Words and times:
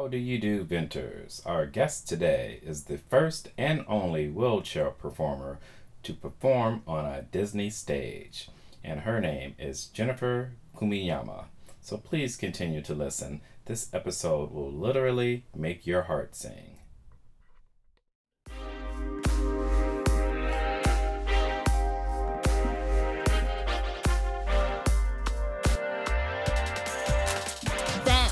How 0.00 0.08
do 0.08 0.16
you 0.16 0.38
do, 0.38 0.64
Venters? 0.64 1.42
Our 1.44 1.66
guest 1.66 2.08
today 2.08 2.60
is 2.62 2.84
the 2.84 2.96
first 2.96 3.50
and 3.58 3.84
only 3.86 4.30
wheelchair 4.30 4.88
performer 4.88 5.58
to 6.04 6.14
perform 6.14 6.82
on 6.86 7.04
a 7.04 7.20
Disney 7.20 7.68
stage, 7.68 8.48
and 8.82 9.00
her 9.00 9.20
name 9.20 9.56
is 9.58 9.88
Jennifer 9.88 10.52
Kumiyama. 10.74 11.44
So 11.82 11.98
please 11.98 12.36
continue 12.36 12.80
to 12.80 12.94
listen. 12.94 13.42
This 13.66 13.92
episode 13.92 14.52
will 14.52 14.72
literally 14.72 15.44
make 15.54 15.86
your 15.86 16.04
heart 16.04 16.34
sing. 16.34 16.79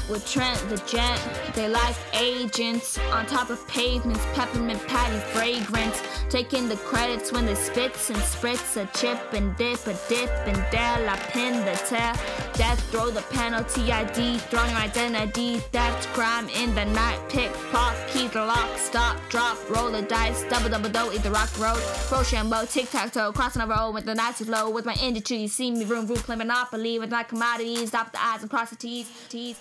With 0.08 0.26
Trent 0.26 0.58
the 0.68 0.76
Gent. 0.86 1.20
They 1.54 1.68
like 1.68 1.96
agents 2.14 2.98
on 3.12 3.26
top 3.26 3.50
of 3.50 3.66
pavements, 3.68 4.24
peppermint 4.34 4.86
patty 4.86 5.18
fragrance. 5.32 6.02
Taking 6.30 6.68
the 6.68 6.76
credits 6.76 7.32
when 7.32 7.46
they 7.46 7.54
spits 7.54 8.10
and 8.10 8.18
spritz 8.18 8.76
a 8.76 8.86
chip 8.98 9.32
and 9.32 9.56
dip, 9.56 9.86
a 9.86 9.94
dip 10.08 10.30
and 10.46 10.56
dare 10.70 11.04
la 11.04 11.16
pin 11.30 11.64
the 11.64 11.74
tear. 11.86 12.12
Death 12.54 12.80
throw 12.90 13.10
the 13.10 13.22
penalty 13.30 13.92
ID, 13.92 14.38
throwing 14.50 14.74
identity. 14.74 15.58
Theft 15.58 16.06
crime 16.08 16.48
in 16.48 16.74
the 16.74 16.84
night, 16.86 17.20
pick 17.28 17.52
pop, 17.70 17.94
key 18.08 18.28
the 18.28 18.44
lock, 18.44 18.76
stop, 18.78 19.16
drop, 19.28 19.56
roll 19.70 19.90
the 19.90 20.02
dice, 20.02 20.44
double 20.50 20.68
double 20.68 20.90
dough, 20.90 21.12
eat 21.12 21.22
the 21.22 21.30
rock 21.30 21.50
road. 21.58 21.82
Rochambeau, 22.10 22.64
tic 22.66 22.90
tac 22.90 23.12
toe, 23.12 23.32
crossing 23.32 23.62
a 23.62 23.66
road 23.66 23.92
with 23.92 24.04
the 24.04 24.14
Nazi 24.14 24.44
flow. 24.44 24.70
With 24.70 24.84
my 24.84 24.94
industry, 25.02 25.46
see 25.48 25.70
me 25.70 25.84
room, 25.84 26.06
room, 26.06 26.18
play 26.18 26.36
monopoly 26.36 26.98
with 26.98 27.10
my 27.10 27.22
commodities. 27.22 27.88
Stop 27.88 28.12
the 28.12 28.22
eyes 28.22 28.42
and 28.42 28.50
cross 28.50 28.70
the 28.70 28.76
T's, 28.76 29.08
T's. 29.28 29.56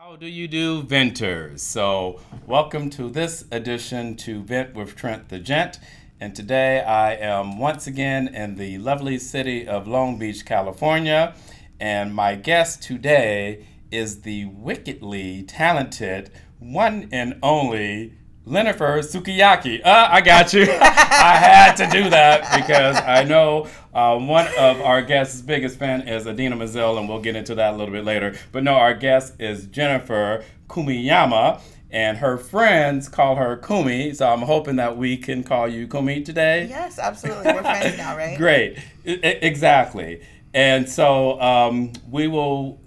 How 0.00 0.14
do 0.14 0.28
you 0.28 0.46
do, 0.46 0.82
Venters? 0.82 1.60
So, 1.60 2.20
welcome 2.46 2.88
to 2.90 3.10
this 3.10 3.44
edition 3.50 4.14
to 4.18 4.44
Vent 4.44 4.72
with 4.72 4.94
Trent 4.94 5.28
the 5.28 5.40
Gent. 5.40 5.80
And 6.20 6.36
today 6.36 6.82
I 6.82 7.14
am 7.14 7.58
once 7.58 7.88
again 7.88 8.28
in 8.28 8.54
the 8.54 8.78
lovely 8.78 9.18
city 9.18 9.66
of 9.66 9.88
Long 9.88 10.16
Beach, 10.16 10.46
California. 10.46 11.34
And 11.80 12.14
my 12.14 12.36
guest 12.36 12.80
today 12.80 13.66
is 13.90 14.20
the 14.20 14.44
wickedly 14.44 15.42
talented, 15.42 16.30
one 16.60 17.08
and 17.10 17.36
only 17.42 18.17
Lenifer 18.48 19.00
Sukiyaki. 19.04 19.80
Uh, 19.84 20.08
I 20.10 20.20
got 20.22 20.52
you. 20.54 20.62
I 20.70 21.36
had 21.36 21.74
to 21.76 21.86
do 21.90 22.08
that 22.10 22.56
because 22.56 22.96
I 22.96 23.24
know 23.24 23.68
uh, 23.92 24.18
one 24.18 24.46
of 24.58 24.80
our 24.80 25.02
guests' 25.02 25.42
biggest 25.42 25.78
fan 25.78 26.08
is 26.08 26.26
Idina 26.26 26.56
Menzel, 26.56 26.98
and 26.98 27.08
we'll 27.08 27.20
get 27.20 27.36
into 27.36 27.54
that 27.56 27.74
a 27.74 27.76
little 27.76 27.92
bit 27.92 28.04
later. 28.04 28.36
But 28.52 28.64
no, 28.64 28.74
our 28.74 28.94
guest 28.94 29.34
is 29.38 29.66
Jennifer 29.66 30.44
Kumiyama, 30.68 31.60
and 31.90 32.16
her 32.18 32.38
friends 32.38 33.08
call 33.08 33.36
her 33.36 33.56
Kumi. 33.56 34.14
So 34.14 34.28
I'm 34.28 34.42
hoping 34.42 34.76
that 34.76 34.96
we 34.96 35.16
can 35.18 35.42
call 35.42 35.68
you 35.68 35.86
Kumi 35.86 36.22
today. 36.22 36.66
Yes, 36.68 36.98
absolutely. 36.98 37.52
We're 37.52 37.62
friends 37.62 37.98
now, 37.98 38.16
right? 38.16 38.38
Great. 38.38 38.78
I- 39.06 39.38
exactly. 39.42 40.22
And 40.54 40.88
so 40.88 41.38
um, 41.40 41.92
we 42.10 42.28
will, 42.28 42.80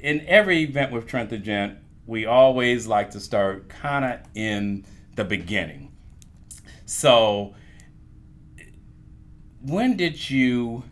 in 0.00 0.24
every 0.26 0.62
event 0.64 0.90
with 0.90 1.06
Trent 1.06 1.30
the 1.30 1.38
Gent, 1.38 1.78
we 2.06 2.26
always 2.26 2.86
like 2.86 3.10
to 3.12 3.20
start 3.20 3.68
kind 3.68 4.04
of 4.04 4.20
in 4.34 4.84
the 5.16 5.24
beginning. 5.24 5.92
So, 6.84 7.54
when 9.60 9.96
did 9.96 10.30
you 10.30 10.84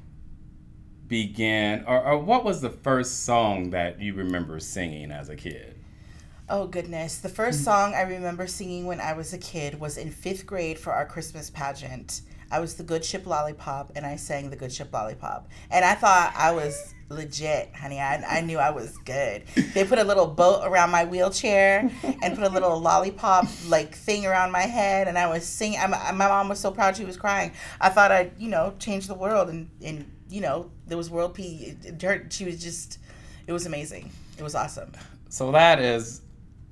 begin, 1.07 1.85
or, 1.87 2.03
or 2.03 2.19
what 2.19 2.45
was 2.45 2.61
the 2.61 2.71
first 2.71 3.25
song 3.25 3.71
that 3.71 4.01
you 4.01 4.15
remember 4.15 4.59
singing 4.59 5.13
as 5.13 5.29
a 5.29 5.37
kid? 5.37 5.75
Oh 6.49 6.67
goodness. 6.67 7.19
The 7.19 7.29
first 7.29 7.61
mm. 7.61 7.65
song 7.65 7.95
I 7.95 8.03
remember 8.03 8.47
singing 8.47 8.87
when 8.87 9.01
I 9.01 9.15
was 9.15 9.33
a 9.33 9.39
kid 9.39 9.81
was 9.81 9.97
in 9.97 10.11
fifth 10.11 10.45
grade 10.45 10.79
for 10.79 10.93
our 10.93 11.07
Christmas 11.07 11.49
pageant. 11.49 12.23
I 12.51 12.61
was 12.61 12.75
the 12.75 12.83
Good 12.83 13.05
Ship 13.05 13.27
Lollipop 13.27 13.93
and 13.97 14.05
I 14.05 14.17
sang 14.17 14.51
the 14.51 14.57
Good 14.57 14.73
Ship 14.73 14.93
Lollipop. 14.93 15.49
And 15.71 15.85
I 15.85 15.95
thought 15.95 16.35
I 16.37 16.53
was 16.53 16.94
legit, 17.09 17.75
honey. 17.75 18.01
I, 18.01 18.23
I 18.39 18.41
knew 18.41 18.59
I 18.59 18.71
was 18.71 18.97
good. 18.99 19.45
They 19.75 19.85
put 19.85 19.99
a 19.99 20.05
little 20.05 20.27
boat 20.27 20.63
around 20.65 20.91
my 20.91 21.05
wheelchair 21.05 21.91
and 22.23 22.37
put 22.37 22.45
a 22.45 22.49
little 22.49 22.81
lollipop 22.81 23.47
like 23.69 23.95
thing 23.95 24.27
around 24.27 24.53
my 24.53 24.63
head 24.63 25.09
and 25.09 25.19
I 25.19 25.29
was 25.29 25.45
singing. 25.45 25.79
I, 25.79 25.87
my 25.87 26.29
mom 26.29 26.49
was 26.49 26.59
so 26.59 26.71
proud 26.71 26.97
she 26.97 27.05
was 27.05 27.17
crying. 27.17 27.53
I 27.81 27.89
thought 27.89 28.11
I'd, 28.11 28.33
you 28.39 28.49
know, 28.49 28.75
change 28.79 29.07
the 29.07 29.15
world 29.15 29.49
and, 29.49 29.71
and 29.85 30.11
you 30.29 30.41
know, 30.41 30.71
there 30.87 30.97
was 30.97 31.11
world 31.11 31.35
peace. 31.35 31.75
Her, 32.03 32.27
she 32.31 32.45
was 32.45 32.63
just, 32.63 32.99
it 33.47 33.53
was 33.53 33.67
amazing. 33.67 34.11
It 34.39 34.43
was 34.43 34.55
awesome. 34.55 34.93
So 35.29 35.53
that 35.53 35.81
is 35.81 36.23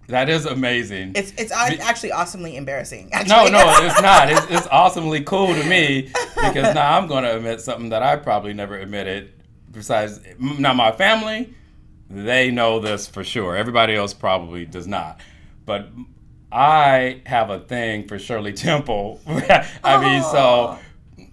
that 0.09 0.29
is 0.29 0.47
amazing. 0.47 1.13
It's 1.15 1.33
it's 1.39 1.53
actually 1.53 2.13
awesomely 2.13 2.57
embarrassing. 2.57 3.11
No, 3.27 3.47
no, 3.47 3.77
it's 3.83 4.03
not. 4.03 4.31
It's, 4.31 4.47
it's 4.51 4.67
awesomely 4.67 5.23
cool 5.23 5.55
to 5.55 5.65
me 5.65 6.11
because 6.35 6.75
now 6.75 6.99
I'm 6.99 7.07
going 7.07 7.25
to 7.25 7.37
admit 7.37 7.61
something 7.61 7.91
that 7.91 8.03
I 8.03 8.17
probably 8.17 8.53
never 8.53 8.77
admitted. 8.77 9.33
Besides, 9.73 10.21
now 10.39 10.75
my 10.75 10.93
family, 10.93 11.55
they 12.11 12.51
know 12.51 12.79
this 12.79 13.07
for 13.07 13.25
sure. 13.25 13.57
Everybody 13.57 13.95
else 13.95 14.13
probably 14.13 14.67
does 14.67 14.87
not. 14.87 15.21
But 15.65 15.89
I 16.53 17.23
have 17.25 17.51
a 17.51 17.61
thing 17.61 18.07
for 18.07 18.19
Shirley 18.19 18.53
Temple. 18.69 19.21
I 19.27 20.01
mean, 20.01 20.23
so 20.23 20.79
oh. 20.79 20.79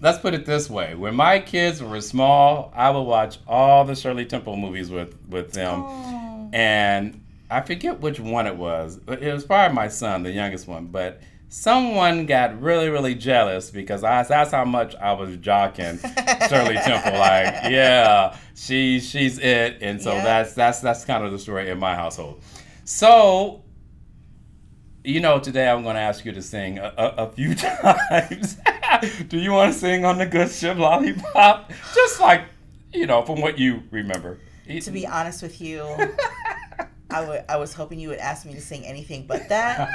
let's 0.02 0.18
put 0.20 0.34
it 0.34 0.46
this 0.46 0.70
way: 0.70 0.96
when 0.96 1.16
my 1.16 1.40
kids 1.40 1.84
were 1.84 2.02
small, 2.02 2.72
I 2.76 2.90
would 2.90 3.02
watch 3.02 3.40
all 3.48 3.84
the 3.84 3.96
Shirley 3.96 4.26
Temple 4.26 4.56
movies 4.56 4.90
with 4.90 5.16
with 5.28 5.52
them, 5.52 5.84
oh. 5.84 6.50
and 6.54 7.22
I 7.52 7.62
forget 7.62 8.00
which 8.00 8.20
one 8.20 8.48
it 8.48 8.56
was. 8.56 9.00
It 9.08 9.34
was 9.34 9.44
probably 9.44 9.76
my 9.76 9.90
son, 9.90 10.24
the 10.24 10.32
youngest 10.32 10.68
one, 10.68 10.86
but 10.86 11.22
someone 11.50 12.26
got 12.28 12.62
really, 12.62 12.90
really 12.90 13.16
jealous 13.16 13.72
because 13.72 14.04
I, 14.04 14.24
that's 14.24 14.52
how 14.52 14.66
much 14.66 14.96
I 14.96 15.14
was 15.14 15.36
jocking 15.38 16.00
Shirley 16.48 16.76
Temple. 16.84 17.14
Like, 17.20 17.72
yeah, 17.72 18.38
she 18.56 19.00
she's 19.00 19.40
it, 19.40 19.80
and 19.82 20.02
so 20.02 20.14
Yeah. 20.14 20.24
that's 20.24 20.54
that's 20.54 20.80
that's 20.80 21.06
kind 21.06 21.24
of 21.26 21.32
the 21.32 21.40
story 21.40 21.70
in 21.70 21.80
my 21.80 21.96
household. 21.96 22.42
So, 22.86 23.64
you 25.04 25.20
know, 25.20 25.40
today 25.40 25.68
I'm 25.70 25.84
going 25.84 25.96
to 25.96 26.02
ask 26.02 26.26
you 26.26 26.32
to 26.32 26.42
sing 26.42 26.78
a, 26.80 26.94
a, 26.98 27.08
a 27.28 27.32
few 27.32 27.56
times. 27.56 28.58
Do 29.28 29.38
you 29.38 29.52
want 29.52 29.74
to 29.74 29.80
sing 29.80 30.06
on 30.06 30.18
the 30.18 30.26
Good 30.26 30.50
Ship 30.52 30.78
Lollipop? 30.78 31.72
Just 31.94 32.20
like, 32.20 32.44
you 32.94 33.06
know, 33.08 33.22
from 33.24 33.42
what 33.42 33.58
you 33.60 33.84
remember. 33.92 34.40
To 34.82 34.92
be 34.92 35.08
honest 35.08 35.42
with 35.42 35.62
you, 35.62 35.80
I 37.10 37.58
was 37.58 37.74
hoping 37.74 38.00
you 38.00 38.10
would 38.10 38.20
ask 38.20 38.46
me 38.46 38.54
to 38.54 38.62
sing 38.62 38.86
anything 38.86 39.26
but 39.28 39.50
that. 39.50 39.90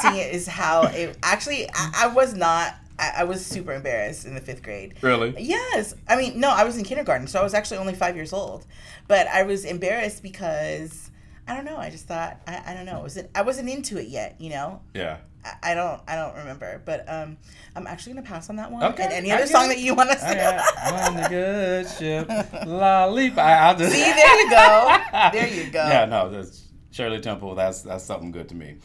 sing 0.00 0.16
it 0.16 0.34
is 0.34 0.46
how 0.46 0.82
it 0.82 1.16
actually 1.22 1.68
I, 1.74 1.92
I 1.96 2.06
was 2.08 2.34
not 2.34 2.74
I, 2.98 3.12
I 3.18 3.24
was 3.24 3.44
super 3.44 3.72
embarrassed 3.72 4.26
in 4.26 4.34
the 4.34 4.40
fifth 4.40 4.62
grade. 4.62 4.94
Really? 5.00 5.34
Yes. 5.38 5.94
I 6.08 6.16
mean, 6.16 6.38
no, 6.38 6.50
I 6.50 6.64
was 6.64 6.76
in 6.76 6.84
kindergarten, 6.84 7.26
so 7.26 7.40
I 7.40 7.42
was 7.42 7.54
actually 7.54 7.78
only 7.78 7.94
five 7.94 8.16
years 8.16 8.32
old. 8.32 8.66
But 9.08 9.26
I 9.28 9.44
was 9.44 9.64
embarrassed 9.64 10.22
because 10.22 11.10
I 11.52 11.56
don't 11.56 11.66
know. 11.66 11.76
I 11.76 11.90
just 11.90 12.06
thought 12.06 12.40
I, 12.46 12.62
I 12.68 12.74
don't 12.74 12.86
know. 12.86 12.98
I 12.98 13.02
wasn't 13.02 13.30
I 13.34 13.42
wasn't 13.42 13.68
into 13.68 13.98
it 13.98 14.08
yet. 14.08 14.36
You 14.40 14.50
know. 14.50 14.80
Yeah. 14.94 15.18
I, 15.44 15.72
I 15.72 15.74
don't 15.74 16.00
I 16.08 16.16
don't 16.16 16.34
remember. 16.36 16.80
But 16.84 17.04
um, 17.08 17.36
I'm 17.76 17.86
actually 17.86 18.14
gonna 18.14 18.26
pass 18.26 18.48
on 18.48 18.56
that 18.56 18.72
one. 18.72 18.82
Okay, 18.84 19.02
And 19.04 19.12
any 19.12 19.30
other 19.32 19.46
song 19.46 19.66
it. 19.66 19.74
that 19.74 19.78
you 19.80 19.94
want 19.94 20.10
to 20.10 20.18
sing. 20.18 20.38
On 20.38 21.14
the 21.16 21.28
good 21.28 21.88
ship, 21.88 22.28
lollipop. 22.66 23.38
I- 23.38 23.58
I'll 23.58 23.76
just 23.76 23.92
See, 23.92 24.00
there 24.00 24.40
you 24.40 24.50
go. 24.50 24.98
There 25.32 25.48
you 25.48 25.70
go. 25.70 25.86
Yeah, 25.86 26.06
no, 26.06 26.30
that's 26.30 26.68
Shirley 26.90 27.20
Temple. 27.20 27.54
That's 27.54 27.82
that's 27.82 28.04
something 28.04 28.30
good 28.32 28.48
to 28.48 28.54
me. 28.54 28.76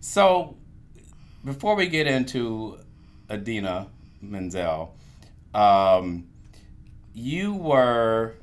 So, 0.00 0.56
before 1.44 1.74
we 1.74 1.86
get 1.88 2.06
into 2.06 2.78
Idina 3.30 3.88
Menzel, 4.20 4.94
um, 5.54 6.28
you 7.14 7.54
were 7.54 8.34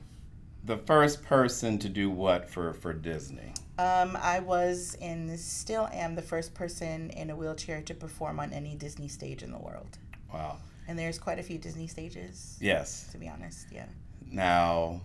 the 0.65 0.77
first 0.77 1.23
person 1.23 1.77
to 1.79 1.87
do 1.89 2.09
what 2.09 2.49
for 2.49 2.73
for 2.73 2.93
Disney? 2.93 3.53
Um, 3.79 4.17
I 4.21 4.39
was 4.39 4.97
and 5.01 5.39
still 5.39 5.87
am 5.93 6.15
the 6.15 6.21
first 6.21 6.53
person 6.53 7.11
in 7.11 7.29
a 7.29 7.35
wheelchair 7.35 7.81
to 7.83 7.93
perform 7.93 8.37
on 8.39 8.51
any 8.51 8.75
Disney 8.75 9.07
stage 9.07 9.41
in 9.41 9.51
the 9.53 9.57
world. 9.57 9.97
Wow. 10.33 10.57
And 10.87 10.99
there's 10.99 11.17
quite 11.17 11.39
a 11.39 11.43
few 11.43 11.57
Disney 11.57 11.87
stages, 11.87 12.57
Yes. 12.59 13.07
to 13.13 13.17
be 13.17 13.29
honest. 13.29 13.67
Yeah. 13.71 13.85
Now, 14.29 14.99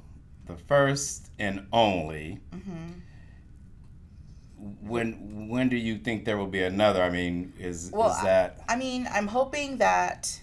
the 0.47 0.57
first 0.57 1.31
and 1.39 1.67
only. 1.73 2.41
Mm-hmm. 2.53 2.89
When 4.89 5.49
when 5.49 5.69
do 5.69 5.77
you 5.77 5.99
think 5.99 6.25
there 6.25 6.37
will 6.39 6.47
be 6.61 6.63
another? 6.65 7.01
I 7.03 7.11
mean, 7.11 7.53
is 7.59 7.91
Well, 7.93 8.11
is 8.11 8.23
that 8.23 8.65
I 8.69 8.75
mean, 8.77 9.07
I'm 9.13 9.29
hoping 9.29 9.79
that 9.79 10.41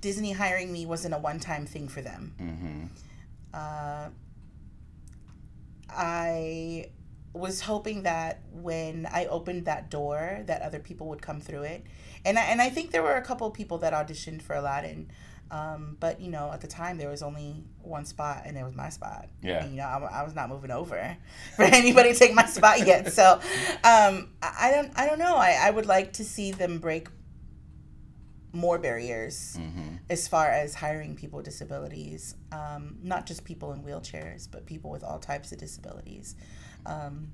Disney 0.00 0.32
hiring 0.32 0.70
me 0.72 0.86
wasn't 0.86 1.14
a 1.14 1.18
one-time 1.18 1.66
thing 1.66 1.88
for 1.88 2.02
them. 2.02 2.34
hmm 2.38 2.84
Uh, 3.52 4.10
I 5.96 6.90
was 7.32 7.60
hoping 7.60 8.02
that 8.02 8.40
when 8.52 9.06
I 9.12 9.26
opened 9.26 9.66
that 9.66 9.90
door, 9.90 10.42
that 10.46 10.62
other 10.62 10.78
people 10.78 11.08
would 11.08 11.22
come 11.22 11.40
through 11.40 11.62
it, 11.62 11.84
and 12.24 12.38
I, 12.38 12.42
and 12.42 12.62
I 12.62 12.70
think 12.70 12.90
there 12.90 13.02
were 13.02 13.16
a 13.16 13.22
couple 13.22 13.46
of 13.46 13.54
people 13.54 13.78
that 13.78 13.92
auditioned 13.92 14.42
for 14.42 14.54
Aladdin. 14.54 15.10
Um, 15.48 15.96
but 16.00 16.20
you 16.20 16.28
know, 16.28 16.50
at 16.52 16.60
the 16.60 16.66
time 16.66 16.98
there 16.98 17.08
was 17.08 17.22
only 17.22 17.62
one 17.82 18.04
spot, 18.04 18.42
and 18.46 18.58
it 18.58 18.64
was 18.64 18.74
my 18.74 18.88
spot. 18.88 19.28
Yeah. 19.42 19.62
And, 19.62 19.70
you 19.70 19.76
know, 19.76 19.84
I, 19.84 20.20
I 20.20 20.22
was 20.24 20.34
not 20.34 20.48
moving 20.48 20.70
over 20.72 21.16
for 21.56 21.62
anybody 21.62 22.12
to 22.12 22.18
take 22.18 22.34
my 22.34 22.46
spot 22.46 22.84
yet. 22.86 23.12
So, 23.12 23.34
um, 23.84 24.30
I, 24.42 24.54
I 24.60 24.70
don't, 24.72 24.92
I 24.96 25.06
don't 25.06 25.18
know. 25.18 25.36
I, 25.36 25.58
I 25.62 25.70
would 25.70 25.86
like 25.86 26.14
to 26.14 26.24
see 26.24 26.50
them 26.50 26.78
break 26.78 27.08
more 28.52 28.78
barriers 28.78 29.56
Mm-hmm. 29.60 29.96
as 30.08 30.28
far 30.28 30.48
as 30.48 30.74
hiring 30.74 31.14
people 31.16 31.36
with 31.38 31.44
disabilities, 31.46 32.34
um, 32.52 32.98
not 33.02 33.26
just 33.26 33.44
people 33.44 33.72
in 33.72 33.82
wheelchairs, 33.82 34.48
but 34.50 34.66
people 34.66 34.90
with 34.90 35.04
all 35.04 35.18
types 35.18 35.52
of 35.52 35.58
disabilities. 35.58 36.34
Um, 36.86 37.28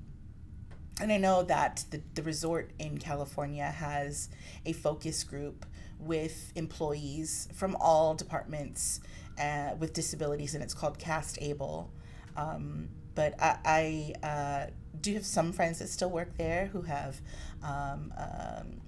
and 1.01 1.11
I 1.11 1.17
know 1.17 1.43
that 1.43 1.85
the, 1.91 2.01
the 2.13 2.23
resort 2.23 2.71
in 2.79 2.97
California 2.97 3.65
has 3.65 4.29
a 4.65 4.73
focus 4.73 5.23
group 5.23 5.65
with 5.99 6.51
employees 6.55 7.47
from 7.53 7.75
all 7.79 8.13
departments 8.13 8.99
uh, 9.39 9.71
with 9.79 9.93
disabilities, 9.93 10.53
and 10.53 10.63
it's 10.63 10.73
called 10.73 10.99
Cast 10.99 11.39
Able. 11.41 11.91
Um, 12.35 12.89
but 13.15 13.33
I, 13.41 14.13
I 14.23 14.27
uh, 14.27 14.71
do 14.99 15.13
have 15.13 15.25
some 15.25 15.51
friends 15.51 15.79
that 15.79 15.89
still 15.89 16.09
work 16.09 16.37
there 16.37 16.67
who 16.67 16.81
have 16.83 17.21
um, 17.63 18.13
um, 18.17 18.81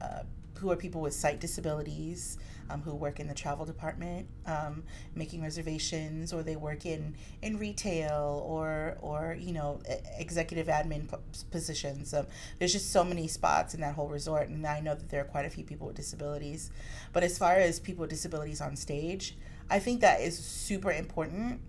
uh, 0.00 0.22
who 0.60 0.70
are 0.70 0.76
people 0.76 1.00
with 1.00 1.14
sight 1.14 1.40
disabilities 1.40 2.38
um, 2.68 2.82
who 2.82 2.94
work 2.94 3.18
in 3.18 3.26
the 3.26 3.34
travel 3.34 3.66
department 3.66 4.28
um, 4.46 4.84
making 5.14 5.42
reservations 5.42 6.32
or 6.32 6.42
they 6.42 6.56
work 6.56 6.86
in 6.86 7.16
in 7.42 7.58
retail 7.58 8.42
or 8.46 8.96
or 9.00 9.36
you 9.38 9.52
know 9.52 9.80
executive 10.18 10.68
admin 10.68 11.12
positions. 11.50 12.14
Um, 12.14 12.26
there's 12.58 12.72
just 12.72 12.92
so 12.92 13.02
many 13.02 13.26
spots 13.26 13.74
in 13.74 13.80
that 13.80 13.94
whole 13.94 14.08
resort 14.08 14.48
and 14.48 14.66
i 14.66 14.80
know 14.80 14.94
that 14.94 15.08
there 15.08 15.20
are 15.20 15.24
quite 15.24 15.46
a 15.46 15.50
few 15.50 15.64
people 15.64 15.86
with 15.88 15.96
disabilities. 15.96 16.70
But 17.12 17.24
as 17.24 17.38
far 17.38 17.54
as 17.54 17.80
people 17.80 18.02
with 18.02 18.10
disabilities 18.10 18.60
on 18.60 18.76
stage 18.76 19.36
i 19.70 19.78
think 19.78 20.00
that 20.00 20.20
is 20.20 20.38
super 20.38 20.90
important 20.90 21.60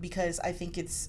because 0.00 0.38
i 0.40 0.52
think 0.52 0.76
it's 0.78 1.08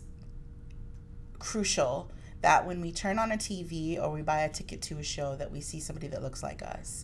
crucial 1.39 2.09
that 2.41 2.65
when 2.67 2.81
we 2.81 2.91
turn 2.91 3.17
on 3.19 3.31
a 3.31 3.37
TV 3.37 3.99
or 4.01 4.11
we 4.11 4.21
buy 4.21 4.41
a 4.41 4.49
ticket 4.49 4.81
to 4.83 4.97
a 4.99 5.03
show 5.03 5.35
that 5.35 5.51
we 5.51 5.59
see 5.61 5.79
somebody 5.79 6.07
that 6.07 6.21
looks 6.21 6.43
like 6.43 6.61
us. 6.61 7.03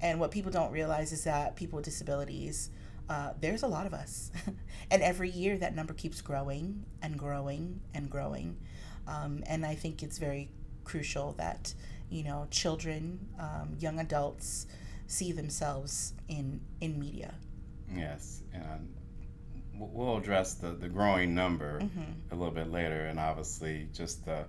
And 0.00 0.18
what 0.18 0.30
people 0.30 0.50
don't 0.50 0.72
realize 0.72 1.12
is 1.12 1.24
that 1.24 1.56
people 1.56 1.76
with 1.76 1.84
disabilities, 1.84 2.70
uh, 3.08 3.32
there's 3.40 3.62
a 3.62 3.66
lot 3.68 3.86
of 3.86 3.94
us. 3.94 4.30
and 4.90 5.02
every 5.02 5.30
year 5.30 5.56
that 5.58 5.74
number 5.74 5.94
keeps 5.94 6.20
growing 6.20 6.84
and 7.00 7.18
growing 7.18 7.80
and 7.94 8.10
growing. 8.10 8.56
Um, 9.06 9.42
and 9.46 9.64
I 9.64 9.74
think 9.74 10.02
it's 10.02 10.18
very 10.18 10.50
crucial 10.84 11.32
that, 11.38 11.74
you 12.10 12.24
know, 12.24 12.46
children, 12.50 13.28
um, 13.38 13.76
young 13.78 14.00
adults 14.00 14.66
see 15.06 15.30
themselves 15.32 16.14
in, 16.28 16.60
in 16.80 16.98
media. 16.98 17.34
Yes, 17.94 18.42
and 18.52 18.92
we'll 19.74 20.16
address 20.16 20.54
the, 20.54 20.70
the 20.70 20.88
growing 20.88 21.34
number 21.34 21.82
a 22.30 22.34
little 22.34 22.54
bit 22.54 22.70
later, 22.70 23.06
and 23.06 23.18
obviously 23.18 23.88
just 23.92 24.24
the 24.24 24.44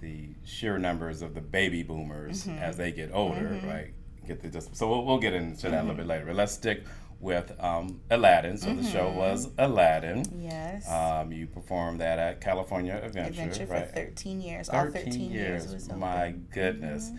the 0.00 0.28
sheer 0.44 0.78
numbers 0.78 1.22
of 1.22 1.34
the 1.34 1.40
baby 1.40 1.82
boomers 1.82 2.46
mm-hmm. 2.46 2.58
as 2.58 2.76
they 2.76 2.92
get 2.92 3.10
older, 3.12 3.40
mm-hmm. 3.40 3.68
right? 3.68 3.94
Get 4.26 4.42
the 4.42 4.48
just 4.48 4.76
so 4.76 4.88
we'll, 4.88 5.04
we'll 5.04 5.18
get 5.18 5.32
into 5.32 5.70
that 5.70 5.72
a 5.72 5.76
little 5.80 5.90
mm-hmm. 5.90 5.98
bit 5.98 6.06
later. 6.06 6.24
But 6.26 6.36
let's 6.36 6.52
stick 6.52 6.84
with 7.20 7.52
um, 7.62 8.00
Aladdin. 8.10 8.56
So 8.58 8.74
the 8.74 8.84
show 8.84 9.10
was 9.10 9.48
Aladdin. 9.58 10.24
Yes. 10.38 10.88
Um, 10.90 11.32
you 11.32 11.46
performed 11.46 12.00
that 12.00 12.18
at 12.18 12.40
California 12.40 13.00
Adventure, 13.02 13.42
Adventure 13.42 13.66
for 13.66 13.80
13 13.80 14.40
years. 14.40 14.68
All 14.68 14.90
13 14.90 15.30
years. 15.30 15.64
it 15.64 15.74
was 15.74 15.88
open. 15.88 16.00
My 16.00 16.34
goodness. 16.52 17.10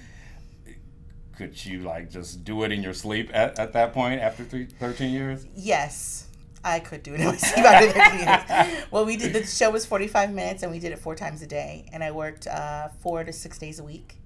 Could 1.35 1.63
you 1.65 1.81
like 1.81 2.09
just 2.09 2.43
do 2.43 2.63
it 2.63 2.71
in 2.71 2.81
your 2.81 2.93
sleep 2.93 3.29
at, 3.33 3.59
at 3.59 3.73
that 3.73 3.93
point 3.93 4.21
after 4.21 4.43
three, 4.43 4.65
13 4.65 5.11
years? 5.11 5.45
Yes, 5.55 6.26
I 6.67 6.79
could 6.79 7.01
do 7.03 7.13
it 7.13 7.21
in 7.21 7.27
my 7.27 7.37
sleep 7.37 7.65
after 7.65 7.91
13 7.91 8.67
years. 8.67 8.85
Well, 8.91 9.05
we 9.05 9.15
did 9.17 9.33
the 9.33 9.45
show 9.45 9.69
was 9.71 9.85
45 9.85 10.33
minutes 10.33 10.63
and 10.63 10.71
we 10.71 10.79
did 10.79 10.91
it 10.91 10.99
four 10.99 11.15
times 11.15 11.41
a 11.41 11.47
day, 11.47 11.87
and 11.93 12.03
I 12.03 12.11
worked 12.11 12.45
uh, 12.47 12.89
four 12.99 13.23
to 13.23 13.31
six 13.31 13.57
days 13.57 13.79
a 13.79 13.83
week. 13.83 14.17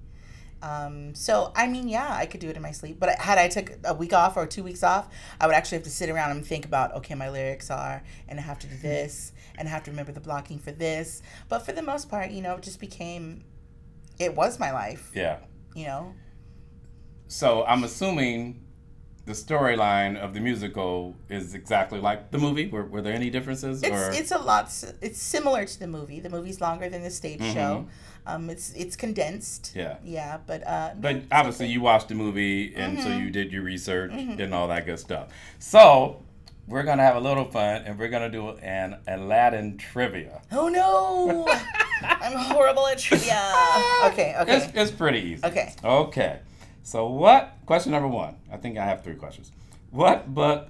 Um, 0.62 1.14
so 1.14 1.52
I 1.56 1.66
mean, 1.66 1.88
yeah, 1.88 2.14
I 2.14 2.26
could 2.26 2.40
do 2.40 2.48
it 2.48 2.56
in 2.56 2.62
my 2.62 2.70
sleep. 2.70 2.98
But 3.00 3.18
had 3.18 3.38
I 3.38 3.48
took 3.48 3.72
a 3.84 3.94
week 3.94 4.12
off 4.12 4.36
or 4.36 4.46
two 4.46 4.62
weeks 4.62 4.82
off, 4.82 5.08
I 5.40 5.46
would 5.46 5.56
actually 5.56 5.78
have 5.78 5.84
to 5.84 5.90
sit 5.90 6.08
around 6.08 6.30
and 6.32 6.46
think 6.46 6.64
about 6.64 6.94
okay, 6.96 7.14
my 7.14 7.30
lyrics 7.30 7.70
are, 7.70 8.02
and 8.28 8.38
I 8.38 8.42
have 8.42 8.58
to 8.60 8.66
do 8.66 8.76
this, 8.76 9.32
and 9.58 9.68
I 9.68 9.70
have 9.70 9.84
to 9.84 9.90
remember 9.90 10.12
the 10.12 10.20
blocking 10.20 10.58
for 10.58 10.72
this. 10.72 11.22
But 11.48 11.60
for 11.60 11.72
the 11.72 11.82
most 11.82 12.08
part, 12.08 12.30
you 12.30 12.42
know, 12.42 12.54
it 12.56 12.62
just 12.62 12.80
became, 12.80 13.44
it 14.18 14.34
was 14.34 14.58
my 14.60 14.72
life. 14.72 15.10
Yeah. 15.14 15.38
You 15.74 15.86
know, 15.86 16.14
So 17.28 17.64
I'm 17.64 17.82
assuming 17.82 18.62
the 19.24 19.32
storyline 19.32 20.16
of 20.18 20.34
the 20.34 20.40
musical 20.40 21.14
is 21.28 21.54
exactly 21.54 22.00
like 22.00 22.30
the 22.32 22.38
movie. 22.38 22.66
Were, 22.68 22.84
were 22.84 23.02
there 23.02 23.14
any 23.14 23.30
differences? 23.30 23.82
or 23.84 23.86
It's 24.10 24.18
it's 24.18 24.30
a 24.32 24.38
lot. 24.38 24.64
It's 25.00 25.20
similar 25.20 25.64
to 25.64 25.78
the 25.78 25.86
movie. 25.86 26.18
The 26.20 26.30
movie's 26.30 26.60
longer 26.60 26.88
than 26.88 27.02
the 27.02 27.10
stage 27.10 27.42
show. 27.54 27.86
Um, 28.26 28.50
it's 28.50 28.72
it's 28.74 28.96
condensed. 28.96 29.70
Mm-hmm. 29.74 29.78
Yeah. 29.78 29.96
Yeah, 30.04 30.38
but 30.46 30.66
uh, 30.66 30.90
But 31.00 31.22
obviously, 31.30 31.66
okay. 31.66 31.72
you 31.72 31.80
watched 31.80 32.08
the 32.08 32.14
movie, 32.14 32.74
and 32.74 32.98
so 32.98 33.08
Mm-hmm. 33.08 33.24
you 33.24 33.30
did 33.30 33.52
your 33.52 33.62
research 33.62 34.12
and 34.12 34.52
all 34.54 34.68
that 34.68 34.86
good 34.86 34.98
stuff. 34.98 35.28
So 35.58 36.22
we're 36.68 36.84
gonna 36.84 37.02
have 37.02 37.16
a 37.16 37.20
little 37.20 37.44
fun, 37.44 37.82
and 37.86 37.98
we're 37.98 38.08
gonna 38.08 38.30
do 38.30 38.50
an 38.58 38.96
Aladdin 39.06 39.76
trivia. 39.78 40.42
Oh 40.52 40.68
no! 40.68 41.46
I'm 42.02 42.36
horrible 42.36 42.86
at 42.88 42.98
trivia. 42.98 43.40
Okay. 44.06 44.34
Okay. 44.40 44.56
It's, 44.56 44.72
it's 44.74 44.90
pretty 44.90 45.20
easy. 45.20 45.44
Okay. 45.46 45.72
Okay. 45.84 46.40
So 46.84 47.08
what? 47.08 47.56
Question 47.72 47.92
number 47.92 48.08
one. 48.08 48.36
I 48.52 48.58
think 48.58 48.76
I 48.76 48.84
have 48.84 49.02
three 49.02 49.14
questions. 49.14 49.50
What 49.92 50.34
book 50.34 50.68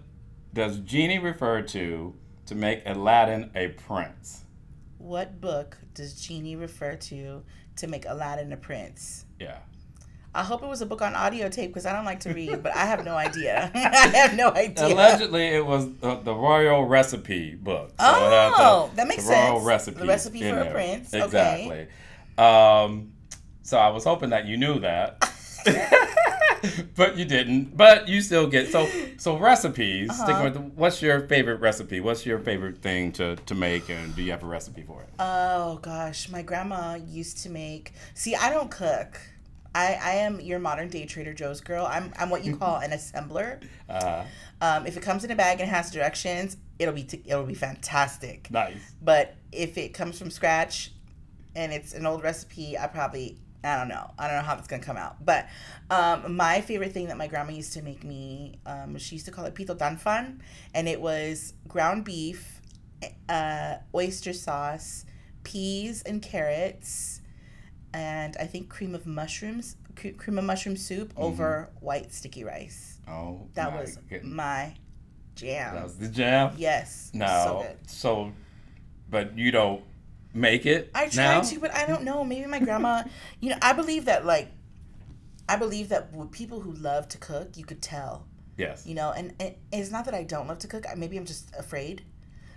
does 0.54 0.78
Genie 0.78 1.18
refer 1.18 1.60
to 1.60 2.14
to 2.46 2.54
make 2.54 2.82
Aladdin 2.86 3.50
a 3.56 3.70
prince? 3.70 4.44
What 4.98 5.40
book 5.40 5.76
does 5.94 6.24
Genie 6.24 6.54
refer 6.54 6.94
to 6.94 7.42
to 7.78 7.86
make 7.88 8.04
Aladdin 8.06 8.52
a 8.52 8.56
prince? 8.56 9.24
Yeah. 9.40 9.58
I 10.32 10.44
hope 10.44 10.62
it 10.62 10.68
was 10.68 10.80
a 10.80 10.86
book 10.86 11.02
on 11.02 11.16
audio 11.16 11.48
tape 11.48 11.70
because 11.70 11.86
I 11.86 11.92
don't 11.92 12.04
like 12.04 12.20
to 12.20 12.32
read, 12.32 12.62
but 12.62 12.72
I 12.76 12.84
have 12.84 13.04
no 13.04 13.16
idea. 13.16 13.72
I 13.74 14.06
have 14.14 14.36
no 14.36 14.52
idea. 14.52 14.86
Allegedly, 14.86 15.48
it 15.48 15.66
was 15.66 15.92
the, 15.94 16.20
the 16.20 16.32
Royal 16.32 16.84
Recipe 16.84 17.56
book. 17.56 17.90
had 17.98 18.52
Oh, 18.54 18.92
that 18.94 19.08
makes 19.08 19.24
the 19.26 19.32
Royal 19.32 19.56
sense. 19.56 19.66
Recipe. 19.66 19.98
The 19.98 20.06
recipe 20.06 20.48
for 20.48 20.60
a 20.60 20.70
prince. 20.70 21.12
Okay. 21.12 21.24
Exactly. 21.24 21.88
Um, 22.38 23.14
so 23.64 23.76
I 23.76 23.88
was 23.88 24.04
hoping 24.04 24.30
that 24.30 24.46
you 24.46 24.56
knew 24.56 24.78
that. 24.78 25.28
but 26.96 27.16
you 27.16 27.24
didn't. 27.24 27.76
But 27.76 28.08
you 28.08 28.20
still 28.20 28.46
get 28.46 28.68
so 28.68 28.88
so 29.18 29.36
recipes. 29.38 30.10
Uh-huh. 30.10 30.24
Sticking 30.24 30.44
with 30.44 30.54
the, 30.54 30.60
what's 30.60 31.02
your 31.02 31.20
favorite 31.28 31.60
recipe? 31.60 32.00
What's 32.00 32.24
your 32.26 32.38
favorite 32.38 32.78
thing 32.78 33.12
to, 33.12 33.36
to 33.36 33.54
make, 33.54 33.88
and 33.90 34.14
do 34.14 34.22
you 34.22 34.30
have 34.30 34.42
a 34.42 34.46
recipe 34.46 34.82
for 34.82 35.02
it? 35.02 35.08
Oh 35.18 35.78
gosh, 35.82 36.28
my 36.28 36.42
grandma 36.42 36.94
used 36.94 37.38
to 37.44 37.50
make. 37.50 37.92
See, 38.14 38.34
I 38.34 38.50
don't 38.50 38.70
cook. 38.70 39.20
I, 39.74 39.94
I 40.02 40.10
am 40.16 40.38
your 40.38 40.58
modern 40.58 40.88
day 40.88 41.06
Trader 41.06 41.32
Joe's 41.32 41.62
girl. 41.62 41.86
I'm, 41.86 42.12
I'm 42.18 42.28
what 42.28 42.44
you 42.44 42.56
call 42.58 42.76
an 42.76 42.90
assembler. 42.98 43.62
Uh, 43.88 44.24
Um, 44.60 44.86
if 44.86 44.96
it 44.98 45.02
comes 45.02 45.24
in 45.24 45.30
a 45.30 45.34
bag 45.34 45.60
and 45.60 45.68
has 45.70 45.90
directions, 45.90 46.58
it'll 46.78 46.92
be 46.94 47.04
t- 47.04 47.22
it'll 47.24 47.44
be 47.46 47.54
fantastic. 47.54 48.50
nice. 48.50 48.76
But 49.02 49.34
if 49.50 49.78
it 49.78 49.94
comes 49.94 50.18
from 50.18 50.30
scratch 50.30 50.92
and 51.56 51.72
it's 51.72 51.94
an 51.94 52.04
old 52.06 52.22
recipe, 52.22 52.76
I 52.78 52.86
probably 52.86 53.38
I 53.64 53.76
don't 53.78 53.88
know. 53.88 54.10
I 54.18 54.26
don't 54.26 54.36
know 54.36 54.42
how 54.42 54.56
it's 54.56 54.66
gonna 54.66 54.82
come 54.82 54.96
out. 54.96 55.24
But 55.24 55.48
um, 55.90 56.36
my 56.36 56.60
favorite 56.60 56.92
thing 56.92 57.06
that 57.08 57.16
my 57.16 57.28
grandma 57.28 57.52
used 57.52 57.72
to 57.74 57.82
make 57.82 58.02
me, 58.04 58.58
um, 58.66 58.98
she 58.98 59.14
used 59.16 59.26
to 59.26 59.30
call 59.32 59.44
it 59.44 59.54
pito 59.54 59.76
danfan, 59.76 60.40
and 60.74 60.88
it 60.88 61.00
was 61.00 61.54
ground 61.68 62.04
beef, 62.04 62.60
uh, 63.28 63.76
oyster 63.94 64.32
sauce, 64.32 65.04
peas 65.44 66.02
and 66.02 66.22
carrots, 66.22 67.20
and 67.94 68.36
I 68.40 68.46
think 68.46 68.68
cream 68.68 68.94
of 68.94 69.06
mushrooms, 69.06 69.76
cre- 69.96 70.08
cream 70.16 70.38
of 70.38 70.44
mushroom 70.44 70.76
soup 70.76 71.12
over 71.16 71.70
white 71.80 72.12
sticky 72.12 72.44
rice. 72.44 72.98
Oh, 73.08 73.46
That 73.54 73.72
my 73.72 73.80
was 73.80 73.96
goodness. 74.08 74.32
my 74.32 74.74
jam. 75.34 75.74
that 75.74 75.84
was 75.84 75.96
the 75.98 76.08
jam. 76.08 76.54
yes. 76.56 77.10
No, 77.14 77.26
So 77.26 77.66
so, 77.86 78.32
but 79.10 79.36
you 79.36 79.50
don't 79.50 79.82
make 80.34 80.66
it. 80.66 80.90
I 80.94 81.08
try 81.08 81.24
now? 81.34 81.40
to, 81.42 81.58
but 81.60 81.72
I 81.74 81.86
don't 81.86 82.02
know. 82.04 82.24
Maybe 82.24 82.46
my 82.46 82.58
grandma, 82.58 83.02
you 83.40 83.50
know, 83.50 83.58
I 83.62 83.72
believe 83.72 84.06
that 84.06 84.24
like, 84.24 84.50
I 85.48 85.56
believe 85.56 85.88
that 85.90 86.12
with 86.12 86.30
people 86.30 86.60
who 86.60 86.72
love 86.72 87.08
to 87.08 87.18
cook, 87.18 87.56
you 87.56 87.64
could 87.64 87.82
tell, 87.82 88.26
Yes. 88.56 88.86
you 88.86 88.94
know, 88.94 89.12
and, 89.12 89.34
and 89.40 89.54
it's 89.72 89.90
not 89.90 90.04
that 90.06 90.14
I 90.14 90.22
don't 90.22 90.46
love 90.46 90.58
to 90.60 90.68
cook. 90.68 90.84
Maybe 90.96 91.16
I'm 91.16 91.24
just 91.26 91.54
afraid. 91.58 92.02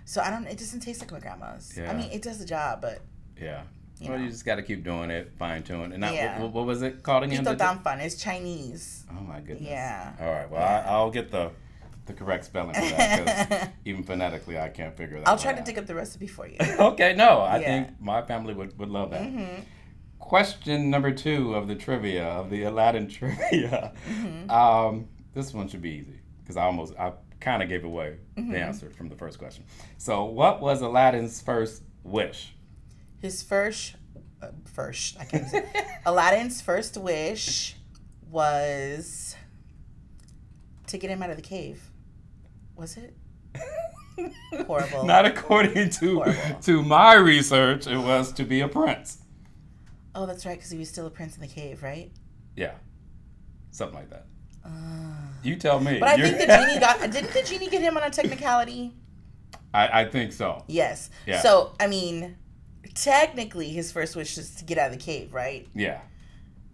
So 0.04 0.20
I 0.22 0.30
don't. 0.30 0.46
It 0.46 0.58
doesn't 0.58 0.80
taste 0.80 1.00
like 1.00 1.10
my 1.10 1.18
grandma's. 1.18 1.74
Yeah. 1.76 1.90
I 1.90 1.94
mean, 1.96 2.10
it 2.12 2.22
does 2.22 2.38
the 2.38 2.44
job, 2.46 2.80
but 2.80 3.00
Yeah. 3.40 3.62
You 3.98 4.10
well, 4.10 4.18
know. 4.18 4.24
you 4.24 4.30
just 4.30 4.44
got 4.44 4.56
to 4.56 4.62
keep 4.62 4.84
doing 4.84 5.10
it, 5.10 5.32
fine 5.38 5.62
tune. 5.62 5.90
And 5.92 6.00
now, 6.02 6.12
Yeah. 6.12 6.38
what, 6.40 6.52
what 6.52 6.66
was 6.66 6.82
it 6.82 7.02
called 7.02 7.24
again? 7.24 7.42
pito 7.42 7.56
Did 7.56 7.60
you- 7.60 7.66
danfan 7.66 8.04
is 8.04 8.16
Chinese. 8.16 9.04
Oh 9.10 9.20
my 9.22 9.40
goodness. 9.40 9.62
Yeah. 9.62 10.12
All 10.20 10.26
right. 10.30 10.50
Well, 10.50 10.62
I, 10.62 10.84
I'll 10.90 11.10
get 11.10 11.30
the 11.32 11.50
the 12.06 12.12
correct 12.14 12.44
spelling 12.44 12.74
for 12.74 12.80
that 12.80 13.24
because 13.24 13.68
even 13.84 14.02
phonetically, 14.02 14.58
I 14.58 14.68
can't 14.68 14.96
figure 14.96 15.18
that. 15.18 15.28
Out. 15.28 15.32
I'll 15.32 15.38
try 15.38 15.52
to 15.52 15.60
out. 15.60 15.64
dig 15.66 15.78
up 15.78 15.86
the 15.86 15.94
recipe 15.94 16.26
for 16.26 16.46
you. 16.46 16.56
Okay. 16.78 17.14
No, 17.14 17.40
I 17.40 17.58
Yeah. 17.58 17.66
think 17.84 18.00
my 18.00 18.22
family 18.22 18.54
would, 18.54 18.78
would 18.78 18.88
love 18.90 19.10
that. 19.10 19.22
Mm-hmm. 19.22 19.62
Question 20.18 20.90
number 20.90 21.12
two 21.12 21.54
of 21.54 21.68
the 21.68 21.74
trivia 21.74 22.24
of 22.24 22.50
the 22.50 22.62
Aladdin 22.64 23.08
trivia. 23.16 23.92
Mm-hmm. 24.08 24.50
Um, 24.50 25.08
this 25.34 25.52
one 25.52 25.68
should 25.68 25.82
be 25.82 25.90
easy 25.90 26.20
because 26.42 26.56
I 26.56 26.62
almost 26.64 26.94
I 26.98 27.12
kind 27.40 27.62
of 27.62 27.68
gave 27.68 27.84
away 27.84 28.16
Mm-hmm. 28.36 28.52
the 28.52 28.58
answer 28.58 28.90
from 28.90 29.08
the 29.08 29.16
first 29.16 29.38
question. 29.38 29.64
So, 29.98 30.24
what 30.24 30.60
was 30.60 30.82
Aladdin's 30.82 31.40
first 31.40 31.82
wish? 32.02 32.54
His 33.22 33.42
first, 33.42 33.94
uh, 34.42 34.48
first, 34.74 35.16
I 35.18 35.24
can't 35.24 35.48
say. 35.48 35.64
Aladdin's 36.04 36.60
first 36.60 36.98
wish 36.98 37.76
was 38.30 39.36
to 40.88 40.98
get 40.98 41.08
him 41.10 41.22
out 41.22 41.30
of 41.30 41.36
the 41.36 41.42
cave. 41.42 41.90
Was 42.76 42.96
it? 42.96 43.16
Horrible. 44.66 45.04
Not 45.04 45.26
according 45.26 45.90
to 45.90 46.16
Horrible. 46.22 46.60
to 46.62 46.82
my 46.82 47.14
research, 47.14 47.86
it 47.86 47.98
was 47.98 48.32
to 48.32 48.44
be 48.44 48.60
a 48.60 48.68
prince. 48.68 49.18
Oh, 50.14 50.24
that's 50.26 50.46
right, 50.46 50.56
because 50.56 50.70
he 50.70 50.78
was 50.78 50.88
still 50.88 51.06
a 51.06 51.10
prince 51.10 51.34
in 51.36 51.42
the 51.42 51.48
cave, 51.48 51.82
right? 51.82 52.10
Yeah, 52.56 52.72
something 53.70 53.98
like 53.98 54.10
that. 54.10 54.26
you 55.42 55.56
tell 55.56 55.78
me. 55.80 55.96
Uh. 55.96 56.00
But 56.00 56.08
I 56.08 56.14
You're- 56.16 56.30
think 56.30 56.40
the 56.40 56.46
genie 56.56 56.80
got. 56.80 57.00
Didn't 57.10 57.32
the 57.32 57.42
genie 57.42 57.68
get 57.68 57.82
him 57.82 57.96
on 57.96 58.02
a 58.02 58.10
technicality? 58.10 58.94
I, 59.74 60.02
I 60.02 60.04
think 60.06 60.32
so. 60.32 60.64
Yes. 60.68 61.10
Yeah. 61.26 61.40
So 61.42 61.74
I 61.78 61.86
mean, 61.86 62.36
technically, 62.94 63.68
his 63.68 63.92
first 63.92 64.16
wish 64.16 64.38
is 64.38 64.54
to 64.56 64.64
get 64.64 64.78
out 64.78 64.90
of 64.92 64.98
the 64.98 65.04
cave, 65.04 65.34
right? 65.34 65.66
Yeah, 65.74 66.00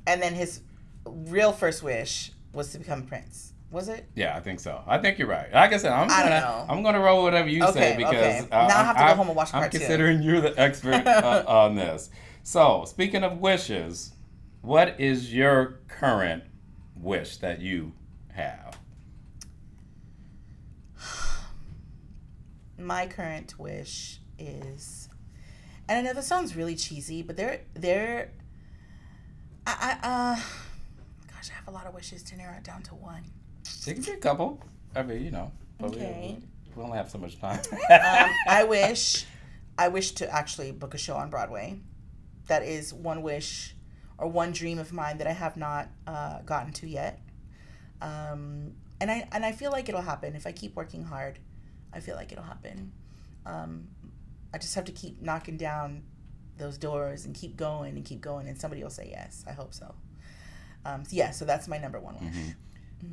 And 0.06 0.22
then 0.22 0.34
his 0.34 0.60
real 1.04 1.52
first 1.52 1.82
wish 1.82 2.30
was 2.52 2.70
to 2.72 2.78
become 2.78 3.00
a 3.00 3.04
prince. 3.06 3.51
Was 3.72 3.88
it? 3.88 4.06
yeah, 4.14 4.36
I 4.36 4.40
think 4.40 4.60
so. 4.60 4.82
I 4.86 4.98
think 4.98 5.18
you're 5.18 5.26
right. 5.28 5.50
Like 5.52 5.72
I 5.72 5.78
said, 5.78 5.92
I'm 5.92 6.10
I 6.10 6.20
don't 6.22 6.28
gonna 6.28 6.40
know. 6.40 6.66
I'm 6.68 6.82
gonna 6.82 7.00
roll 7.00 7.22
whatever 7.22 7.48
you 7.48 7.64
Okay, 7.64 7.72
say 7.72 7.96
because 7.96 8.14
okay. 8.14 8.38
uh, 8.52 8.68
Now 8.68 8.76
I 8.76 8.78
I'm- 8.78 8.84
have 8.86 8.96
to 8.96 9.00
go 9.00 9.06
I'm- 9.06 9.16
home 9.16 9.26
and 9.28 9.36
watch 9.36 9.54
I'm 9.54 9.62
cartoon. 9.62 9.80
considering 9.80 10.22
you're 10.22 10.40
the 10.42 10.54
expert 10.60 11.06
uh, 11.06 11.42
on 11.48 11.74
this. 11.74 12.10
So, 12.42 12.84
speaking 12.86 13.24
of 13.24 13.38
wishes, 13.38 14.12
what 14.60 15.00
is 15.00 15.32
your 15.32 15.80
current 15.88 16.44
wish 16.94 17.38
that 17.38 17.60
you 17.62 17.92
have? 18.34 18.78
My 22.78 23.06
current 23.06 23.58
wish 23.58 24.18
is, 24.38 25.08
and 25.88 25.98
I 25.98 26.02
know 26.02 26.14
this 26.14 26.26
sounds 26.26 26.56
really 26.56 26.74
cheesy, 26.76 27.22
but 27.22 27.36
they're 27.36 27.60
they're. 27.74 28.32
I, 29.66 29.96
I 30.02 30.06
uh, 30.08 30.34
gosh, 31.32 31.50
I 31.50 31.54
have 31.54 31.68
a 31.68 31.70
lot 31.70 31.86
of 31.86 31.94
wishes 31.94 32.22
to 32.24 32.36
narrow 32.36 32.56
it 32.56 32.64
down 32.64 32.82
to 32.84 32.94
one. 32.94 33.22
It 33.86 33.94
can 33.94 34.02
be 34.02 34.10
a 34.12 34.16
couple. 34.16 34.60
I 34.94 35.02
mean, 35.02 35.22
you 35.24 35.30
know. 35.30 35.50
but 35.78 35.90
we- 35.90 35.96
Okay. 35.96 36.38
We, 36.76 36.82
only 36.82 36.96
have 36.96 37.10
so 37.10 37.18
much 37.18 37.38
time. 37.38 37.60
Um, 37.70 38.30
I 38.48 38.64
wish, 38.66 39.26
I 39.76 39.88
wish 39.88 40.12
to 40.12 40.30
actually 40.34 40.72
book 40.72 40.94
a 40.94 40.98
show 40.98 41.16
on 41.16 41.28
Broadway. 41.28 41.78
That 42.46 42.62
is 42.62 42.94
one 42.94 43.20
wish, 43.22 43.74
or 44.16 44.26
one 44.28 44.52
dream 44.52 44.78
of 44.78 44.90
mine 44.92 45.18
that 45.18 45.26
I 45.26 45.32
have 45.32 45.56
not 45.58 45.90
uh, 46.06 46.40
gotten 46.42 46.72
to 46.74 46.88
yet. 46.88 47.20
Um, 48.00 48.72
and 49.00 49.10
I 49.10 49.28
and 49.32 49.44
I 49.44 49.52
feel 49.52 49.70
like 49.70 49.88
it'll 49.90 50.00
happen 50.00 50.34
if 50.34 50.46
I 50.46 50.52
keep 50.52 50.74
working 50.76 51.02
hard. 51.04 51.38
I 51.92 52.00
feel 52.00 52.16
like 52.16 52.32
it'll 52.32 52.44
happen. 52.44 52.92
Um, 53.44 53.88
I 54.54 54.58
just 54.58 54.74
have 54.76 54.86
to 54.86 54.92
keep 54.92 55.20
knocking 55.20 55.56
down 55.58 56.02
those 56.56 56.78
doors 56.78 57.26
and 57.26 57.34
keep 57.34 57.56
going 57.56 57.96
and 57.96 58.04
keep 58.04 58.20
going, 58.22 58.48
and 58.48 58.58
somebody 58.58 58.82
will 58.82 58.90
say 58.90 59.08
yes. 59.10 59.44
I 59.46 59.52
hope 59.52 59.74
so. 59.74 59.94
Um, 60.86 61.04
so 61.04 61.10
yeah, 61.16 61.32
so 61.32 61.44
that's 61.44 61.68
my 61.68 61.76
number 61.78 62.00
one 62.00 62.14
wish. 62.14 63.12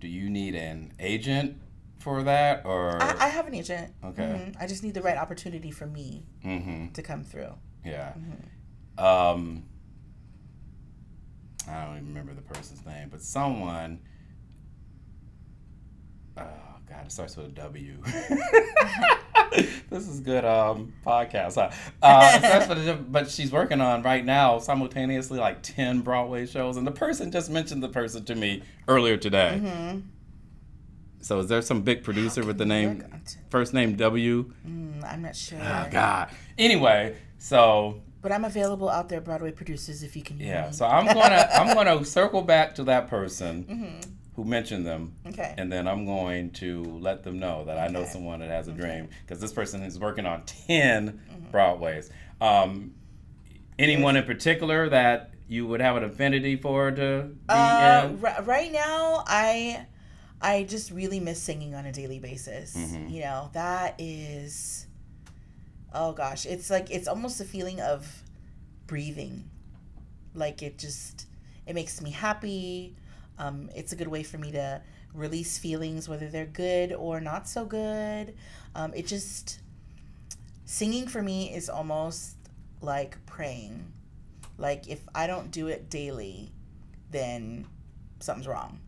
Do 0.00 0.08
you 0.08 0.30
need 0.30 0.54
an 0.54 0.92
agent 0.98 1.60
for 1.98 2.22
that, 2.22 2.62
or? 2.64 3.00
I, 3.02 3.26
I 3.26 3.28
have 3.28 3.46
an 3.46 3.54
agent. 3.54 3.92
Okay. 4.02 4.22
Mhm. 4.22 4.56
I 4.58 4.66
just 4.66 4.82
need 4.82 4.94
the 4.94 5.02
right 5.02 5.18
opportunity 5.18 5.70
for 5.70 5.86
me 5.86 6.24
mm-hmm. 6.44 6.92
to 6.92 7.02
come 7.02 7.22
through. 7.22 7.54
Yeah. 7.84 8.14
Mm-hmm. 8.14 9.04
Um, 9.04 9.64
I 11.68 11.84
don't 11.84 11.96
even 11.96 12.08
remember 12.08 12.34
the 12.34 12.42
person's 12.42 12.84
name, 12.84 13.08
but 13.10 13.22
someone. 13.22 14.00
Oh 16.36 16.44
God, 16.88 17.06
it 17.06 17.12
starts 17.12 17.36
with 17.36 17.46
a 17.46 17.50
W. 17.50 18.02
this 19.90 20.08
is 20.08 20.20
good 20.20 20.44
um 20.44 20.92
podcast. 21.04 21.54
Huh? 21.56 21.70
Uh, 22.02 22.32
it 22.34 22.44
starts 22.44 22.68
with 22.68 22.78
a 22.78 22.84
W, 22.86 23.06
but 23.10 23.30
she's 23.30 23.50
working 23.52 23.80
on 23.80 24.02
right 24.02 24.24
now 24.24 24.58
simultaneously 24.58 25.38
like 25.38 25.62
ten 25.62 26.00
Broadway 26.00 26.46
shows, 26.46 26.76
and 26.76 26.86
the 26.86 26.90
person 26.92 27.30
just 27.32 27.50
mentioned 27.50 27.82
the 27.82 27.88
person 27.88 28.24
to 28.26 28.34
me 28.34 28.62
earlier 28.88 29.16
today. 29.16 29.60
Mm-hmm. 29.62 29.98
So 31.22 31.38
is 31.40 31.48
there 31.48 31.60
some 31.60 31.82
big 31.82 32.02
producer 32.02 32.44
with 32.44 32.56
the 32.56 32.64
name 32.64 32.98
work 33.00 33.12
on 33.12 33.20
t- 33.20 33.36
first 33.50 33.74
name 33.74 33.94
W? 33.96 34.52
Mm, 34.66 35.04
I'm 35.04 35.22
not 35.22 35.36
sure. 35.36 35.58
Oh 35.60 35.86
God. 35.90 36.30
Anyway, 36.56 37.16
so 37.38 38.00
But 38.22 38.32
I'm 38.32 38.44
available 38.46 38.88
out 38.88 39.08
there, 39.10 39.20
Broadway 39.20 39.52
producers, 39.52 40.02
if 40.02 40.16
you 40.16 40.22
can 40.22 40.38
Yeah, 40.40 40.68
me. 40.68 40.72
so 40.72 40.86
I'm 40.86 41.04
gonna 41.06 41.48
I'm 41.54 41.74
gonna 41.74 42.04
circle 42.18 42.40
back 42.42 42.74
to 42.76 42.84
that 42.84 43.08
person 43.08 43.64
Mm-hmm. 43.64 44.10
Who 44.42 44.48
mentioned 44.48 44.86
them, 44.86 45.14
Okay. 45.26 45.54
and 45.58 45.70
then 45.70 45.86
I'm 45.86 46.06
going 46.06 46.50
to 46.52 46.82
let 46.82 47.22
them 47.22 47.38
know 47.38 47.64
that 47.66 47.76
I 47.78 47.88
know 47.88 48.00
Okay. 48.00 48.10
someone 48.10 48.40
that 48.40 48.48
has 48.48 48.68
a 48.68 48.72
dream 48.72 49.08
because 49.22 49.38
this 49.40 49.52
person 49.52 49.82
is 49.82 49.98
working 49.98 50.24
on 50.26 50.44
10 50.44 51.08
Mm-hmm. 51.30 51.50
Broadways. 51.50 52.10
Um, 52.40 52.94
anyone 53.78 54.16
in 54.16 54.24
particular 54.24 54.88
that 54.88 55.32
you 55.46 55.66
would 55.66 55.80
have 55.80 55.96
an 55.96 56.04
affinity 56.04 56.56
for 56.56 56.90
to 56.90 57.22
be 57.48 57.54
Uh, 57.54 58.06
in? 58.08 58.20
ri- 58.20 58.40
right 58.44 58.72
now, 58.72 59.24
I 59.26 59.86
I 60.40 60.62
just 60.62 60.90
really 60.90 61.20
miss 61.20 61.42
singing 61.42 61.74
on 61.74 61.84
a 61.84 61.92
daily 61.92 62.18
basis. 62.18 62.74
Mhm. 62.74 63.10
You 63.10 63.20
know, 63.20 63.50
that 63.52 63.96
is 63.98 64.86
oh 65.92 66.12
gosh, 66.12 66.46
it's 66.46 66.70
like 66.70 66.90
it's 66.90 67.08
almost 67.08 67.40
a 67.42 67.44
feeling 67.44 67.78
of 67.80 68.22
breathing. 68.86 69.50
Like 70.34 70.62
it 70.62 70.78
just 70.78 71.26
it 71.66 71.74
makes 71.74 72.00
me 72.00 72.10
happy. 72.10 72.94
Um, 73.40 73.70
it's 73.74 73.92
a 73.92 73.96
good 73.96 74.08
way 74.08 74.22
for 74.22 74.36
me 74.36 74.52
to 74.52 74.82
release 75.14 75.56
feelings, 75.56 76.08
whether 76.08 76.28
they're 76.28 76.44
good 76.44 76.92
or 76.92 77.20
not 77.20 77.48
so 77.48 77.64
good. 77.64 78.34
Um, 78.74 78.92
it 78.94 79.06
just 79.06 79.60
singing 80.66 81.08
for 81.08 81.22
me 81.22 81.52
is 81.52 81.70
almost 81.70 82.36
like 82.82 83.16
praying. 83.24 83.92
Like 84.58 84.88
if 84.88 85.00
I 85.14 85.26
don't 85.26 85.50
do 85.50 85.68
it 85.68 85.88
daily, 85.88 86.52
then 87.10 87.66
something's 88.20 88.46
wrong. 88.46 88.78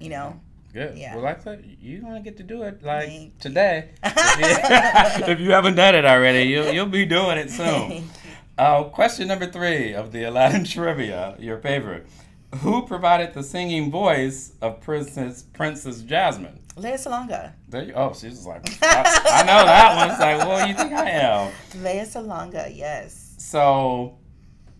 You 0.00 0.08
know? 0.08 0.40
Good. 0.72 0.96
yeah. 0.96 1.14
Well, 1.14 1.24
like 1.24 1.42
said, 1.42 1.76
you're 1.80 2.00
gonna 2.00 2.20
get 2.20 2.36
to 2.38 2.42
do 2.42 2.62
it 2.62 2.82
like 2.82 3.08
Thank 3.08 3.38
today. 3.38 3.90
if 4.02 5.38
you 5.38 5.50
haven't 5.50 5.76
done 5.76 5.94
it 5.94 6.04
already, 6.04 6.48
you'll 6.48 6.70
you'll 6.72 6.86
be 6.86 7.04
doing 7.04 7.38
it 7.38 7.50
soon. 7.50 8.08
Uh, 8.58 8.82
question 8.82 9.28
number 9.28 9.46
three 9.46 9.94
of 9.94 10.10
the 10.10 10.24
Aladdin 10.24 10.64
trivia, 10.64 11.36
your 11.38 11.58
favorite. 11.58 12.08
Who 12.56 12.86
provided 12.86 13.34
the 13.34 13.42
singing 13.42 13.90
voice 13.90 14.52
of 14.62 14.80
Princess 14.80 15.42
Princess 15.42 16.00
Jasmine? 16.00 16.60
Lea 16.76 16.92
Salonga. 16.92 17.52
There 17.68 17.84
you, 17.84 17.92
oh, 17.94 18.14
she's 18.14 18.46
like, 18.46 18.66
I, 18.82 19.40
I 19.40 19.42
know 19.42 19.64
that 19.66 19.96
one. 19.96 20.10
It's 20.10 20.20
like, 20.20 20.38
well, 20.38 20.66
you 20.66 20.74
think 20.74 20.92
I 20.92 21.10
am? 21.10 21.52
Lea 21.82 22.04
Salonga, 22.04 22.74
yes. 22.74 23.34
So, 23.38 24.18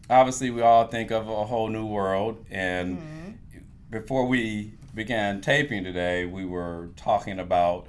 obviously, 0.08 0.50
we 0.50 0.62
all 0.62 0.86
think 0.86 1.10
of 1.10 1.28
a 1.28 1.44
whole 1.44 1.68
new 1.68 1.84
world. 1.84 2.44
And 2.50 2.98
mm-hmm. 2.98 3.58
before 3.90 4.26
we 4.26 4.74
began 4.94 5.40
taping 5.40 5.84
today, 5.84 6.24
we 6.24 6.44
were 6.44 6.90
talking 6.96 7.38
about 7.38 7.86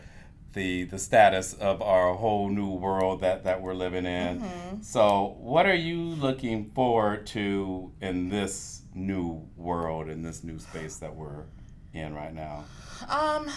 the 0.54 0.86
the 0.86 0.98
status 0.98 1.54
of 1.54 1.82
our 1.82 2.16
whole 2.16 2.50
new 2.50 2.72
world 2.72 3.22
that 3.22 3.44
that 3.44 3.62
we're 3.62 3.76
living 3.76 4.06
in. 4.06 4.42
Mm-hmm. 4.42 4.82
So, 4.82 5.38
what 5.40 5.66
are 5.66 5.76
you 5.76 6.02
looking 6.02 6.72
forward 6.72 7.28
to 7.28 7.92
in 8.02 8.30
this 8.30 8.79
new 8.94 9.48
world, 9.56 10.10
in 10.10 10.22
this 10.22 10.44
new 10.44 10.60
space 10.60 10.98
that 10.98 11.16
we're 11.16 11.46
in 11.94 12.14
right 12.14 12.34
now? 12.34 12.66
Um 13.08 13.50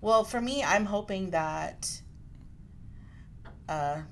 Well, 0.00 0.24
for 0.24 0.40
me, 0.40 0.62
I'm 0.62 0.84
hoping 0.84 1.30
that 1.30 2.00
uh 3.68 4.02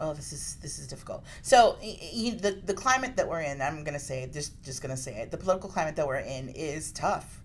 oh, 0.00 0.14
this 0.14 0.32
is 0.32 0.56
this 0.62 0.78
is 0.78 0.86
difficult. 0.86 1.24
So, 1.42 1.76
the 1.80 2.60
the 2.64 2.74
climate 2.74 3.16
that 3.16 3.28
we're 3.28 3.40
in, 3.40 3.60
I'm 3.60 3.82
to 3.94 3.98
say 3.98 4.28
just 4.32 4.62
just 4.62 4.80
to 4.94 5.00
say 5.00 5.16
it. 5.16 5.30
The 5.30 5.36
political 5.36 5.68
climate 5.68 5.96
that 5.96 6.06
we're 6.06 6.16
in 6.16 6.48
is 6.50 6.92
tough. 6.92 7.42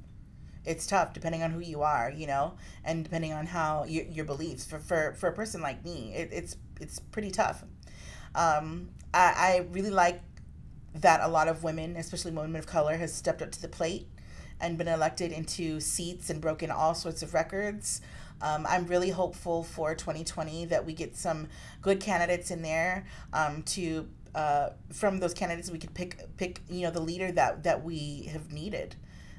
It's 0.65 0.87
tough 0.87 1.13
depending 1.13 1.43
on 1.43 1.51
who 1.51 1.59
you 1.59 1.81
are, 1.81 2.09
you 2.09 2.25
know, 2.27 2.53
and 2.85 3.03
depending 3.03 3.33
on 3.33 3.45
how 3.45 3.83
your, 3.83 4.05
your 4.05 4.25
beliefs. 4.25 4.65
For, 4.65 4.79
for 4.79 5.13
for 5.15 5.27
a 5.27 5.33
person 5.33 5.61
like 5.61 5.83
me, 5.83 6.13
it, 6.15 6.29
it's 6.31 6.55
it's 6.79 6.99
pretty 6.99 7.31
tough. 7.31 7.63
Um, 8.35 8.89
I, 9.13 9.33
I 9.37 9.67
really 9.71 9.91
like 9.91 10.21
that 10.95 11.21
a 11.21 11.27
lot 11.27 11.47
of 11.47 11.63
women, 11.63 11.95
especially 11.95 12.31
women 12.31 12.55
of 12.55 12.67
color, 12.67 12.97
has 12.97 13.13
stepped 13.13 13.41
up 13.41 13.51
to 13.51 13.61
the 13.61 13.67
plate 13.67 14.07
and 14.59 14.77
been 14.77 14.87
elected 14.87 15.31
into 15.31 15.79
seats 15.79 16.29
and 16.29 16.39
broken 16.39 16.71
all 16.71 16.95
sorts 16.95 17.21
of 17.21 17.33
records. 17.33 18.01
Um, 18.41 18.65
I'm 18.67 18.85
really 18.87 19.09
hopeful 19.09 19.63
for 19.63 19.95
2020 19.95 20.65
that 20.65 20.85
we 20.85 20.93
get 20.93 21.15
some 21.15 21.47
good 21.81 21.99
candidates 21.99 22.51
in 22.51 22.61
there 22.61 23.05
um, 23.31 23.63
to 23.63 24.07
uh, 24.35 24.69
from 24.91 25.19
those 25.19 25.33
candidates 25.33 25.69
we 25.69 25.77
could 25.77 25.93
pick 25.93 26.25
pick 26.37 26.59
you 26.67 26.81
know 26.81 26.89
the 26.89 26.99
leader 26.99 27.31
that 27.31 27.63
that 27.63 27.83
we 27.83 28.23
have 28.31 28.51
needed 28.51 28.95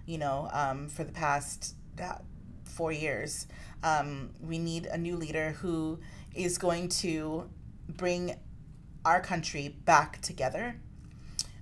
you 0.07 0.19
know 0.19 0.49
um, 0.53 0.89
for 0.89 1.03
the 1.03 1.11
past 1.11 1.75
uh, 2.01 2.15
four 2.63 2.93
years 2.93 3.49
um, 3.83 4.31
we 4.41 4.57
need 4.57 4.87
a 4.87 4.97
new 4.97 5.17
leader 5.17 5.51
who 5.61 5.99
is 6.35 6.59
going 6.59 6.89
to 6.89 7.51
bring 7.89 8.37
our 9.05 9.21
country 9.21 9.69
back 9.69 10.21
together. 10.21 10.81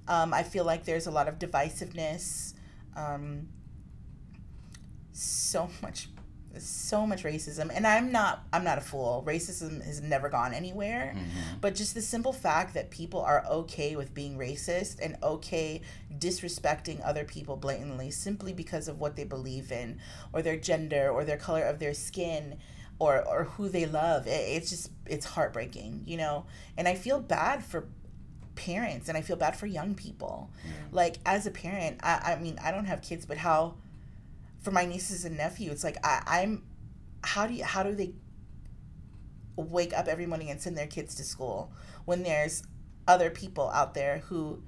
Um, 0.09 0.35
I 0.35 0.43
feel 0.43 0.65
like 0.65 0.85
there's 0.85 1.07
a 1.07 1.11
lot 1.11 1.29
of 1.29 1.39
divisiveness. 1.39 2.55
Um, 2.97 3.49
so 5.13 5.69
much 5.83 6.09
so 6.59 7.07
much 7.07 7.23
racism. 7.25 7.71
And 7.75 7.87
i'm 7.87 8.13
not 8.13 8.45
i'm 8.53 8.65
not 8.65 8.79
a 8.79 8.81
fool. 8.81 9.25
Racism 9.27 9.85
has 9.85 10.01
never 10.01 10.29
gone 10.29 10.53
anywhere. 10.53 11.15
But 11.61 11.75
just 11.75 11.95
the 11.95 12.03
simple 12.03 12.33
fact 12.33 12.75
that 12.75 12.91
people 12.91 13.21
are 13.21 13.45
okay 13.49 13.97
with 13.97 14.13
being 14.15 14.37
racist 14.37 14.99
and 15.03 15.17
okay 15.23 15.81
disrespecting 16.19 17.01
other 17.05 17.25
people 17.25 17.57
blatantly 17.57 18.11
simply 18.11 18.53
because 18.53 18.89
of 18.89 19.01
what 19.01 19.17
they 19.17 19.25
believe 19.25 19.73
in 19.73 19.99
or 20.33 20.43
their 20.43 20.57
gender 20.57 21.11
or 21.11 21.25
their 21.25 21.39
color 21.39 21.63
of 21.63 21.79
their 21.79 21.95
skin 21.95 22.59
or 23.03 23.27
or 23.27 23.45
who 23.45 23.69
they 23.69 23.87
love 23.87 24.27
it, 24.27 24.31
it's 24.57 24.71
just 24.71 24.91
it's 25.07 25.27
heartbreaking 25.27 26.03
you 26.07 26.17
know? 26.17 26.47
And 26.77 26.87
i 26.89 26.95
feel 26.95 27.21
bad 27.21 27.65
for 27.65 27.89
parents 28.55 29.09
and 29.09 29.17
i 29.19 29.23
feel 29.23 29.37
bad 29.37 29.57
for 29.57 29.67
young 29.67 29.95
people. 29.95 30.51
Like 30.91 31.17
as 31.27 31.47
a 31.47 31.51
parent 31.51 32.01
I, 32.03 32.15
I 32.33 32.43
mean 32.45 32.59
i 32.63 32.71
don't 32.71 32.85
have 32.85 33.01
kids 33.03 33.27
but 33.27 33.39
how 33.39 33.75
for 34.63 34.71
my 34.71 34.85
nieces 34.85 35.25
and 35.25 35.37
nephew 35.37 35.71
it's 35.71 35.83
like 35.83 35.99
I, 36.05 36.23
i'm 36.39 36.63
how 37.25 37.47
do 37.47 37.55
you 37.55 37.65
how 37.65 37.83
do 37.83 37.95
they 37.95 38.13
wake 39.57 39.93
up 39.93 40.07
every 40.09 40.27
morning 40.27 40.51
and 40.51 40.61
send 40.61 40.77
their 40.77 40.87
kids 40.87 41.15
to 41.17 41.25
school 41.25 41.73
when 42.05 42.23
there's 42.23 42.63
other 43.09 43.31
people 43.31 43.69
out 43.71 43.95
there 43.95 44.19
who 44.29 44.63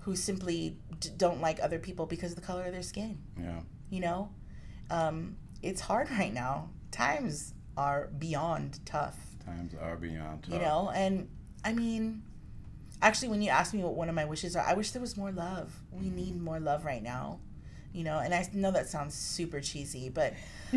who 0.00 0.16
simply 0.16 0.76
d- 0.98 1.10
don't 1.16 1.40
like 1.40 1.58
other 1.62 1.78
people 1.78 2.06
because 2.06 2.32
of 2.32 2.36
the 2.36 2.46
color 2.50 2.64
of 2.64 2.72
their 2.72 2.82
skin? 2.82 3.18
Yeah. 3.38 3.60
you 3.90 4.00
know? 4.00 4.30
Um, 4.90 5.36
it's 5.62 5.82
hard 5.82 6.10
right 6.18 6.32
now 6.32 6.70
times 6.90 7.54
are 7.76 8.08
beyond 8.18 8.80
tough. 8.84 9.18
Times 9.44 9.74
are 9.80 9.96
beyond 9.96 10.42
tough. 10.42 10.52
you 10.52 10.60
know 10.60 10.90
and 10.94 11.28
i 11.64 11.72
mean 11.72 12.22
actually 13.02 13.28
when 13.28 13.42
you 13.42 13.50
ask 13.50 13.72
me 13.72 13.82
what 13.82 13.94
one 13.94 14.08
of 14.08 14.14
my 14.14 14.24
wishes 14.24 14.54
are 14.54 14.64
i 14.66 14.74
wish 14.74 14.90
there 14.92 15.00
was 15.00 15.16
more 15.16 15.32
love. 15.32 15.72
We 15.90 16.06
mm-hmm. 16.06 16.16
need 16.16 16.40
more 16.40 16.60
love 16.60 16.84
right 16.84 17.02
now 17.02 17.40
you 17.92 18.04
know 18.04 18.18
and 18.18 18.32
i 18.32 18.48
know 18.52 18.70
that 18.70 18.88
sounds 18.88 19.14
super 19.14 19.60
cheesy 19.60 20.08
but 20.08 20.34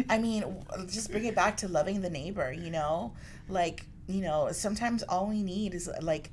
i 0.10 0.18
mean 0.18 0.44
just 0.88 1.12
bring 1.12 1.26
it 1.26 1.36
back 1.36 1.58
to 1.58 1.68
loving 1.68 2.02
the 2.02 2.10
neighbor 2.10 2.52
you 2.52 2.72
know? 2.72 3.14
Like 3.50 3.86
you 4.08 4.22
know 4.22 4.52
sometimes 4.52 5.04
all 5.04 5.28
we 5.28 5.44
need 5.44 5.74
is 5.74 5.90
like 6.02 6.32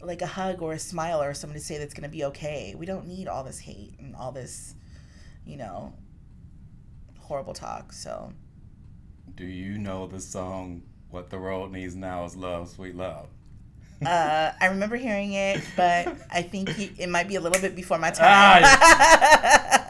like 0.00 0.22
a 0.22 0.26
hug 0.26 0.62
or 0.62 0.74
a 0.74 0.78
smile 0.78 1.22
or 1.22 1.34
someone 1.34 1.58
to 1.58 1.64
say 1.64 1.78
that's 1.78 1.94
going 1.94 2.02
to 2.02 2.14
be 2.14 2.24
okay. 2.24 2.74
We 2.76 2.84
don't 2.84 3.06
need 3.06 3.26
all 3.26 3.42
this 3.42 3.58
hate 3.58 3.94
and 3.98 4.14
all 4.14 4.32
this 4.32 4.74
you 5.46 5.56
know 5.56 5.92
horrible 7.18 7.54
talk 7.54 7.92
so 7.92 8.32
Do 9.36 9.44
you 9.44 9.78
know 9.78 10.06
the 10.06 10.20
song 10.20 10.82
"What 11.10 11.30
the 11.30 11.38
World 11.38 11.72
Needs 11.72 11.94
Now 11.96 12.24
Is 12.24 12.36
Love, 12.36 12.68
Sweet 12.70 12.94
Love"? 12.96 13.28
Uh, 14.04 14.52
I 14.60 14.66
remember 14.66 14.96
hearing 14.96 15.32
it, 15.32 15.62
but 15.76 16.08
I 16.30 16.42
think 16.42 16.68
he, 16.70 16.90
it 16.98 17.08
might 17.08 17.26
be 17.28 17.36
a 17.36 17.40
little 17.40 17.60
bit 17.60 17.74
before 17.74 17.96
my 17.98 18.10
time. 18.10 18.62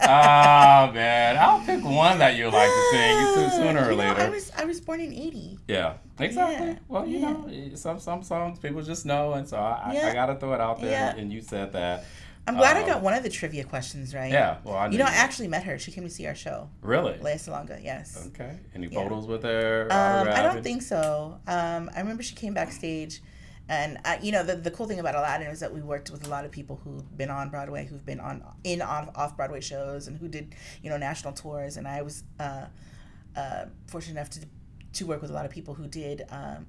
Ah, 0.07 0.91
man, 0.95 1.37
I'll 1.37 1.61
pick 1.61 1.83
one 1.85 2.19
that 2.19 2.37
you 2.37 2.45
like 2.51 2.69
to 2.69 2.83
sing 2.93 3.51
sooner 3.51 3.81
or 3.81 3.91
You 3.91 3.97
know, 3.97 3.97
later. 3.97 4.21
I 4.21 4.29
was 4.29 4.53
I 4.57 4.65
was 4.67 4.81
born 4.81 5.01
in 5.01 5.13
'80. 5.13 5.59
yeah, 5.69 5.95
exactly. 6.19 6.69
Yeah, 6.69 6.79
Well, 6.89 7.07
you 7.07 7.19
yeah. 7.19 7.33
know, 7.33 7.75
some 7.75 7.99
some 7.99 8.23
songs 8.23 8.59
people 8.59 8.83
just 8.83 9.05
know, 9.07 9.33
and 9.33 9.49
so 9.49 9.57
I, 9.57 9.83
I, 9.87 9.93
Yeah. 9.95 10.09
I 10.09 10.13
gotta 10.15 10.37
throw 10.37 10.53
it 10.55 10.61
out 10.61 10.81
there. 10.81 11.15
And 11.17 11.33
you 11.33 11.41
said 11.41 11.73
that. 11.73 12.05
I'm 12.47 12.57
glad 12.57 12.77
I 12.77 12.83
Um, 12.83 12.87
got 12.87 13.03
one 13.03 13.15
of 13.15 13.23
the 13.23 13.31
trivia 13.31 13.65
questions 13.65 14.15
right. 14.15 14.31
Yeah. 14.31 14.59
Well, 14.65 14.75
I 14.77 14.89
You 14.89 14.99
know, 14.99 15.07
I 15.07 15.15
actually 15.15 15.49
met 15.49 15.65
her. 15.65 15.79
She 15.79 15.91
came 15.93 16.05
to 16.05 16.11
see 16.11 16.27
our 16.27 16.35
show, 16.35 16.69
really. 16.83 17.19
Lea 17.19 17.33
Salonga. 17.37 17.83
Yes. 17.83 18.27
Okay. 18.29 18.59
Any 18.75 18.89
Yeah. 18.89 19.01
photos 19.03 19.27
with 19.27 19.43
her? 19.45 19.89
Um, 19.91 20.29
I 20.29 20.43
don't 20.43 20.63
think 20.63 20.83
so. 20.83 21.41
Um, 21.47 21.91
I 21.95 22.01
remember 22.01 22.23
she 22.23 22.35
came 22.35 22.53
backstage, 22.53 23.23
and 23.69 23.99
I, 24.05 24.19
you 24.23 24.31
know 24.31 24.43
the, 24.43 24.57
the 24.57 24.71
cool 24.71 24.87
thing 24.87 25.01
about 25.01 25.15
Aladdin 25.15 25.47
is 25.47 25.61
that 25.61 25.73
we 25.73 25.81
worked 25.81 26.11
with 26.11 26.27
a 26.27 26.31
lot 26.31 26.45
of 26.45 26.51
people 26.51 26.79
who've 26.85 27.17
been 27.17 27.31
on 27.31 27.49
Broadway, 27.49 27.87
who've 27.87 28.05
been 28.05 28.21
on 28.21 28.45
in 28.63 28.83
on 28.83 29.11
off 29.15 29.37
Broadway 29.39 29.63
shows, 29.63 30.07
and 30.07 30.19
who 30.19 30.29
did 30.29 30.55
you 30.83 30.91
know 30.91 30.99
national 30.99 31.33
tours. 31.33 31.79
And 31.79 31.89
I 31.89 32.03
was 32.03 32.25
uh, 32.39 32.67
uh, 33.37 33.65
fortunate 33.87 34.19
enough 34.19 34.29
to 34.31 34.41
to 34.93 35.07
work 35.07 35.23
with 35.23 35.31
a 35.31 35.35
lot 35.35 35.47
of 35.47 35.51
people 35.51 35.73
who 35.73 35.87
did 35.89 36.27
um, 36.31 36.67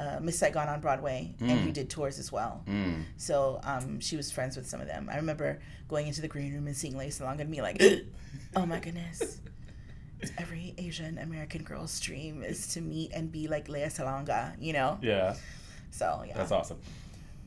uh, 0.00 0.18
Miss 0.20 0.38
Saigon 0.38 0.68
on 0.68 0.80
Broadway 0.80 1.34
and 1.40 1.60
who 1.60 1.72
did 1.72 1.90
tours 1.90 2.18
as 2.18 2.32
well. 2.32 2.62
Mm. 2.66 3.04
So 3.18 3.60
um, 3.64 4.00
she 4.00 4.16
was 4.16 4.30
friends 4.30 4.56
with 4.56 4.66
some 4.66 4.80
of 4.80 4.86
them. 4.86 5.10
I 5.12 5.16
remember 5.16 5.60
going 5.88 6.06
into 6.06 6.22
the 6.22 6.28
green 6.28 6.54
room 6.54 6.66
and 6.66 6.76
seeing 6.76 6.96
Lea 6.96 7.08
Salonga 7.08 7.40
and 7.40 7.50
me 7.50 7.60
like, 7.60 7.82
oh 8.56 8.64
my 8.64 8.80
goodness. 8.80 9.38
Every 10.38 10.74
Asian 10.78 11.18
American 11.18 11.62
girl's 11.62 12.00
dream 12.00 12.42
is 12.42 12.68
to 12.74 12.80
meet 12.80 13.12
and 13.12 13.30
be 13.30 13.46
like 13.46 13.68
Lea 13.68 13.84
Salonga, 13.84 14.54
you 14.58 14.72
know? 14.72 14.98
Yeah. 15.02 15.34
So 15.90 16.24
yeah. 16.26 16.36
That's 16.36 16.52
awesome. 16.52 16.78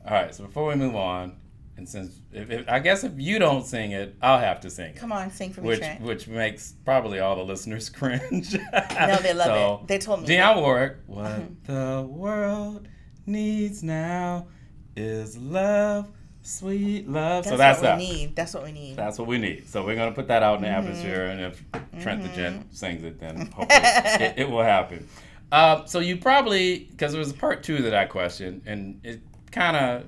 All 0.06 0.12
right, 0.12 0.34
so 0.34 0.44
before 0.44 0.66
we 0.66 0.74
move 0.74 0.94
on, 0.94 1.34
and 1.76 1.88
since 1.88 2.20
if, 2.32 2.50
if, 2.50 2.68
I 2.68 2.78
guess 2.78 3.02
if 3.04 3.12
you 3.16 3.38
don't 3.38 3.64
sing 3.66 3.92
it, 3.92 4.14
I'll 4.22 4.38
have 4.38 4.60
to 4.60 4.70
sing 4.70 4.90
it, 4.90 4.96
Come 4.96 5.12
on, 5.12 5.30
sing 5.30 5.52
for 5.52 5.60
me, 5.60 5.68
which 5.68 5.78
Trent. 5.80 6.00
which 6.02 6.28
makes 6.28 6.74
probably 6.84 7.18
all 7.20 7.36
the 7.36 7.42
listeners 7.44 7.88
cringe. 7.98 8.54
No, 8.54 9.16
they 9.18 9.34
love 9.34 9.46
So, 9.46 9.80
it. 9.82 9.88
They 9.88 9.98
told 9.98 10.22
me. 10.22 10.28
Dionne 10.28 10.56
Warwick, 10.60 10.96
what 11.06 11.64
the 11.64 12.06
world 12.08 12.88
needs 13.26 13.82
now 13.82 14.46
is 14.96 15.36
love, 15.38 16.08
sweet 16.42 17.08
love. 17.08 17.44
That's, 17.44 17.48
so 17.54 17.56
that's 17.56 17.78
what 17.78 17.82
that. 17.82 17.98
we 17.98 18.08
need. 18.12 18.36
That's 18.36 18.54
what 18.54 18.62
we 18.64 18.72
need. 18.72 18.96
That's 18.96 19.18
what 19.18 19.26
we 19.26 19.38
need. 19.38 19.68
So 19.68 19.84
we're 19.84 19.96
gonna 19.96 20.12
put 20.12 20.28
that 20.28 20.42
out 20.42 20.56
in 20.56 20.62
the 20.62 20.68
Mm-hmm. 20.68 20.86
atmosphere, 20.86 21.26
and 21.26 21.40
if 21.40 22.02
Trent 22.02 22.22
the 22.22 22.28
Gent 22.28 22.76
sings 22.76 23.02
it, 23.02 23.18
then 23.18 23.36
hopefully 23.54 23.66
it, 23.72 24.34
it 24.38 24.50
will 24.50 24.62
happen. 24.62 25.08
Uh, 25.50 25.84
so 25.84 26.00
you 26.00 26.16
probably 26.16 26.80
because 26.90 27.12
there 27.12 27.18
was 27.18 27.32
part 27.32 27.62
two 27.62 27.76
to 27.78 27.90
that 27.90 28.08
question, 28.10 28.62
and 28.66 29.00
it 29.04 29.20
kind 29.50 29.76
of 29.76 30.04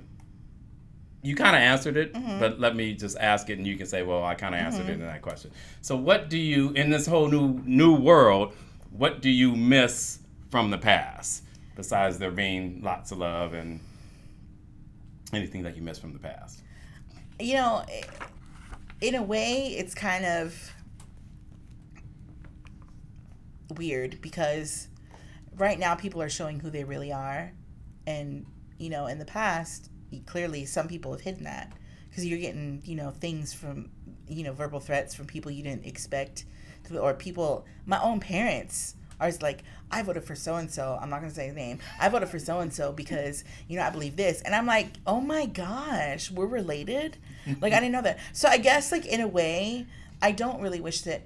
you 1.27 1.35
kind 1.35 1.57
of 1.57 1.62
answered 1.62 1.97
it, 1.97 2.12
Mm-hmm. 2.15 2.39
but 2.39 2.61
let 2.61 2.77
me 2.77 2.95
just 2.95 3.17
ask 3.19 3.51
it, 3.51 3.59
and 3.59 3.67
you 3.67 3.77
can 3.77 3.87
say, 3.87 4.03
"Well, 4.03 4.25
I 4.25 4.35
kind 4.35 4.55
of 4.55 4.61
answered 4.61 4.89
it 4.89 4.95
in 4.95 5.01
that 5.01 5.23
question." 5.23 5.51
So, 5.81 5.97
what 5.97 6.31
do 6.31 6.39
you 6.39 6.71
in 6.71 6.91
this 6.91 7.07
whole 7.07 7.29
new 7.29 7.61
new 7.65 7.95
world? 7.95 8.55
What 8.91 9.21
do 9.23 9.29
you 9.31 9.55
miss 9.57 10.21
from 10.51 10.71
the 10.71 10.79
past 10.79 11.43
besides 11.75 12.19
there 12.19 12.31
being 12.31 12.81
lots 12.83 13.12
of 13.12 13.19
love 13.19 13.53
and 13.53 13.81
anything 15.33 15.62
that 15.65 15.77
you 15.77 15.83
miss 15.83 15.99
from 15.99 16.12
the 16.12 16.19
past? 16.19 16.62
you 17.39 17.53
know, 17.55 17.85
in 19.03 19.15
a 19.15 19.23
way, 19.23 19.75
it's 19.77 19.95
kind 19.95 20.25
of 20.25 20.73
weird 23.77 24.21
because 24.23 24.89
right 25.57 25.79
now 25.79 25.95
people 25.95 26.23
are 26.23 26.29
showing 26.29 26.61
who 26.61 26.71
they 26.71 26.85
really 26.85 27.12
are. 27.12 27.53
And, 28.07 28.47
you 28.79 28.89
know, 28.91 29.07
in 29.07 29.19
the 29.19 29.25
past, 29.25 29.91
clearly 30.27 30.64
some 30.64 30.88
people 30.88 31.12
have 31.12 31.21
hidden 31.21 31.45
that 31.45 31.73
because 32.09 32.27
you're 32.27 32.38
getting, 32.38 32.83
you 32.85 32.97
know, 32.97 33.11
things 33.11 33.53
from, 33.53 33.90
you 34.29 34.42
know, 34.45 34.53
verbal 34.53 34.81
threats 34.81 35.14
from 35.14 35.27
people 35.27 35.51
you 35.51 35.62
didn't 35.62 35.85
expect, 35.85 36.45
to, 36.85 36.99
or 36.99 37.14
people, 37.14 37.66
my 37.85 38.01
own 38.03 38.21
parents 38.21 38.95
are 39.21 39.29
just 39.29 39.42
like, 39.42 39.62
I 39.90 40.03
voted 40.03 40.25
for 40.25 40.35
so 40.35 40.57
and 40.57 40.71
so. 40.71 40.99
I'm 41.01 41.11
not 41.11 41.21
gonna 41.21 41.33
say 41.33 41.47
his 41.47 41.55
name. 41.55 41.79
I 42.01 42.09
voted 42.09 42.29
for 42.29 42.38
so 42.38 42.61
and 42.61 42.73
so 42.73 42.92
because 42.92 43.45
you 43.69 43.77
know 43.77 43.85
I 43.85 43.90
believe 43.90 44.16
this, 44.16 44.42
and 44.42 44.55
I'm 44.55 44.66
like, 44.66 44.88
oh 45.07 45.21
my 45.21 45.47
gosh, 45.47 46.31
we're 46.31 46.47
related. 46.47 47.16
like 47.61 47.73
I 47.73 47.81
didn't 47.81 47.92
know 47.92 48.03
that. 48.03 48.19
So 48.33 48.49
I 48.49 48.59
guess 48.59 48.92
like 48.92 49.07
in 49.07 49.21
a 49.21 49.29
way, 49.29 49.87
I 50.21 50.33
don't 50.33 50.61
really 50.61 50.81
wish 50.81 51.03
that 51.03 51.23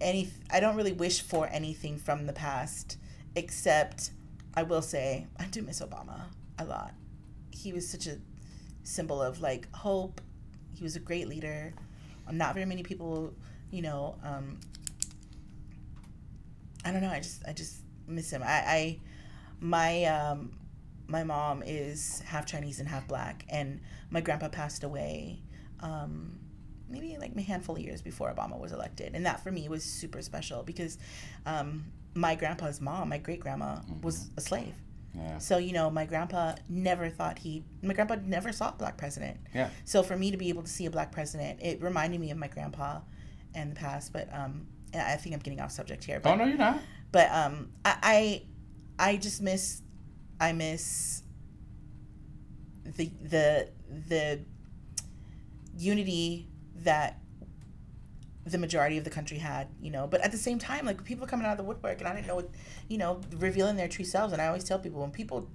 any. 0.00 0.30
I 0.50 0.60
don't 0.60 0.76
really 0.76 0.92
wish 0.92 1.22
for 1.22 1.46
anything 1.46 1.98
from 1.98 2.26
the 2.26 2.32
past, 2.32 2.98
except 3.36 4.10
I 4.54 4.64
will 4.64 4.82
say 4.82 5.26
I 5.38 5.44
do 5.44 5.62
miss 5.62 5.80
Obama 5.80 6.22
a 6.58 6.64
lot. 6.64 6.92
He 7.58 7.72
was 7.72 7.88
such 7.88 8.06
a 8.06 8.18
symbol 8.82 9.20
of 9.20 9.40
like 9.40 9.74
hope. 9.74 10.20
He 10.74 10.82
was 10.84 10.96
a 10.96 11.00
great 11.00 11.28
leader. 11.28 11.74
Not 12.30 12.54
very 12.54 12.66
many 12.66 12.82
people, 12.82 13.32
you 13.70 13.82
know, 13.82 14.16
um, 14.22 14.60
I 16.84 16.92
don't 16.92 17.02
know. 17.02 17.10
I 17.10 17.20
just 17.20 17.42
I 17.46 17.52
just 17.52 17.76
miss 18.06 18.30
him. 18.30 18.42
I, 18.42 18.46
I 18.46 18.98
my 19.60 20.04
um 20.04 20.52
my 21.06 21.24
mom 21.24 21.62
is 21.64 22.22
half 22.26 22.46
Chinese 22.46 22.80
and 22.80 22.88
half 22.88 23.08
black, 23.08 23.44
and 23.48 23.80
my 24.10 24.20
grandpa 24.20 24.48
passed 24.48 24.84
away. 24.84 25.40
Um, 25.80 26.38
maybe 26.88 27.16
like 27.18 27.32
a 27.36 27.40
handful 27.42 27.76
of 27.76 27.82
years 27.82 28.02
before 28.02 28.32
Obama 28.32 28.58
was 28.58 28.72
elected, 28.72 29.14
and 29.14 29.24
that 29.26 29.42
for 29.42 29.50
me 29.50 29.68
was 29.68 29.84
super 29.84 30.22
special 30.22 30.62
because 30.62 30.98
um, 31.46 31.84
my 32.14 32.34
grandpa's 32.34 32.80
mom, 32.80 33.08
my 33.08 33.18
great 33.18 33.40
grandma, 33.40 33.80
was 34.02 34.30
a 34.36 34.40
slave. 34.40 34.74
Yeah. 35.18 35.38
So 35.38 35.58
you 35.58 35.72
know, 35.72 35.90
my 35.90 36.04
grandpa 36.06 36.54
never 36.68 37.08
thought 37.10 37.38
he. 37.38 37.64
My 37.82 37.94
grandpa 37.94 38.16
never 38.24 38.52
saw 38.52 38.68
a 38.70 38.72
black 38.72 38.96
president. 38.96 39.38
Yeah. 39.54 39.70
So 39.84 40.02
for 40.02 40.16
me 40.16 40.30
to 40.30 40.36
be 40.36 40.48
able 40.48 40.62
to 40.62 40.68
see 40.68 40.86
a 40.86 40.90
black 40.90 41.10
president, 41.12 41.60
it 41.62 41.82
reminded 41.82 42.20
me 42.20 42.30
of 42.30 42.38
my 42.38 42.48
grandpa, 42.48 43.00
and 43.54 43.70
the 43.72 43.76
past. 43.76 44.12
But 44.12 44.32
um, 44.32 44.66
I 44.94 45.16
think 45.16 45.34
I'm 45.34 45.40
getting 45.40 45.60
off 45.60 45.72
subject 45.72 46.04
here. 46.04 46.20
But 46.20 46.32
Oh 46.32 46.36
no, 46.36 46.44
you're 46.44 46.56
not. 46.56 46.80
but 47.12 47.30
um 47.32 47.70
I, 47.84 48.42
I 48.98 49.10
I 49.10 49.16
just 49.16 49.42
miss 49.42 49.82
I 50.40 50.52
miss 50.52 51.22
the 52.84 53.10
the 53.22 53.68
the 54.08 54.40
unity 55.76 56.48
that 56.84 57.20
the 58.50 58.58
majority 58.58 58.98
of 58.98 59.04
the 59.04 59.10
country 59.10 59.38
had, 59.38 59.68
you 59.80 59.90
know. 59.90 60.06
But 60.06 60.20
at 60.22 60.32
the 60.32 60.38
same 60.38 60.58
time, 60.58 60.86
like 60.86 61.04
people 61.04 61.26
coming 61.26 61.46
out 61.46 61.52
of 61.52 61.58
the 61.58 61.64
woodwork, 61.64 61.98
and 62.00 62.08
I 62.08 62.14
didn't 62.14 62.26
know 62.26 62.36
what, 62.36 62.50
you 62.88 62.98
know, 62.98 63.20
revealing 63.36 63.76
their 63.76 63.88
true 63.88 64.04
selves. 64.04 64.32
And 64.32 64.40
I 64.42 64.46
always 64.48 64.64
tell 64.64 64.78
people 64.78 65.00
when 65.00 65.10
people 65.10 65.48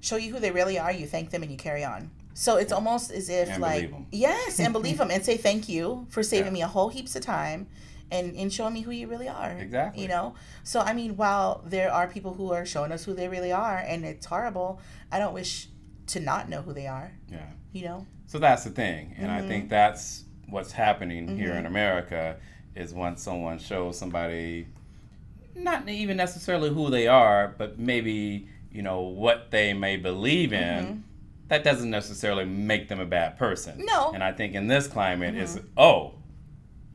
show 0.00 0.16
you 0.16 0.32
who 0.32 0.40
they 0.40 0.50
really 0.50 0.78
are, 0.78 0.92
you 0.92 1.06
thank 1.06 1.30
them 1.30 1.42
and 1.42 1.50
you 1.50 1.58
carry 1.58 1.84
on. 1.84 2.10
So 2.34 2.56
it's 2.56 2.72
almost 2.72 3.10
as 3.10 3.28
if 3.28 3.48
And 3.48 3.60
like 3.60 3.92
yes, 4.12 4.60
and 4.60 4.72
believe 4.72 4.98
them 5.02 5.10
and 5.10 5.24
say 5.24 5.36
thank 5.36 5.68
you 5.68 6.06
for 6.10 6.22
saving 6.22 6.46
Yeah. 6.46 6.52
me 6.52 6.62
a 6.62 6.68
whole 6.68 6.88
heaps 6.88 7.14
of 7.16 7.22
time 7.22 7.66
and 8.10 8.34
and 8.36 8.52
showing 8.52 8.72
me 8.74 8.80
who 8.82 8.92
you 8.92 9.08
really 9.08 9.28
are. 9.28 9.50
Exactly. 9.58 10.02
You 10.02 10.08
know. 10.08 10.34
So 10.64 10.80
I 10.80 10.92
mean, 10.94 11.16
while 11.16 11.62
there 11.66 11.92
are 11.92 12.06
people 12.08 12.32
who 12.34 12.52
are 12.52 12.64
showing 12.64 12.92
us 12.92 13.04
who 13.04 13.14
they 13.14 13.28
really 13.28 13.52
are, 13.52 13.76
and 13.78 14.04
it's 14.04 14.26
horrible, 14.26 14.80
I 15.12 15.18
don't 15.18 15.34
wish 15.34 15.68
to 16.08 16.20
not 16.20 16.48
know 16.48 16.62
who 16.62 16.72
they 16.72 16.86
are. 16.86 17.12
Yeah. 17.28 17.46
You 17.72 17.84
know. 17.84 18.06
So 18.26 18.38
that's 18.38 18.64
the 18.64 18.70
thing, 18.70 19.14
and 19.18 19.30
I 19.30 19.40
Mm-hmm. 19.40 19.48
think 19.48 19.68
that's 19.70 20.24
what's 20.50 20.72
happening 20.72 21.36
here 21.36 21.52
in 21.52 21.66
America 21.66 22.36
is 22.74 22.92
when 22.94 23.16
someone 23.16 23.58
shows 23.58 23.98
somebody 23.98 24.66
not 25.54 25.88
even 25.88 26.16
necessarily 26.16 26.70
who 26.70 26.90
they 26.90 27.06
are, 27.08 27.54
but 27.58 27.78
maybe 27.78 28.48
you 28.70 28.82
know 28.82 29.00
what 29.00 29.50
they 29.50 29.72
may 29.72 29.96
believe 29.96 30.52
in. 30.52 31.04
That 31.48 31.64
doesn't 31.64 31.90
necessarily 31.90 32.44
make 32.44 32.88
them 32.88 33.00
a 33.00 33.06
bad 33.06 33.36
person. 33.36 33.72
Mm-hmm. 33.78 33.86
No. 33.86 34.12
And 34.14 34.22
I 34.22 34.30
think 34.32 34.54
in 34.54 34.68
this 34.68 34.86
climate, 34.86 35.34
it's 35.34 35.58
oh, 35.76 36.14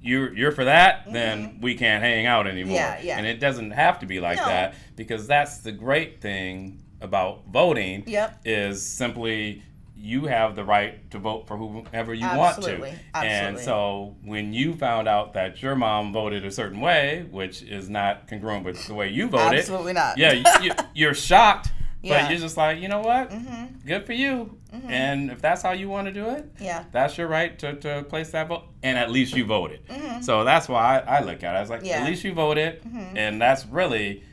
you're 0.02 0.34
you're 0.34 0.52
for 0.54 0.64
that, 0.66 1.12
then 1.12 1.60
we 1.62 1.76
can't 1.76 2.02
hang 2.04 2.26
out 2.26 2.48
anymore. 2.48 2.78
Mm-hmm. 2.78 3.06
Yeah, 3.06 3.14
yeah. 3.14 3.18
And 3.18 3.26
it 3.28 3.40
doesn't 3.40 3.72
have 3.72 4.00
to 4.00 4.06
be 4.06 4.20
like 4.22 4.38
No. 4.38 4.46
that 4.46 4.76
because 4.96 5.28
that's 5.28 5.58
the 5.60 5.72
great 5.74 6.22
thing 6.22 6.82
about 7.02 7.46
voting 7.48 8.04
Yep. 8.08 8.42
is 8.46 8.86
simply 8.86 9.62
you 10.06 10.26
have 10.26 10.56
the 10.56 10.64
right 10.64 11.10
to 11.12 11.18
vote 11.20 11.48
for 11.48 11.58
whoever 11.58 12.14
you 12.14 12.26
want 12.28 12.62
to. 12.62 12.72
Absolutely. 12.72 12.94
And 13.16 13.60
so 13.60 14.16
when 14.24 14.54
you 14.54 14.76
found 14.76 15.08
out 15.08 15.34
that 15.34 15.62
your 15.62 15.76
mom 15.76 16.14
voted 16.14 16.46
a 16.46 16.52
certain 16.52 16.80
way, 16.80 17.26
which 17.32 17.62
is 17.64 17.90
not 17.90 18.28
congruent 18.28 18.64
with 18.66 18.86
the 18.88 18.94
way 18.94 19.10
you 19.10 19.28
voted, 19.28 19.60
Absolutely 19.60 19.94
not. 19.94 20.18
yeah, 20.18 20.60
you, 20.62 20.72
you're 20.94 21.14
shocked, 21.16 21.72
Yeah. 22.04 22.22
but 22.24 22.30
you're 22.32 22.40
just 22.40 22.56
like, 22.58 22.80
you 22.80 22.88
know 22.88 23.02
what? 23.02 23.32
Mm-hmm. 23.32 23.88
Good 23.88 24.06
for 24.06 24.14
you. 24.14 24.58
And 24.88 25.32
if 25.32 25.42
that's 25.42 25.62
how 25.62 25.72
you 25.72 25.88
want 25.88 26.08
to 26.08 26.14
do 26.14 26.30
it, 26.32 26.52
Yeah. 26.60 26.84
that's 26.92 27.18
your 27.18 27.28
right 27.28 27.58
to, 27.60 27.76
to 27.78 28.04
place 28.04 28.32
that 28.32 28.50
vote. 28.50 28.66
And 28.84 28.98
at 28.98 29.10
least 29.10 29.34
you 29.36 29.46
voted. 29.46 29.80
So 30.22 30.44
that's 30.44 30.68
why 30.68 31.00
I, 31.00 31.18
I 31.18 31.22
look 31.22 31.44
at 31.44 31.56
it. 31.56 31.58
I 31.58 31.62
was 31.62 31.70
like, 31.70 31.80
Mm-hmm. 31.80 31.88
Yeah. 31.88 31.96
Mm-hmm. 31.98 32.04
at 32.06 32.10
least 32.10 32.24
you 32.26 32.34
voted. 32.34 32.82
And 33.16 33.42
that's 33.42 33.66
really, 33.66 34.24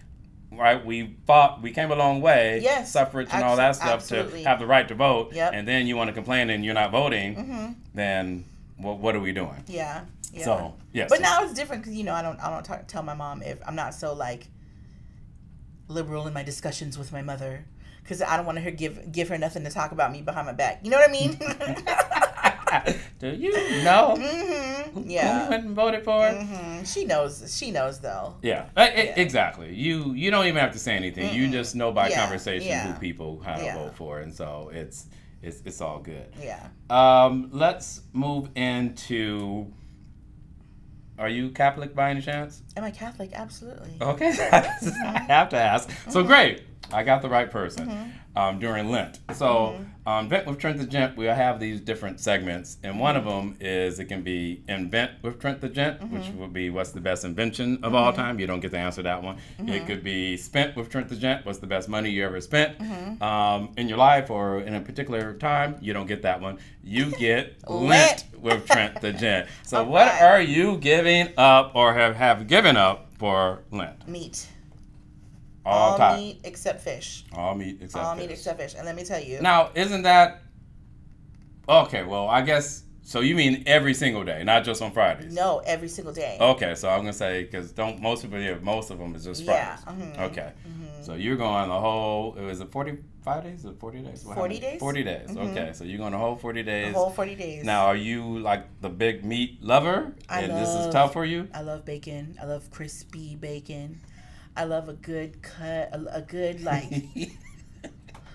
right, 0.58 0.84
we 0.84 1.16
fought, 1.26 1.62
we 1.62 1.70
came 1.70 1.90
a 1.90 1.94
long 1.96 2.20
way, 2.20 2.60
Yes. 2.62 2.92
suffrage 2.92 3.28
and 3.32 3.44
all 3.44 3.56
that 3.56 3.76
stuff 3.76 3.88
absolutely. 4.00 4.42
to 4.42 4.48
have 4.48 4.58
the 4.58 4.66
right 4.66 4.86
to 4.88 4.94
vote. 4.94 5.32
Yep. 5.32 5.52
And 5.54 5.66
then 5.66 5.86
you 5.86 5.96
want 5.96 6.08
to 6.08 6.14
complain 6.14 6.50
and 6.50 6.64
you're 6.64 6.74
not 6.74 6.90
voting, 6.90 7.36
Mm-hmm. 7.36 7.72
then 7.94 8.44
what, 8.76 8.98
what 8.98 9.14
are 9.16 9.20
we 9.20 9.32
doing? 9.32 9.64
Yeah. 9.66 10.04
Yeah. 10.32 10.44
So, 10.44 10.74
yes. 10.92 11.08
But 11.10 11.20
now 11.20 11.42
it's 11.44 11.52
different 11.52 11.82
because 11.82 11.94
you 11.96 12.04
know 12.04 12.14
I 12.14 12.22
don't 12.22 12.40
I 12.40 12.48
don't 12.48 12.64
talk, 12.64 12.86
tell 12.88 13.02
my 13.02 13.12
mom 13.14 13.42
if 13.42 13.58
I'm 13.66 13.74
not 13.76 13.94
so 13.94 14.14
like 14.14 14.46
liberal 15.88 16.26
in 16.26 16.32
my 16.32 16.42
discussions 16.42 16.96
with 16.96 17.12
my 17.12 17.20
mother 17.20 17.66
because 18.02 18.22
I 18.22 18.36
don't 18.38 18.46
want 18.46 18.58
her 18.60 18.70
give 18.70 19.12
give 19.12 19.28
her 19.28 19.36
nothing 19.36 19.62
to 19.64 19.70
talk 19.70 19.92
about 19.92 20.10
me 20.10 20.22
behind 20.22 20.46
my 20.46 20.54
back. 20.54 20.80
You 20.82 20.90
know 20.90 20.96
what 20.96 21.08
I 21.08 21.12
mean? 21.12 21.38
do 23.18 23.28
you 23.30 23.52
know 23.82 24.16
hmm 24.16 24.90
who 24.94 25.00
you 25.04 25.10
Yeah. 25.12 25.48
went 25.48 25.64
and 25.64 25.74
voted 25.74 26.04
for? 26.04 26.30
hmm 26.32 26.82
She 26.84 27.04
knows. 27.04 27.54
She 27.56 27.70
knows 27.70 28.00
though. 28.00 28.36
Yeah, 28.42 28.66
Yeah. 28.76 28.92
exactly. 29.16 29.74
You 29.74 30.12
you 30.12 30.30
don't 30.30 30.46
even 30.46 30.60
have 30.60 30.72
to 30.72 30.78
say 30.78 30.94
anything. 30.96 31.32
You 31.34 31.48
just 31.50 31.74
know 31.74 31.92
by 31.92 32.08
Yeah, 32.10 32.20
conversation 32.22 32.68
yeah. 32.68 32.92
who 32.92 33.00
people 33.00 33.40
how 33.44 33.56
to 33.58 33.72
vote 33.72 33.94
for, 33.94 34.20
and 34.20 34.34
so 34.34 34.70
it's 34.72 35.06
it's 35.42 35.62
it's 35.64 35.80
all 35.80 35.98
good. 36.00 36.28
Yeah. 36.40 36.66
Um, 36.90 37.48
let's 37.52 38.02
move 38.12 38.50
into. 38.54 39.66
Are 41.18 41.28
you 41.28 41.50
Catholic 41.50 41.94
by 41.94 42.10
any 42.10 42.20
chance? 42.22 42.62
Am 42.76 42.84
I 42.84 42.90
Catholic? 42.90 43.30
Absolutely. 43.34 43.96
Okay, 44.00 44.30
I 44.52 45.24
have 45.28 45.50
to 45.50 45.56
ask. 45.56 45.88
So 46.08 46.22
great, 46.24 46.62
I 46.92 47.02
got 47.04 47.22
the 47.22 47.28
right 47.28 47.50
person 47.50 48.12
um, 48.36 48.58
during 48.58 48.90
Lent. 48.90 49.20
So 49.34 49.78
um, 50.06 50.28
Vent 50.28 50.46
with 50.46 50.58
Trent 50.58 50.78
the 50.78 50.86
Gent, 50.86 51.16
we'll 51.16 51.34
have 51.34 51.60
these 51.60 51.80
different 51.80 52.18
segments, 52.18 52.78
and 52.82 52.98
one 52.98 53.16
of 53.16 53.24
them 53.24 53.56
is 53.60 53.98
it 54.00 54.06
can 54.06 54.22
be 54.22 54.62
Invent 54.68 55.12
with 55.22 55.38
Trent 55.38 55.60
the 55.60 55.68
Gent, 55.68 56.02
which 56.10 56.28
would 56.30 56.52
be 56.52 56.70
what's 56.70 56.90
the 56.90 57.00
best 57.00 57.24
invention 57.24 57.78
of 57.84 57.94
all 57.94 58.12
time. 58.12 58.40
You 58.40 58.46
don't 58.46 58.60
get 58.60 58.72
to 58.72 58.78
answer 58.78 59.02
that 59.02 59.22
one. 59.22 59.36
It 59.58 59.86
could 59.86 60.02
be 60.02 60.36
Spent 60.36 60.76
with 60.76 60.88
Trent 60.88 61.08
the 61.08 61.16
Gent, 61.16 61.46
what's 61.46 61.58
the 61.58 61.66
best 61.66 61.88
money 61.88 62.10
you 62.10 62.24
ever 62.24 62.40
spent 62.40 62.80
um, 63.22 63.72
in 63.76 63.88
your 63.88 63.98
life 63.98 64.30
or 64.30 64.60
in 64.60 64.74
a 64.74 64.80
particular 64.80 65.34
time. 65.34 65.76
You 65.80 65.92
don't 65.92 66.06
get 66.06 66.22
that 66.22 66.40
one. 66.40 66.58
You 66.82 67.10
get 67.18 67.56
Lent 67.68 68.24
with 68.40 68.66
Trent 68.66 69.00
the 69.00 69.12
Gent. 69.12 69.48
So 69.62 69.84
what 69.92 70.08
are 70.20 70.40
you 70.40 70.78
giving 70.78 71.28
up 71.36 71.72
or 71.74 71.94
have, 71.94 72.16
have 72.16 72.48
given 72.48 72.76
up 72.76 73.12
for 73.18 73.62
Lent? 73.70 74.08
Meat. 74.08 74.48
All, 75.64 75.92
All 75.92 75.96
time. 75.98 76.18
meat 76.20 76.40
except 76.44 76.80
fish. 76.82 77.24
All 77.32 77.54
meat 77.54 77.78
except 77.80 78.04
All 78.04 78.14
fish. 78.16 78.22
meat 78.26 78.32
except 78.32 78.60
fish. 78.60 78.74
And 78.76 78.84
let 78.86 78.96
me 78.96 79.04
tell 79.04 79.20
you. 79.22 79.40
Now, 79.40 79.70
isn't 79.74 80.02
that 80.02 80.42
okay? 81.68 82.04
Well, 82.04 82.28
I 82.28 82.42
guess 82.42 82.82
so. 83.02 83.20
You 83.20 83.34
mean 83.34 83.62
every 83.66 83.94
single 83.94 84.24
day, 84.24 84.42
not 84.44 84.64
just 84.64 84.82
on 84.82 84.90
Fridays? 84.92 85.32
No, 85.32 85.58
every 85.64 85.88
single 85.88 86.12
day. 86.12 86.36
Okay, 86.40 86.74
so 86.74 86.88
I'm 86.88 87.00
gonna 87.00 87.12
say 87.12 87.44
because 87.44 87.72
don't 87.72 88.00
most 88.00 88.22
people 88.22 88.38
here, 88.38 88.58
most 88.60 88.90
of 88.90 88.98
them 88.98 89.14
is 89.14 89.24
just 89.24 89.42
Yeah, 89.42 89.76
Fridays. 89.76 90.02
mhm, 90.16 90.18
Okay, 90.30 90.52
so 91.02 91.14
you're 91.14 91.36
going 91.36 91.68
the 91.68 91.80
whole. 91.80 92.34
It 92.36 92.42
was 92.44 92.60
it 92.60 92.70
45 92.72 93.44
days 93.44 93.64
or 93.64 93.72
40 93.74 93.98
days? 94.02 94.24
What 94.24 94.36
40 94.36 94.54
happened? 94.56 94.72
days? 94.72 94.80
40 94.80 95.02
days. 95.04 95.36
Okay, 95.36 95.70
so 95.74 95.84
you're 95.84 95.98
going 95.98 96.12
the 96.12 96.18
whole 96.18 96.36
40 96.36 96.62
The 96.62 96.70
days. 96.70 96.94
whole 96.94 97.10
40 97.10 97.34
days. 97.36 97.64
now, 97.64 97.86
are 97.86 97.96
you 97.96 98.38
like 98.40 98.64
the 98.80 98.88
big 98.88 99.24
meat 99.24 99.62
lover, 99.62 100.12
I 100.28 100.40
and 100.42 100.52
this 100.52 100.68
is 100.74 100.92
tough 100.92 101.12
for 101.12 101.24
you? 101.24 101.48
I 101.54 101.60
love 101.62 101.84
bacon. 101.84 102.36
I 102.42 102.46
love 102.46 102.68
crispy 102.70 103.36
bacon. 103.36 104.00
I 104.56 104.64
love 104.64 104.88
a 104.88 104.94
good 104.94 105.42
cut, 105.42 105.90
a, 105.92 106.16
a 106.16 106.22
good 106.22 106.62
like 106.62 106.92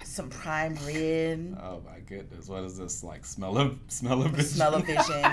some 0.04 0.30
prime 0.30 0.76
rib. 0.86 1.60
Oh 1.62 1.82
my 1.86 2.00
goodness! 2.00 2.48
What 2.48 2.64
is 2.64 2.78
this 2.78 3.04
like? 3.04 3.24
Smell 3.24 3.58
of 3.58 3.80
smell 3.88 4.24
of 4.24 4.32
vision. 4.32 4.50
Smell 4.50 4.76
of 4.76 4.86
vision. 4.86 5.24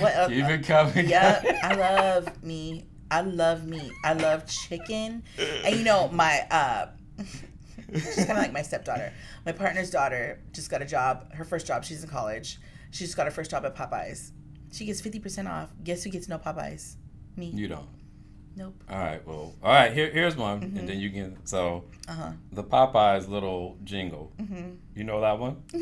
What 0.00 0.14
uh, 0.14 0.28
Keep 0.28 0.44
it 0.44 0.64
coming. 0.64 1.08
Yep, 1.08 1.46
I 1.64 1.74
love 1.74 2.42
me. 2.42 2.86
I 3.10 3.22
love 3.22 3.66
meat. 3.66 3.92
I 4.04 4.12
love 4.14 4.46
chicken. 4.46 5.24
And 5.64 5.76
you 5.76 5.84
know, 5.84 6.08
my 6.08 6.46
uh 6.50 6.86
she's 7.92 8.14
kind 8.16 8.30
of 8.30 8.36
like 8.38 8.52
my 8.52 8.62
stepdaughter. 8.62 9.12
My 9.44 9.52
partner's 9.52 9.90
daughter 9.90 10.40
just 10.52 10.70
got 10.70 10.82
a 10.82 10.86
job. 10.86 11.32
Her 11.34 11.44
first 11.44 11.66
job. 11.66 11.84
She's 11.84 12.04
in 12.04 12.08
college. 12.08 12.58
She 12.90 13.04
just 13.04 13.16
got 13.16 13.26
her 13.26 13.32
first 13.32 13.50
job 13.50 13.64
at 13.64 13.74
Popeyes. 13.74 14.30
She 14.72 14.84
gets 14.84 15.00
fifty 15.00 15.18
percent 15.18 15.48
off. 15.48 15.70
Guess 15.82 16.04
who 16.04 16.10
gets 16.10 16.28
no 16.28 16.38
Popeyes? 16.38 16.94
Me. 17.36 17.46
You 17.46 17.66
don't. 17.68 17.88
Nope. 18.56 18.74
All 18.90 18.98
right. 18.98 19.26
Well. 19.26 19.54
All 19.62 19.72
right. 19.72 19.92
Here, 19.92 20.10
here's 20.10 20.36
one, 20.36 20.62
and 20.62 20.88
then 20.88 20.98
you 21.00 21.10
can. 21.10 21.36
So 21.46 21.84
Uh 22.08 22.12
huh. 22.12 22.30
the 22.52 22.62
Popeyes 22.62 23.28
little 23.28 23.76
jingle. 23.84 24.30
Mm-hmm. 24.40 24.70
You 24.94 25.04
know 25.04 25.20
that 25.22 25.38
one? 25.38 25.62
No, 25.72 25.80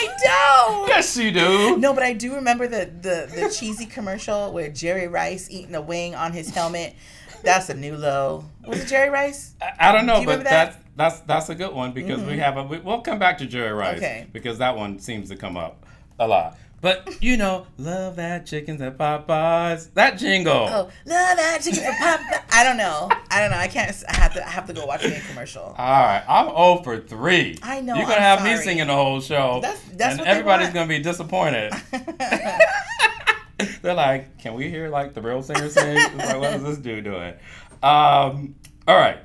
I 0.00 0.08
don't. 0.22 0.88
Yes, 0.88 1.16
you 1.16 1.30
do. 1.32 1.76
No, 1.78 1.92
but 1.94 2.02
I 2.02 2.12
do 2.12 2.34
remember 2.36 2.68
the, 2.68 2.90
the 3.00 3.30
the 3.34 3.54
cheesy 3.56 3.86
commercial 3.86 4.52
where 4.52 4.68
Jerry 4.70 5.08
Rice 5.08 5.48
eating 5.50 5.74
a 5.74 5.80
wing 5.80 6.14
on 6.14 6.32
his 6.32 6.50
helmet. 6.50 6.94
That's 7.42 7.68
a 7.68 7.74
new 7.74 7.96
low. 7.96 8.44
Was 8.66 8.80
it 8.84 8.86
Jerry 8.88 9.10
Rice? 9.10 9.54
I, 9.62 9.88
I 9.88 9.92
don't 9.92 10.06
know, 10.06 10.20
Do 10.20 10.26
but 10.26 10.44
that? 10.44 10.70
Mm-hmm. 10.70 10.80
that's 10.96 11.20
that's 11.20 11.20
that's 11.20 11.48
a 11.48 11.54
good 11.54 11.72
one 11.74 11.92
because 11.92 12.22
we 12.22 12.38
have 12.38 12.56
a. 12.56 12.62
We, 12.64 12.78
we'll 12.78 13.00
come 13.00 13.18
back 13.18 13.38
to 13.38 13.46
Jerry 13.46 13.72
Rice 13.72 13.98
Okay. 13.98 14.26
because 14.32 14.58
that 14.58 14.76
one 14.76 14.98
seems 14.98 15.28
to 15.30 15.36
come 15.36 15.56
up 15.56 15.84
a 16.20 16.26
lot. 16.28 16.56
But 16.80 17.20
you 17.20 17.36
know, 17.36 17.66
love 17.76 18.16
that 18.16 18.46
chickens 18.46 18.80
at 18.80 18.96
Popeyes. 18.96 19.92
That 19.94 20.16
jingle. 20.16 20.52
Oh, 20.68 20.84
love 21.06 21.36
that 21.36 21.60
chicken 21.62 21.82
for 21.82 21.92
pop. 21.98 22.20
I 22.52 22.62
don't 22.62 22.76
know. 22.76 23.08
I 23.30 23.40
don't 23.40 23.50
know. 23.50 23.56
I 23.56 23.66
can't. 23.66 23.90
I 24.08 24.14
have 24.16 24.34
to. 24.34 24.46
I 24.46 24.50
have 24.50 24.66
to 24.68 24.72
go 24.72 24.86
watch 24.86 25.02
the 25.02 25.20
commercial. 25.28 25.62
All 25.62 25.74
right, 25.76 26.22
I'm 26.28 26.46
0 26.46 26.82
for 26.84 27.00
3. 27.00 27.58
I 27.62 27.80
know, 27.80 27.94
You're 27.96 28.04
going 28.04 28.16
to 28.16 28.22
I'm 28.24 28.38
have 28.38 28.44
me 28.44 28.56
singing 28.62 28.86
the 28.86 28.94
whole 28.94 29.20
show. 29.20 29.58
That's- 29.60 29.82
that's 29.94 30.12
and 30.12 30.20
what 30.20 30.28
everybody's 30.28 30.70
to 30.72 30.86
be 30.86 31.00
disappointed. 31.00 31.72
They're 33.82 33.94
like, 33.94 34.38
can 34.38 34.54
we 34.54 34.70
hear 34.70 34.88
like 34.88 35.14
the 35.14 35.20
real 35.20 35.42
singer 35.42 35.68
sing? 35.68 35.96
It's 35.96 36.14
like, 36.14 36.38
what 36.38 36.54
is 36.54 36.62
this 36.62 36.78
dude 36.78 37.02
doing? 37.04 37.34
Um, 37.82 38.54
all 38.86 38.96
right. 38.96 39.18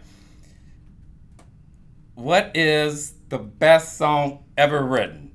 What 2.15 2.55
is 2.55 3.13
the 3.29 3.37
best 3.37 3.97
song 3.97 4.43
ever 4.57 4.83
written? 4.83 5.32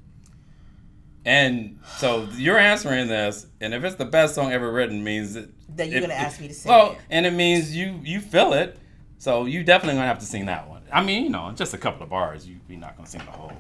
And 1.28 1.78
so 1.98 2.26
you're 2.36 2.56
answering 2.56 3.06
this, 3.06 3.46
and 3.60 3.74
if 3.74 3.84
it's 3.84 3.96
the 3.96 4.06
best 4.06 4.34
song 4.34 4.50
ever 4.50 4.72
written, 4.72 5.04
means 5.04 5.34
that 5.34 5.50
Then 5.68 5.90
you're 5.90 5.98
it- 5.98 6.00
gonna 6.00 6.14
ask 6.14 6.40
me 6.40 6.48
to 6.48 6.54
sing 6.54 6.70
Well, 6.72 6.92
it. 6.92 6.98
and 7.10 7.26
it 7.26 7.32
means 7.34 7.76
you 7.76 8.00
you 8.02 8.20
feel 8.20 8.54
it, 8.54 8.78
so 9.18 9.44
you 9.44 9.62
definitely 9.62 9.96
gonna 9.98 10.06
have 10.06 10.20
to 10.20 10.24
sing 10.24 10.46
that 10.46 10.70
one. 10.70 10.80
I 10.90 11.02
mean, 11.04 11.24
you 11.24 11.28
know, 11.30 11.52
just 11.52 11.74
a 11.74 11.78
couple 11.78 12.02
of 12.02 12.08
bars. 12.08 12.48
You 12.48 12.56
you're 12.66 12.80
not 12.80 12.96
gonna 12.96 13.06
sing 13.08 13.20
the 13.26 13.30
whole. 13.30 13.52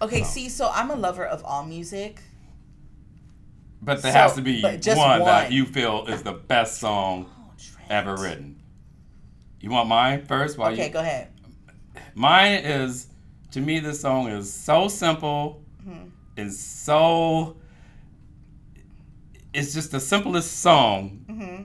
Okay, 0.00 0.24
see, 0.24 0.48
so 0.48 0.68
I'm 0.74 0.90
a 0.90 0.96
lover 0.96 1.24
of 1.24 1.44
all 1.44 1.64
music. 1.64 2.20
But 3.80 4.02
there 4.02 4.10
So, 4.12 4.18
has 4.18 4.34
to 4.34 4.42
be 4.42 4.60
just 4.78 4.98
one, 4.98 5.20
that 5.20 5.52
you 5.52 5.64
feel 5.64 6.06
is 6.06 6.22
the 6.24 6.32
best 6.32 6.78
song 6.80 7.26
Oh, 7.38 7.52
ever 7.88 8.16
written. 8.16 8.60
You 9.60 9.70
want 9.70 9.88
mine 9.88 10.24
first? 10.26 10.58
While 10.58 10.72
Okay, 10.72 10.86
you, 10.88 10.92
go 10.92 10.98
ahead. 11.00 11.28
Mine 12.16 12.64
is, 12.64 13.06
to 13.52 13.60
me, 13.60 13.78
this 13.78 14.00
song 14.00 14.26
is 14.28 14.52
so 14.52 14.88
simple 14.88 15.62
Mm-hmm. 15.86 16.08
And 16.42 16.52
so. 16.52 17.56
It's 19.54 19.74
just 19.74 19.90
the 19.92 20.00
simplest 20.00 20.60
song, 20.60 21.26
Mm-hmm. 21.28 21.64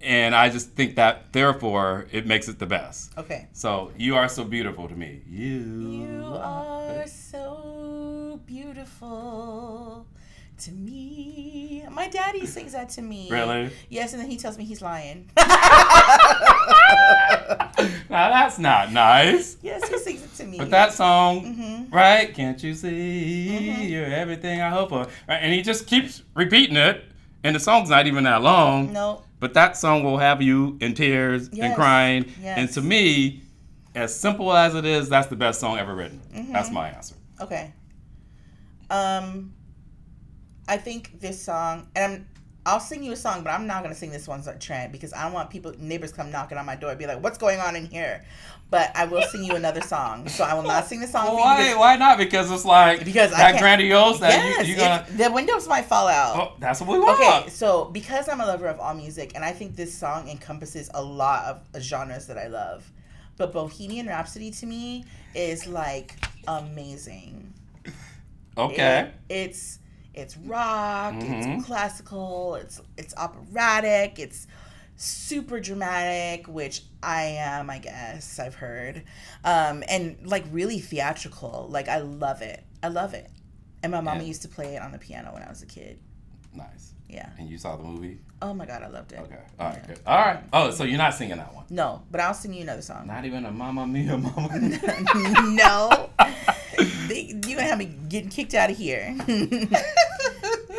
and 0.00 0.34
I 0.34 0.48
just 0.48 0.70
think 0.70 0.96
that 0.96 1.30
therefore 1.32 2.06
it 2.10 2.26
makes 2.26 2.48
it 2.48 2.58
the 2.58 2.64
best. 2.64 3.12
Okay. 3.18 3.48
So 3.52 3.92
you 3.98 4.16
are 4.16 4.28
so 4.28 4.44
beautiful 4.44 4.88
to 4.88 4.94
me. 4.96 5.20
You, 5.28 5.58
You 6.00 6.24
are 6.40 7.06
so 7.06 8.40
beautiful 8.46 10.06
to 10.62 10.72
me. 10.72 11.84
My 11.90 12.08
daddy 12.08 12.46
sings 12.46 12.72
that 12.72 12.88
to 12.90 13.02
me. 13.02 13.28
Really? 13.30 13.70
Yes, 13.88 14.12
and 14.12 14.22
then 14.22 14.30
he 14.30 14.36
tells 14.36 14.56
me 14.58 14.64
he's 14.64 14.82
lying. 14.82 15.30
Now 18.10 18.28
that's 18.28 18.58
not 18.58 18.92
nice. 18.92 19.56
yes, 19.62 19.88
he 19.88 19.98
sings 19.98 20.22
it 20.22 20.34
to 20.36 20.44
me. 20.44 20.58
But 20.58 20.70
that 20.70 20.92
song, 20.92 21.56
Mm-hmm. 21.56 21.94
right? 21.94 22.32
Can't 22.34 22.62
you 22.62 22.74
see 22.74 23.86
you're 23.90 24.04
everything 24.04 24.60
I 24.60 24.68
hope 24.68 24.90
for? 24.90 25.06
Right? 25.26 25.36
And 25.40 25.52
he 25.52 25.62
just 25.62 25.86
keeps 25.86 26.22
repeating 26.34 26.76
it, 26.76 27.04
and 27.42 27.56
the 27.56 27.60
song's 27.60 27.88
not 27.90 28.06
even 28.06 28.24
that 28.24 28.42
long. 28.42 28.92
No. 28.92 29.22
But 29.40 29.54
that 29.54 29.76
song 29.78 30.04
will 30.04 30.18
have 30.18 30.42
you 30.42 30.76
in 30.80 30.94
tears 30.94 31.48
and 31.48 31.74
crying. 31.74 32.26
Yes. 32.40 32.58
And 32.58 32.70
to 32.74 32.82
me, 32.82 33.42
as 33.94 34.14
simple 34.14 34.52
as 34.52 34.74
it 34.74 34.84
is, 34.84 35.08
that's 35.08 35.28
the 35.28 35.36
best 35.36 35.58
song 35.58 35.78
ever 35.78 35.94
written. 35.94 36.20
Mm-hmm. 36.34 36.52
That's 36.52 36.70
my 36.70 36.90
answer. 36.90 37.16
Okay. 37.40 37.72
Um, 38.90 39.54
I 40.68 40.76
think 40.76 41.20
this 41.20 41.40
song, 41.42 41.88
and 41.96 42.12
I'm, 42.12 42.26
I'll 42.64 42.80
sing 42.80 43.02
you 43.02 43.12
a 43.12 43.16
song, 43.16 43.42
but 43.42 43.50
I'm 43.50 43.66
not 43.66 43.82
gonna 43.82 43.94
sing 43.94 44.10
this 44.12 44.28
one's 44.28 44.46
one, 44.46 44.58
Trent, 44.60 44.92
because 44.92 45.12
I 45.12 45.24
don't 45.24 45.32
want 45.32 45.50
people, 45.50 45.72
neighbors, 45.78 46.12
come 46.12 46.30
knocking 46.30 46.56
on 46.58 46.64
my 46.66 46.76
door, 46.76 46.90
and 46.90 46.98
be 46.98 47.06
like, 47.06 47.20
"What's 47.22 47.36
going 47.38 47.58
on 47.58 47.74
in 47.74 47.86
here?" 47.86 48.24
But 48.70 48.90
I 48.94 49.04
will 49.04 49.22
sing 49.22 49.42
you 49.44 49.54
another 49.54 49.82
song. 49.82 50.28
So 50.28 50.44
I 50.44 50.54
will 50.54 50.62
not 50.62 50.86
sing 50.86 51.00
the 51.00 51.06
song. 51.06 51.36
Why? 51.36 51.58
because- 51.64 51.76
Why 51.78 51.96
not? 51.96 52.16
Because 52.18 52.50
it's 52.50 52.64
like 52.64 53.04
Because 53.04 53.30
that 53.32 53.58
grandiose 53.60 54.18
that 54.20 54.30
yes, 54.32 54.66
you, 54.66 54.74
you 54.74 54.80
gonna. 54.80 55.04
the 55.14 55.30
windows 55.30 55.68
might 55.68 55.84
fall 55.86 56.06
out. 56.08 56.36
Oh, 56.38 56.52
that's 56.58 56.80
what 56.80 56.88
we 56.88 56.98
want. 57.00 57.20
Okay, 57.20 57.50
so 57.50 57.86
because 57.86 58.28
I'm 58.30 58.40
a 58.40 58.46
lover 58.46 58.68
of 58.68 58.78
all 58.80 58.94
music, 58.94 59.32
and 59.34 59.44
I 59.44 59.50
think 59.52 59.74
this 59.76 59.92
song 59.92 60.28
encompasses 60.28 60.88
a 60.94 61.02
lot 61.02 61.44
of 61.46 61.60
uh, 61.74 61.80
genres 61.80 62.28
that 62.28 62.38
I 62.38 62.46
love, 62.46 62.90
but 63.36 63.52
Bohemian 63.52 64.06
Rhapsody 64.06 64.50
to 64.52 64.66
me 64.66 65.04
is 65.34 65.66
like 65.66 66.14
amazing. 66.48 67.52
Okay. 68.56 69.10
It- 69.28 69.34
it's 69.34 69.78
it's 70.14 70.36
rock, 70.36 71.14
Mhm. 71.14 71.56
it's 71.58 71.66
classical, 71.66 72.54
it's 72.56 72.80
it's 72.96 73.14
operatic, 73.16 74.18
it's 74.18 74.46
super 74.96 75.58
dramatic, 75.58 76.46
which 76.46 76.82
I 77.02 77.22
am, 77.22 77.70
I 77.70 77.78
guess 77.78 78.38
I've 78.38 78.54
heard, 78.54 79.02
um, 79.44 79.82
and 79.88 80.16
like 80.24 80.44
really 80.52 80.78
theatrical. 80.80 81.66
Like 81.70 81.88
I 81.88 81.98
love 81.98 82.42
it. 82.42 82.62
I 82.82 82.88
love 82.88 83.14
it. 83.14 83.30
And 83.82 83.90
my 83.90 84.00
mama 84.00 84.20
Yeah. 84.20 84.26
used 84.26 84.42
to 84.42 84.48
play 84.48 84.76
it 84.76 84.82
on 84.82 84.92
the 84.92 84.98
piano 84.98 85.32
when 85.32 85.42
I 85.42 85.48
was 85.48 85.62
a 85.62 85.66
kid. 85.66 85.98
Nice. 86.54 86.92
Yeah. 87.08 87.28
And 87.38 87.48
you 87.48 87.58
saw 87.58 87.76
the 87.76 87.82
movie? 87.84 88.20
Oh 88.40 88.54
my 88.54 88.64
god, 88.66 88.82
I 88.82 88.88
loved 88.88 89.12
it. 89.12 89.18
Okay. 89.20 89.36
All 89.58 89.68
right. 89.68 89.78
Yeah. 89.80 89.86
Good. 89.86 90.00
All 90.06 90.16
right. 90.18 90.40
Oh, 90.52 90.70
so 90.70 90.84
you're 90.84 90.98
not 90.98 91.14
singing 91.14 91.36
that 91.36 91.54
one? 91.54 91.64
No, 91.68 92.02
but 92.10 92.20
I'll 92.20 92.32
sing 92.34 92.52
you 92.54 92.62
another 92.62 92.82
song. 92.82 93.06
Not 93.06 93.24
even 93.24 93.44
a 93.44 93.50
Mama 93.52 93.86
Mia, 93.86 94.16
Mamma. 94.18 94.58
no. 95.50 96.10
They, 97.08 97.34
you're 97.46 97.58
gonna 97.58 97.62
have 97.68 97.78
me 97.78 97.86
getting 98.08 98.30
kicked 98.30 98.54
out 98.54 98.70
of 98.70 98.76
here. 98.78 99.14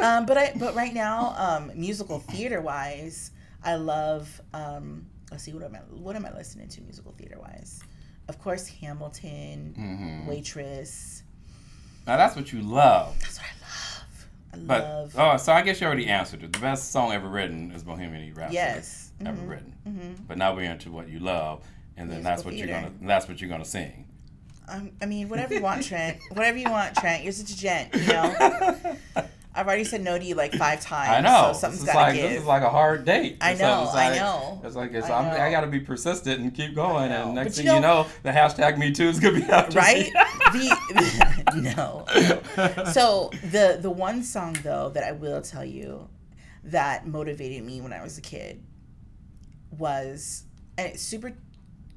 um, 0.01 0.25
but 0.25 0.38
I 0.38 0.53
but 0.58 0.75
right 0.75 0.93
now, 0.93 1.34
um, 1.38 1.71
musical 1.75 2.19
theater 2.19 2.62
wise, 2.62 3.32
I 3.63 3.75
love 3.75 4.41
um, 4.53 5.06
let's 5.32 5.43
see 5.43 5.53
what 5.53 5.63
am 5.63 5.75
I 5.75 5.79
what 5.93 6.15
am 6.15 6.25
I 6.25 6.34
listening 6.34 6.67
to 6.69 6.82
musical 6.82 7.13
theater 7.17 7.38
wise? 7.39 7.82
Of 8.29 8.39
course 8.39 8.67
Hamilton, 8.67 9.75
Mhm. 9.77 10.27
Waitress. 10.27 11.23
Now 12.08 12.17
that's 12.17 12.36
what 12.36 12.51
you 12.51 12.62
love. 12.62 13.17
That's 13.19 13.38
what 13.38 13.45
I 13.47 13.60
love. 13.62 14.27
I 14.53 14.58
But 14.65 14.84
love 14.84 15.15
oh, 15.17 15.38
so 15.38 15.53
I 15.53 15.62
guess 15.62 15.82
you 15.82 15.88
already 15.88 16.08
answered 16.08 16.43
it. 16.43 16.53
The 16.53 16.60
best 16.60 16.91
song 16.91 17.12
ever 17.12 17.27
written 17.27 17.71
is 17.71 17.84
Bohemian 17.84 18.34
Rhapsody. 18.34 18.56
Yes. 18.56 19.12
Ever 19.25 19.41
Mhm. 19.41 19.49
written. 19.49 19.73
Mhm. 19.88 20.27
But 20.27 20.38
now 20.38 20.56
we're 20.56 20.69
into 20.71 20.91
what 20.91 21.10
you 21.10 21.19
love, 21.19 21.63
and 21.97 22.10
then 22.12 22.23
that's 22.23 22.43
Musical 22.45 22.51
what 22.51 22.58
you're 22.58 22.82
gonna 22.82 22.93
that's 23.08 23.27
what 23.27 23.41
you're 23.41 23.49
gonna 23.49 23.65
sing. 23.65 24.06
Um, 24.69 24.91
I 25.02 25.06
mean, 25.06 25.30
whatever 25.30 25.54
you 25.54 25.62
want, 25.62 25.84
Trent. 25.84 26.17
whatever 26.32 26.58
you 26.58 26.69
want, 26.69 26.95
Trent. 26.95 27.23
You're 27.23 27.34
such 27.34 27.52
a 27.52 27.58
gent, 27.58 27.93
you 27.95 28.08
know. 28.08 28.95
I've 29.56 29.67
already 29.67 29.84
said 29.84 30.02
no 30.02 30.17
to 30.17 30.23
you 30.26 30.34
like 30.34 30.52
five 30.56 30.82
times. 30.82 31.10
I 31.12 31.21
know. 31.21 31.52
So 31.54 31.60
something's 31.60 31.82
is 31.84 31.86
gotta 31.88 31.99
like 31.99 32.15
give. 32.15 32.28
this 32.32 32.41
is 32.41 32.47
like 32.47 32.63
a 32.63 32.69
hard 32.71 33.06
date. 33.06 33.38
I 33.39 33.54
know, 33.54 33.84
it's 33.84 33.93
I 33.93 34.10
like- 34.10 34.19
know. 34.19 34.62
It's 34.63 34.76
like 34.76 34.93
it's, 34.93 35.08
I 35.08 35.19
I'm, 35.19 35.41
I 35.41 35.52
got 35.52 35.62
to 35.62 35.67
be 35.67 35.80
persistent 35.80 36.39
and 36.41 36.52
keep 36.56 36.73
going, 36.73 37.12
and 37.12 37.36
next 37.36 37.49
But 37.49 37.56
thing 37.58 37.65
you 37.67 37.73
you 37.76 37.80
know- 37.82 38.04
know, 38.04 38.10
the 38.23 38.32
hashtag 38.32 38.80
Me 38.80 38.91
Too 38.91 39.10
is 39.10 39.19
gonna 39.19 39.39
be 39.39 39.43
out. 39.52 39.76
right? 39.76 40.12
the 40.54 41.43
no. 41.56 42.84
So 42.93 43.30
the 43.52 43.78
the 43.80 43.91
one 43.91 44.23
song 44.23 44.58
though 44.63 44.89
that 44.89 45.04
I 45.04 45.12
will 45.12 45.41
tell 45.41 45.63
you 45.65 46.10
that 46.63 47.06
motivated 47.06 47.63
me 47.63 47.80
when 47.80 47.93
I 47.93 48.02
was 48.02 48.17
a 48.17 48.21
kid 48.21 48.63
was 49.78 50.45
and 50.78 50.88
it's 50.88 51.04
super 51.04 51.34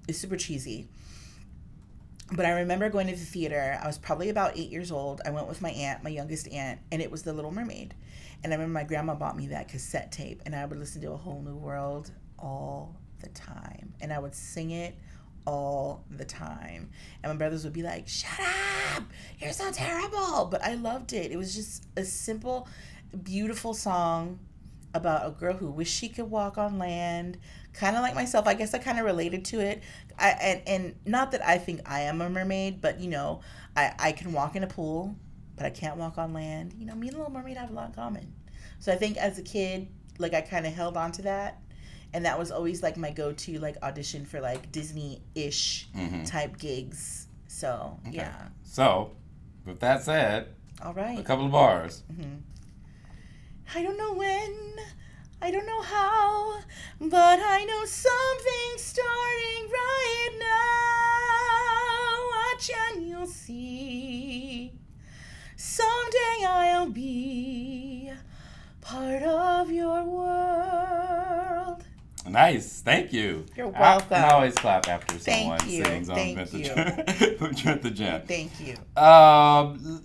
it's 0.09 0.19
super 0.19 0.37
cheesy. 0.37 0.89
But 2.33 2.45
I 2.45 2.51
remember 2.51 2.89
going 2.91 3.07
to 3.07 3.13
the 3.13 3.19
theater. 3.19 3.79
I 3.81 3.87
was 3.87 3.99
probably 3.99 4.31
about 4.31 4.57
eight 4.57 4.71
years 4.71 4.91
old. 4.91 5.21
I 5.25 5.31
went 5.31 5.47
with 5.47 5.63
my 5.63 5.71
aunt, 5.71 6.03
my 6.03 6.11
youngest 6.11 6.49
aunt, 6.49 6.81
and 6.91 7.01
it 7.01 7.11
was 7.11 7.23
The 7.23 7.33
Little 7.33 7.53
Mermaid. 7.53 7.95
And 8.43 8.53
I 8.53 8.57
remember 8.57 8.75
my 8.75 8.85
grandma 8.85 9.15
bought 9.15 9.37
me 9.37 9.47
that 9.49 9.69
cassette 9.69 10.11
tape, 10.11 10.43
and 10.45 10.55
I 10.55 10.65
would 10.65 10.79
listen 10.79 11.01
to 11.03 11.13
A 11.13 11.17
Whole 11.17 11.41
New 11.41 11.55
World 11.55 12.11
all 12.39 12.97
the 13.21 13.29
time. 13.29 13.95
And 14.01 14.13
I 14.13 14.19
would 14.19 14.35
sing 14.35 14.73
it 14.73 14.97
all 15.47 16.05
the 16.11 16.25
time. 16.25 16.91
And 17.23 17.33
my 17.33 17.37
brothers 17.37 17.63
would 17.65 17.73
be 17.73 17.83
like, 17.83 18.09
Shut 18.09 18.41
up! 18.97 19.05
You're 19.39 19.53
so 19.53 19.71
terrible! 19.71 20.47
But 20.51 20.65
I 20.65 20.75
loved 20.75 21.13
it. 21.13 21.31
It 21.31 21.37
was 21.37 21.55
just 21.55 21.87
a 21.97 22.05
simple, 22.05 22.69
beautiful 23.23 23.73
song 23.73 24.41
about 24.95 25.27
a 25.27 25.31
girl 25.31 25.55
who 25.55 25.71
wished 25.71 25.95
she 25.95 26.09
could 26.09 26.31
walk 26.31 26.59
on 26.59 26.79
land. 26.79 27.39
Kind 27.77 27.95
of 27.97 28.03
like 28.03 28.15
myself. 28.15 28.47
I 28.47 28.55
guess 28.55 28.73
I 28.75 28.79
kind 28.79 28.99
of 28.99 29.05
related 29.05 29.45
to 29.47 29.61
it. 29.61 29.83
I, 30.19 30.29
and, 30.31 30.63
and 30.67 30.95
not 31.05 31.33
that 31.33 31.45
I 31.47 31.59
think 31.59 31.81
I 31.85 32.01
am 32.03 32.21
a 32.23 32.31
mermaid, 32.31 32.81
but 32.81 32.99
you 33.01 33.09
know, 33.11 33.41
I, 33.77 33.93
I 33.99 34.13
can 34.13 34.33
walk 34.33 34.57
in 34.57 34.63
a 34.63 34.67
pool, 34.67 35.15
but 35.57 35.67
I 35.67 35.71
can't 35.71 35.97
walk 35.99 36.17
on 36.17 36.33
land. 36.33 36.75
You 36.79 36.87
know, 36.87 36.95
me 36.95 37.09
and 37.09 37.15
the 37.17 37.19
Little 37.21 37.33
Mermaid 37.35 37.57
have 37.59 37.71
a 37.71 37.75
lot 37.75 37.89
in 37.89 37.93
common. 37.95 38.33
So 38.79 38.93
I 38.93 38.97
think 38.97 39.17
as 39.19 39.39
a 39.39 39.43
kid, 39.43 39.89
like 40.19 40.33
I 40.33 40.41
kind 40.41 40.67
of 40.67 40.73
held 40.73 40.97
on 40.97 41.13
to 41.13 41.23
that. 41.23 41.61
And 42.15 42.25
that 42.25 42.39
was 42.39 42.51
always 42.51 42.83
like 42.83 42.97
my 42.97 43.11
go 43.11 43.33
to 43.33 43.59
like 43.59 43.77
audition 43.83 44.25
for 44.25 44.41
like 44.41 44.73
Disney 44.73 45.21
ish 45.35 45.89
Mhm. 45.95 46.25
type 46.31 46.57
gigs. 46.57 47.27
So 47.49 47.99
Okay. 48.09 48.17
yeah. 48.19 48.49
So, 48.63 49.13
with 49.67 49.81
that 49.81 50.03
said, 50.03 50.49
all 50.83 50.95
right, 50.95 51.19
a 51.19 51.23
couple 51.23 51.45
of 51.47 51.53
bars. 51.53 52.03
I 53.75 53.83
don't 53.83 53.99
know 53.99 54.15
when, 54.15 54.77
I 55.41 55.51
don't 55.51 55.67
know 55.67 55.83
how, 55.83 56.59
but 57.01 57.39
I 57.43 57.65
know 57.65 57.85
something's 57.85 58.83
starting 58.83 59.71
right 59.71 60.31
now. 62.17 62.53
Watch 62.55 62.71
and 62.95 63.07
you'll 63.09 63.27
see. 63.27 64.73
Someday 65.57 66.45
I'll 66.47 66.89
be 66.89 68.11
part 68.81 69.23
of 69.23 69.71
your 69.71 70.05
world. 70.05 71.85
Nice, 72.29 72.81
thank 72.81 73.13
you. 73.13 73.47
You're 73.57 73.69
welcome. 73.69 74.17
I, 74.17 74.31
always 74.31 74.55
clap 74.55 74.89
after 74.89 75.15
Thank 75.17 75.61
someone 75.61 75.71
you, 75.71 75.85
sings 75.85 76.09
on 76.09 76.17
thank 76.17 76.39
Vintage 76.39 76.69
you. 76.69 77.55
Trent 77.55 77.83
the 77.83 77.91
Gent. 77.91 78.27
Thank 78.27 78.53
you. 78.61 78.75
Um, 79.01 80.03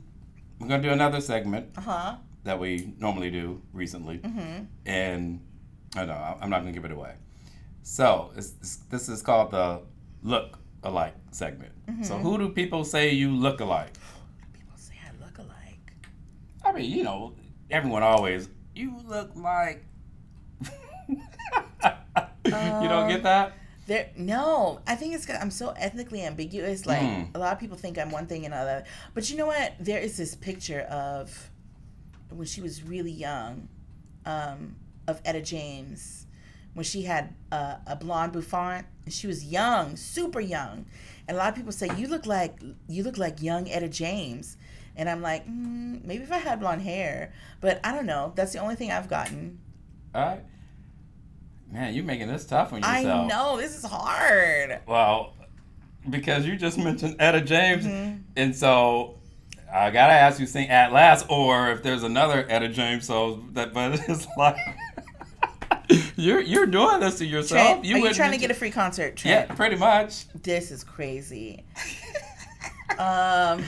we're 0.60 0.68
gonna 0.68 0.84
do 0.84 0.90
another 0.92 1.22
segment 1.22 1.70
Uh 1.78 1.82
huh. 1.82 2.16
That 2.44 2.60
we 2.60 2.94
normally 3.00 3.30
do 3.32 3.62
recently, 3.74 4.18
Mm-hmm. 4.20 4.64
and 4.86 5.42
I 5.96 6.06
know 6.06 6.38
I'm 6.42 6.50
not 6.50 6.60
gonna 6.60 6.72
give 6.72 6.86
it 6.86 6.92
away. 6.92 7.14
So 7.84 8.32
it's, 8.36 8.54
it's, 8.62 8.76
this 8.90 9.10
is 9.10 9.22
called 9.22 9.52
the 9.52 9.82
look 10.24 10.58
alike 10.84 11.16
segment. 11.32 11.72
So 12.04 12.14
Mm-hmm. 12.16 12.24
who 12.24 12.38
do 12.38 12.50
people 12.50 12.84
say 12.84 13.12
you 13.12 13.32
look 13.32 13.60
alike? 13.60 13.94
People 14.54 14.78
say 14.78 14.96
I 15.06 15.12
look 15.24 15.38
alike. 15.38 15.94
I 16.66 16.72
mean, 16.72 16.90
you 16.90 17.04
know, 17.04 17.34
everyone 17.70 18.04
always 18.04 18.50
you 18.74 18.98
look 19.06 19.32
like. 19.36 19.84
you 20.62 21.18
don't 22.46 23.04
Um, 23.04 23.10
get 23.10 23.24
that? 23.24 23.54
There, 23.88 24.10
no, 24.16 24.80
I 24.88 24.96
think 24.96 25.14
it's 25.16 25.30
I'm 25.30 25.52
so 25.52 25.72
ethnically 25.72 26.22
ambiguous. 26.24 26.86
Like 26.86 27.02
Mm. 27.02 27.36
a 27.36 27.40
lot 27.40 27.52
of 27.54 27.60
people 27.60 27.78
think 27.78 27.98
I'm 27.98 28.12
one 28.12 28.26
thing 28.28 28.46
and 28.46 28.54
another. 28.54 28.86
But 29.14 29.30
you 29.30 29.38
know 29.38 29.48
what? 29.48 29.74
There 29.80 30.00
is 30.00 30.16
this 30.18 30.36
picture 30.36 30.82
of 30.82 31.50
when 32.32 32.48
she 32.48 32.62
was 32.62 32.84
really 32.84 33.12
young, 33.12 33.68
um, 34.26 34.76
of 35.08 35.22
Etta 35.26 35.42
James, 35.42 36.26
when 36.74 36.84
she 36.84 37.04
had 37.04 37.34
uh, 37.52 37.76
a 37.88 37.96
blonde 37.96 38.34
bouffant. 38.34 38.86
And 39.06 39.14
she 39.14 39.26
was 39.28 39.44
young, 39.46 39.96
super 39.96 40.40
young, 40.40 40.86
and 41.28 41.36
a 41.36 41.40
lot 41.40 41.50
of 41.50 41.56
people 41.56 41.72
say 41.72 41.90
you 41.98 42.08
look 42.08 42.26
like 42.28 42.60
you 42.88 43.02
look 43.04 43.18
like 43.18 43.42
young 43.42 43.68
Etta 43.70 43.90
James. 43.90 44.58
And 44.96 45.10
I'm 45.10 45.22
like, 45.22 45.48
mm, 45.48 46.04
maybe 46.04 46.24
if 46.24 46.32
I 46.32 46.38
had 46.38 46.60
blonde 46.60 46.82
hair, 46.82 47.34
but 47.62 47.80
I 47.84 47.94
don't 47.94 48.06
know. 48.06 48.34
That's 48.36 48.52
the 48.54 48.60
only 48.60 48.76
thing 48.76 48.92
I've 48.92 49.10
gotten. 49.10 49.58
All 50.14 50.22
right. 50.26 50.44
Man, 51.72 51.94
you're 51.94 52.04
making 52.04 52.28
this 52.28 52.46
tough 52.46 52.74
on 52.74 52.80
yourself. 52.80 53.06
I 53.06 53.28
know 53.28 53.56
this 53.58 53.76
is 53.78 53.86
hard. 53.86 54.82
Well, 54.86 55.34
because 56.10 56.46
you 56.46 56.58
just 56.58 56.78
mentioned 56.78 57.16
Etta 57.20 57.42
James, 57.42 57.86
Mm-hmm. 57.86 58.18
and 58.36 58.56
so 58.56 59.16
I 59.74 59.90
gotta 59.90 60.14
ask 60.14 60.40
you, 60.40 60.46
sing 60.46 60.70
at 60.70 60.92
last, 60.92 61.26
or 61.30 61.72
if 61.72 61.82
there's 61.82 62.04
another 62.04 62.46
Etta 62.50 62.68
James. 62.68 63.06
So 63.06 63.44
that, 63.54 63.74
but 63.74 63.94
it's 64.10 64.28
like 64.38 64.58
you're 66.16 66.42
you're 66.42 66.66
doing 66.66 67.00
this 67.00 67.18
to 67.20 67.26
yourself. 67.26 67.82
Trent, 67.82 67.86
are 67.86 68.08
you 68.08 68.14
trying 68.14 68.32
to 68.32 68.38
get 68.38 68.52
a 68.52 68.54
free 68.54 68.72
concert, 68.72 69.24
Yeah, 69.24 69.46
pretty 69.46 69.78
much. 69.78 70.28
This 70.34 70.72
is 70.72 70.84
crazy. 70.84 71.64
um, 72.98 73.64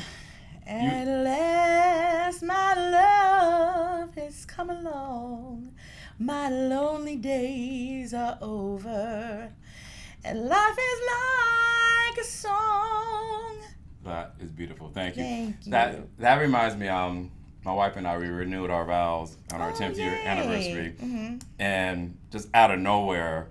at 0.66 1.06
last, 1.06 2.44
my 2.44 2.74
love 2.76 4.16
has 4.16 4.46
come 4.46 4.70
along. 4.70 5.74
My 6.20 6.50
lonely 6.50 7.16
days 7.16 8.14
are 8.14 8.38
over, 8.42 9.52
and 10.24 10.46
life 10.46 10.78
is 10.78 11.02
like 11.10 12.18
a 12.18 12.24
song. 12.24 13.63
That 14.04 14.36
is 14.40 14.52
beautiful. 14.52 14.90
Thank 14.90 15.18
you. 15.18 15.24
Thank 15.24 15.56
you. 15.66 15.72
That 15.72 16.18
that 16.20 16.36
reminds 16.42 16.76
me. 16.76 16.88
Um, 16.88 17.32
my 17.64 17.72
wife 17.74 17.96
and 17.96 18.06
I 18.08 18.18
we 18.18 18.28
renewed 18.28 18.70
our 18.70 18.86
vows 18.86 19.38
on 19.54 19.62
our 19.62 19.72
Oh, 19.72 19.74
10th 19.74 19.98
year 19.98 20.14
anniversary, 20.26 20.96
Mhm. 21.02 21.42
and 21.60 22.18
just 22.30 22.50
out 22.54 22.72
of 22.72 22.80
nowhere, 22.80 23.48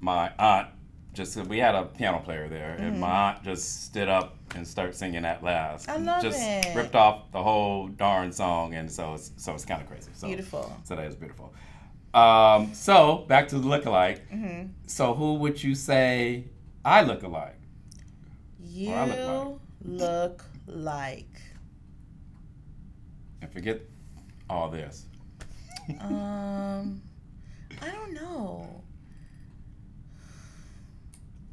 my 0.00 0.32
aunt 0.38 0.68
just 1.12 1.36
we 1.36 1.58
had 1.58 1.74
a 1.74 1.84
piano 1.84 2.20
player 2.20 2.48
there, 2.48 2.74
and 2.78 2.98
my 3.00 3.10
aunt 3.32 3.42
just 3.44 3.84
stood 3.84 4.08
up 4.08 4.36
and 4.54 4.66
started 4.66 4.94
singing 4.94 5.22
that 5.22 5.42
last. 5.42 5.88
Mm-hmm. 5.88 6.08
I 6.08 6.12
love 6.12 6.22
just 6.22 6.38
it. 6.40 6.74
ripped 6.74 6.94
off 6.94 7.30
the 7.32 7.42
whole 7.42 7.88
darn 7.88 8.32
song, 8.32 8.74
and 8.74 8.90
so 8.90 9.14
it's 9.14 9.32
so 9.36 9.54
it's 9.54 9.64
kind 9.66 9.82
of 9.82 9.88
crazy. 9.88 10.10
So, 10.14 10.26
Beautiful. 10.28 10.72
So 10.84 10.96
that 10.96 11.04
is 11.06 11.16
beautiful. 11.16 11.52
Um, 12.14 12.72
so 12.74 13.24
back 13.28 13.46
to 13.48 13.58
the 13.58 13.66
look-alike. 13.68 14.28
Mm-hmm. 14.32 14.68
So 14.86 15.14
who 15.14 15.34
would 15.34 15.62
you 15.62 15.74
say 15.74 16.44
I 16.84 17.02
look 17.02 17.22
alike? 17.22 17.56
You 18.62 18.92
I 18.94 19.04
look 19.06 19.60
look 19.84 20.44
like. 20.66 21.40
And 23.42 23.50
forget 23.52 23.80
all 24.48 24.68
this. 24.70 25.06
Um, 26.00 27.00
I 27.82 27.90
don't 27.90 28.12
know. 28.12 28.82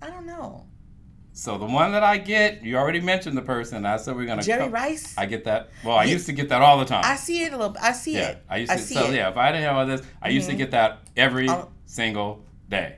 I 0.01 0.07
don't 0.09 0.25
know. 0.25 0.65
So 1.33 1.57
the 1.57 1.65
one 1.65 1.91
that 1.91 2.03
I 2.03 2.17
get, 2.17 2.63
you 2.63 2.77
already 2.77 2.99
mentioned 2.99 3.37
the 3.37 3.41
person. 3.43 3.85
I 3.85 3.97
said 3.97 4.15
we're 4.15 4.25
gonna. 4.25 4.41
Jerry 4.41 4.69
Rice. 4.69 5.15
I 5.17 5.25
get 5.27 5.43
that. 5.45 5.69
Well, 5.83 5.95
I 5.95 6.05
Ye- 6.05 6.13
used 6.13 6.25
to 6.25 6.33
get 6.33 6.49
that 6.49 6.61
all 6.61 6.79
the 6.79 6.85
time. 6.85 7.03
I 7.05 7.15
see 7.15 7.43
it 7.43 7.53
a 7.53 7.57
little. 7.57 7.75
I 7.79 7.91
see 7.93 8.15
yeah, 8.15 8.29
it. 8.29 8.43
I 8.49 8.57
used 8.57 8.71
to. 8.71 8.77
see 8.79 8.95
so 8.95 9.05
it. 9.11 9.15
yeah, 9.15 9.29
if 9.29 9.37
I 9.37 9.51
didn't 9.51 9.65
have 9.65 9.75
all 9.77 9.85
this, 9.85 10.01
I 10.21 10.29
used 10.29 10.47
to 10.49 10.55
Mhm. 10.55 10.57
get 10.57 10.71
that 10.71 10.99
every 11.15 11.47
I'll- 11.47 11.71
single 11.85 12.43
day. 12.69 12.97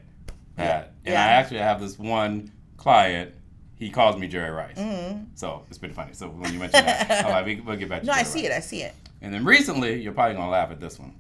That, 0.56 0.94
and 1.06 1.14
Yeah. 1.14 1.22
I 1.24 1.28
actually 1.32 1.60
have 1.60 1.80
this 1.82 1.98
one 2.00 2.52
client. 2.78 3.34
He 3.80 3.90
calls 3.90 4.18
me 4.18 4.28
Jerry 4.28 4.52
Rice. 4.52 4.78
Mhm. 4.78 5.28
So 5.36 5.64
it's 5.70 5.78
been 5.78 5.94
funny. 5.94 6.12
So 6.14 6.28
when 6.30 6.52
you 6.54 6.60
mentioned 6.60 6.86
that, 6.86 7.26
all 7.26 7.32
right, 7.32 7.46
we, 7.46 7.62
we'll 7.62 7.78
get 7.78 7.88
back 7.90 8.02
to 8.02 8.06
you. 8.06 8.12
No, 8.12 8.14
Jerry 8.14 8.26
I 8.26 8.30
see 8.30 8.40
Rice. 8.42 8.52
it. 8.52 8.58
I 8.58 8.60
see 8.60 8.82
it. 8.84 8.94
And 9.22 9.34
then 9.34 9.46
recently, 9.46 10.02
you're 10.02 10.14
probably 10.14 10.36
gonna 10.36 10.52
laugh 10.52 10.70
at 10.72 10.80
this 10.82 11.00
one. 11.00 11.16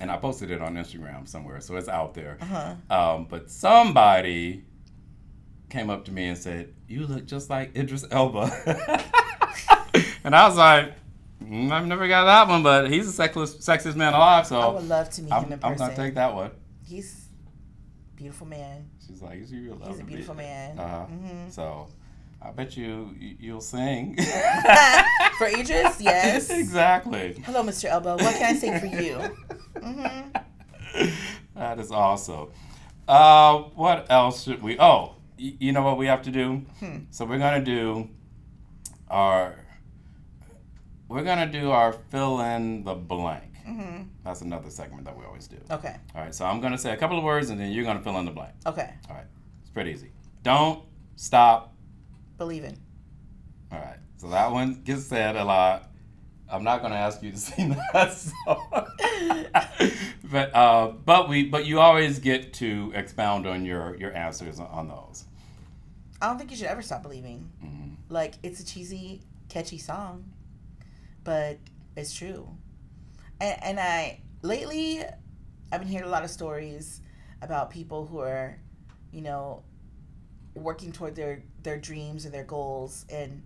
And 0.00 0.12
I 0.12 0.16
posted 0.16 0.52
it 0.52 0.62
on 0.62 0.74
Instagram 0.76 1.26
somewhere, 1.28 1.60
so 1.60 1.76
it's 1.76 1.88
out 1.88 2.14
there. 2.14 2.38
Uh 2.40 2.44
huh. 2.44 2.74
Um, 3.14 3.26
but 3.28 3.50
somebody 3.50 4.64
came 5.70 5.90
up 5.90 6.04
to 6.04 6.12
me 6.12 6.28
and 6.28 6.38
said, 6.38 6.72
"You 6.86 7.04
look 7.06 7.26
just 7.26 7.50
like 7.50 7.76
Idris 7.76 8.04
Elba," 8.12 8.42
and 10.24 10.34
I 10.36 10.46
was 10.46 10.56
like, 10.56 10.92
"Mm, 11.42 11.72
"I've 11.72 11.86
never 11.86 12.06
got 12.06 12.24
that 12.26 12.48
one, 12.48 12.62
but 12.62 12.90
he's 12.90 13.14
the 13.14 13.22
sexiest, 13.22 13.58
sexiest 13.64 13.96
man 13.96 14.14
alive, 14.14 14.46
So 14.46 14.60
I 14.60 14.68
would 14.72 14.88
love 14.88 15.10
to 15.10 15.22
meet 15.22 15.32
I'm, 15.32 15.44
him 15.46 15.52
in 15.54 15.58
person. 15.58 15.72
I'm 15.72 15.78
person. 15.78 15.86
gonna 15.96 15.96
take 16.08 16.14
that 16.14 16.32
one." 16.34 16.50
He's 16.86 17.27
beautiful 18.18 18.46
man. 18.46 18.90
She's 19.06 19.22
like, 19.22 19.38
"Is 19.40 19.52
"You 19.52 19.74
love 19.74 19.88
He's 19.88 20.00
a 20.00 20.04
be 20.04 20.08
beautiful 20.10 20.34
there." 20.34 20.74
man. 20.74 20.78
Uh-huh. 20.78 21.06
Mhm. 21.06 21.52
So, 21.52 21.86
I 22.42 22.50
bet 22.50 22.76
you 22.76 23.14
you- 23.18 23.36
you'll 23.38 23.60
sing. 23.60 24.16
For 25.38 25.46
Idris, 25.46 26.00
yes. 26.10 26.50
exactly. 26.50 27.34
Hello, 27.44 27.62
Mr. 27.62 27.84
Elba. 27.86 28.16
What 28.16 28.34
can 28.34 28.54
I 28.54 28.58
sing 28.58 28.78
for 28.80 28.86
you? 28.86 29.14
hmm 29.80 30.30
That 31.54 31.78
is 31.78 31.90
awesome. 31.92 32.48
Uh, 33.06 33.58
what 33.74 34.06
else 34.10 34.42
should 34.44 34.62
we? 34.62 34.78
Oh, 34.78 35.14
y- 35.38 35.54
you 35.60 35.72
know 35.72 35.82
what 35.82 35.96
we 35.96 36.06
have 36.06 36.22
to 36.22 36.30
do? 36.30 36.62
Hmm. 36.80 36.98
So 37.10 37.24
we're 37.24 37.38
gonna 37.38 37.64
do 37.64 38.08
our. 39.08 39.54
We're 41.08 41.24
gonna 41.24 41.50
do 41.50 41.70
our 41.70 41.92
fill 41.92 42.40
in 42.40 42.84
the 42.84 42.94
blank. 42.94 43.47
Hmm 43.68 44.02
That's 44.24 44.40
another 44.40 44.70
segment 44.70 45.04
that 45.04 45.16
we 45.16 45.24
always 45.24 45.46
do. 45.48 45.58
Okay. 45.70 45.96
All 46.14 46.22
right. 46.22 46.34
So 46.34 46.44
I'm 46.44 46.60
gonna 46.60 46.78
say 46.78 46.92
a 46.92 46.96
couple 46.96 47.18
of 47.18 47.24
words, 47.24 47.50
and 47.50 47.60
then 47.60 47.70
you're 47.72 47.84
gonna 47.84 48.00
fill 48.00 48.18
in 48.18 48.24
the 48.24 48.30
blank. 48.30 48.54
Okay. 48.66 48.90
All 49.08 49.16
right. 49.16 49.26
It's 49.60 49.70
pretty 49.70 49.90
easy. 49.92 50.10
Don't 50.42 50.82
stop. 51.16 51.74
Believing. 52.38 52.78
All 53.72 53.78
right. 53.78 53.98
So 54.16 54.28
that 54.30 54.50
one 54.50 54.82
gets 54.84 55.04
said 55.04 55.36
a 55.36 55.44
lot. 55.44 55.90
I'm 56.50 56.64
not 56.64 56.80
gonna 56.82 56.94
ask 56.94 57.22
you 57.22 57.30
to 57.32 57.36
sing 57.48 57.76
that 57.92 58.12
song. 58.12 58.86
but 60.30 60.54
uh, 60.54 60.88
but 61.04 61.28
we 61.28 61.44
but 61.44 61.66
you 61.66 61.80
always 61.80 62.18
get 62.18 62.54
to 62.54 62.92
expound 62.94 63.46
on 63.46 63.64
your 63.64 63.96
your 63.96 64.14
answers 64.14 64.58
on 64.60 64.88
those. 64.88 65.24
I 66.20 66.26
don't 66.26 66.38
think 66.38 66.50
you 66.50 66.56
should 66.56 66.66
ever 66.66 66.82
stop 66.82 67.02
believing. 67.02 67.50
Mhm. 67.64 67.96
Like 68.08 68.34
it's 68.42 68.60
a 68.60 68.64
cheesy, 68.66 69.20
catchy 69.48 69.78
song, 69.78 70.24
but 71.22 71.58
it's 71.96 72.14
true. 72.14 72.48
And 73.40 73.62
and 73.62 73.80
I 73.80 74.20
lately, 74.42 75.02
I've 75.72 75.80
been 75.80 75.88
hearing 75.88 76.06
a 76.06 76.10
lot 76.10 76.24
of 76.24 76.30
stories 76.30 77.00
about 77.42 77.70
people 77.70 78.06
who 78.06 78.20
are, 78.20 78.58
you 79.12 79.22
know, 79.22 79.62
working 80.54 80.92
toward 80.92 81.14
their 81.14 81.42
their 81.62 81.78
dreams 81.78 82.24
and 82.24 82.34
their 82.34 82.44
goals, 82.44 83.04
and 83.08 83.42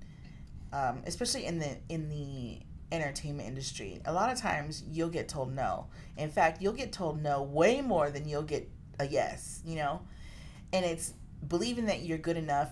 um, 0.72 1.02
especially 1.06 1.44
in 1.44 1.58
the 1.58 1.76
in 1.88 2.08
the 2.08 2.60
entertainment 2.92 3.48
industry, 3.48 4.00
a 4.04 4.12
lot 4.12 4.30
of 4.30 4.38
times 4.38 4.82
you'll 4.90 5.08
get 5.08 5.28
told 5.28 5.54
no. 5.54 5.86
In 6.16 6.30
fact, 6.30 6.60
you'll 6.60 6.72
get 6.74 6.92
told 6.92 7.22
no 7.22 7.42
way 7.42 7.80
more 7.80 8.10
than 8.10 8.28
you'll 8.28 8.42
get 8.42 8.68
a 8.98 9.06
yes. 9.06 9.62
You 9.64 9.76
know, 9.76 10.00
and 10.72 10.84
it's 10.84 11.14
believing 11.48 11.86
that 11.86 12.02
you're 12.02 12.18
good 12.18 12.36
enough 12.36 12.70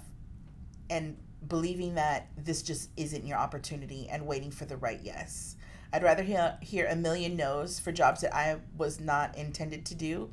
and 0.88 1.16
believing 1.48 1.94
that 1.94 2.28
this 2.36 2.62
just 2.62 2.90
isn't 2.96 3.26
your 3.26 3.38
opportunity 3.38 4.08
and 4.10 4.26
waiting 4.26 4.50
for 4.50 4.64
the 4.66 4.76
right 4.76 5.00
yes. 5.02 5.56
I'd 5.92 6.02
rather 6.02 6.22
hear, 6.22 6.56
hear 6.60 6.86
a 6.86 6.96
million 6.96 7.36
no's 7.36 7.80
for 7.80 7.92
jobs 7.92 8.20
that 8.20 8.34
I 8.34 8.56
was 8.76 9.00
not 9.00 9.36
intended 9.36 9.86
to 9.86 9.94
do 9.94 10.30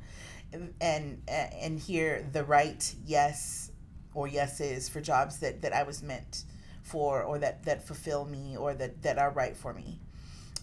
and 0.80 1.20
and 1.28 1.78
hear 1.78 2.26
the 2.32 2.42
right 2.42 2.94
yes 3.04 3.70
or 4.14 4.26
yeses 4.26 4.88
for 4.88 5.00
jobs 5.00 5.38
that, 5.38 5.62
that 5.62 5.72
I 5.72 5.82
was 5.82 6.02
meant 6.02 6.44
for 6.82 7.22
or 7.22 7.38
that, 7.38 7.64
that 7.64 7.86
fulfill 7.86 8.24
me 8.24 8.56
or 8.56 8.74
that, 8.74 9.02
that 9.02 9.18
are 9.18 9.30
right 9.30 9.56
for 9.56 9.74
me. 9.74 10.00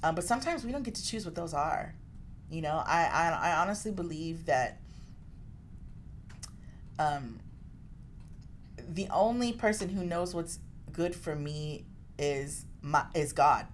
Um, 0.03 0.15
but 0.15 0.23
sometimes 0.23 0.65
we 0.65 0.71
don't 0.71 0.83
get 0.83 0.95
to 0.95 1.05
choose 1.05 1.25
what 1.25 1.35
those 1.35 1.53
are. 1.53 1.95
You 2.49 2.61
know, 2.61 2.83
I, 2.85 3.05
I, 3.05 3.49
I 3.51 3.55
honestly 3.61 3.91
believe 3.91 4.45
that 4.47 4.79
um, 6.99 7.39
the 8.89 9.07
only 9.09 9.53
person 9.53 9.89
who 9.89 10.05
knows 10.05 10.33
what's 10.33 10.59
good 10.91 11.15
for 11.15 11.35
me 11.35 11.85
is 12.17 12.65
my 12.81 13.05
is 13.13 13.33
God. 13.33 13.67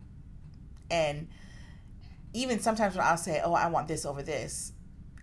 And 0.92 1.30
even 2.34 2.60
sometimes 2.60 2.96
when 2.96 3.04
I'll 3.04 3.18
say, 3.18 3.42
"Oh, 3.44 3.54
I 3.54 3.68
want 3.68 3.88
this 3.88 4.06
over 4.06 4.22
this," 4.22 4.74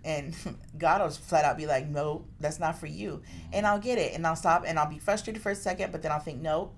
and 0.05 0.35
God 0.79 1.01
will 1.01 1.11
flat 1.11 1.45
out 1.45 1.57
be 1.57 1.67
like, 1.67 1.87
"No, 1.87 2.25
that's 2.41 2.59
not 2.59 2.79
for 2.79 2.87
you," 2.87 3.23
mm-hmm. 3.23 3.51
and 3.53 3.67
I'll 3.67 3.79
get 3.79 3.99
it, 3.99 4.15
and 4.15 4.27
I'll 4.27 4.35
stop, 4.35 4.65
and 4.67 4.79
I'll 4.79 4.91
be 4.91 4.99
frustrated 4.99 5.43
for 5.43 5.51
a 5.51 5.55
second, 5.55 5.93
but 5.93 6.03
then 6.03 6.11
I'll 6.11 6.19
think, 6.19 6.41
"No, 6.41 6.73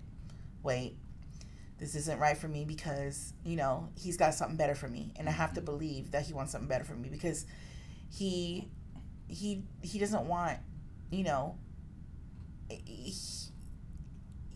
wait, 0.62 0.96
this 1.78 1.94
isn't 1.94 2.18
right 2.18 2.36
for 2.36 2.48
me 2.48 2.64
because 2.64 3.32
you 3.44 3.56
know 3.56 3.88
He's 3.96 4.16
got 4.16 4.34
something 4.34 4.56
better 4.56 4.74
for 4.74 4.88
me, 4.88 5.12
and 5.16 5.28
I 5.28 5.32
have 5.32 5.54
to 5.54 5.60
mm-hmm. 5.60 5.66
believe 5.66 6.10
that 6.10 6.26
He 6.26 6.32
wants 6.32 6.52
something 6.52 6.68
better 6.68 6.84
for 6.84 6.94
me 6.94 7.08
because 7.08 7.46
He 8.10 8.68
He 9.28 9.62
He 9.82 9.98
doesn't 9.98 10.26
want, 10.26 10.58
you 11.10 11.24
know." 11.24 11.56
Eh, 12.70 12.76
he, 12.84 13.14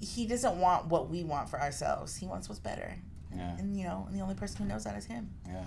he 0.01 0.27
doesn't 0.27 0.61
want 0.61 0.87
what 0.87 1.09
we 1.09 1.25
want 1.25 1.49
for 1.49 1.61
ourselves. 1.61 2.15
He 2.17 2.27
wants 2.27 2.49
what's 2.49 2.61
better. 2.61 2.99
Yeah. 3.37 3.57
And 3.59 3.77
you 3.77 3.85
know, 3.85 4.05
and 4.09 4.17
the 4.17 4.23
only 4.23 4.35
person 4.35 4.59
who 4.59 4.65
knows 4.65 4.85
that 4.85 4.97
is 4.97 5.07
him. 5.07 5.31
Yeah. 5.47 5.65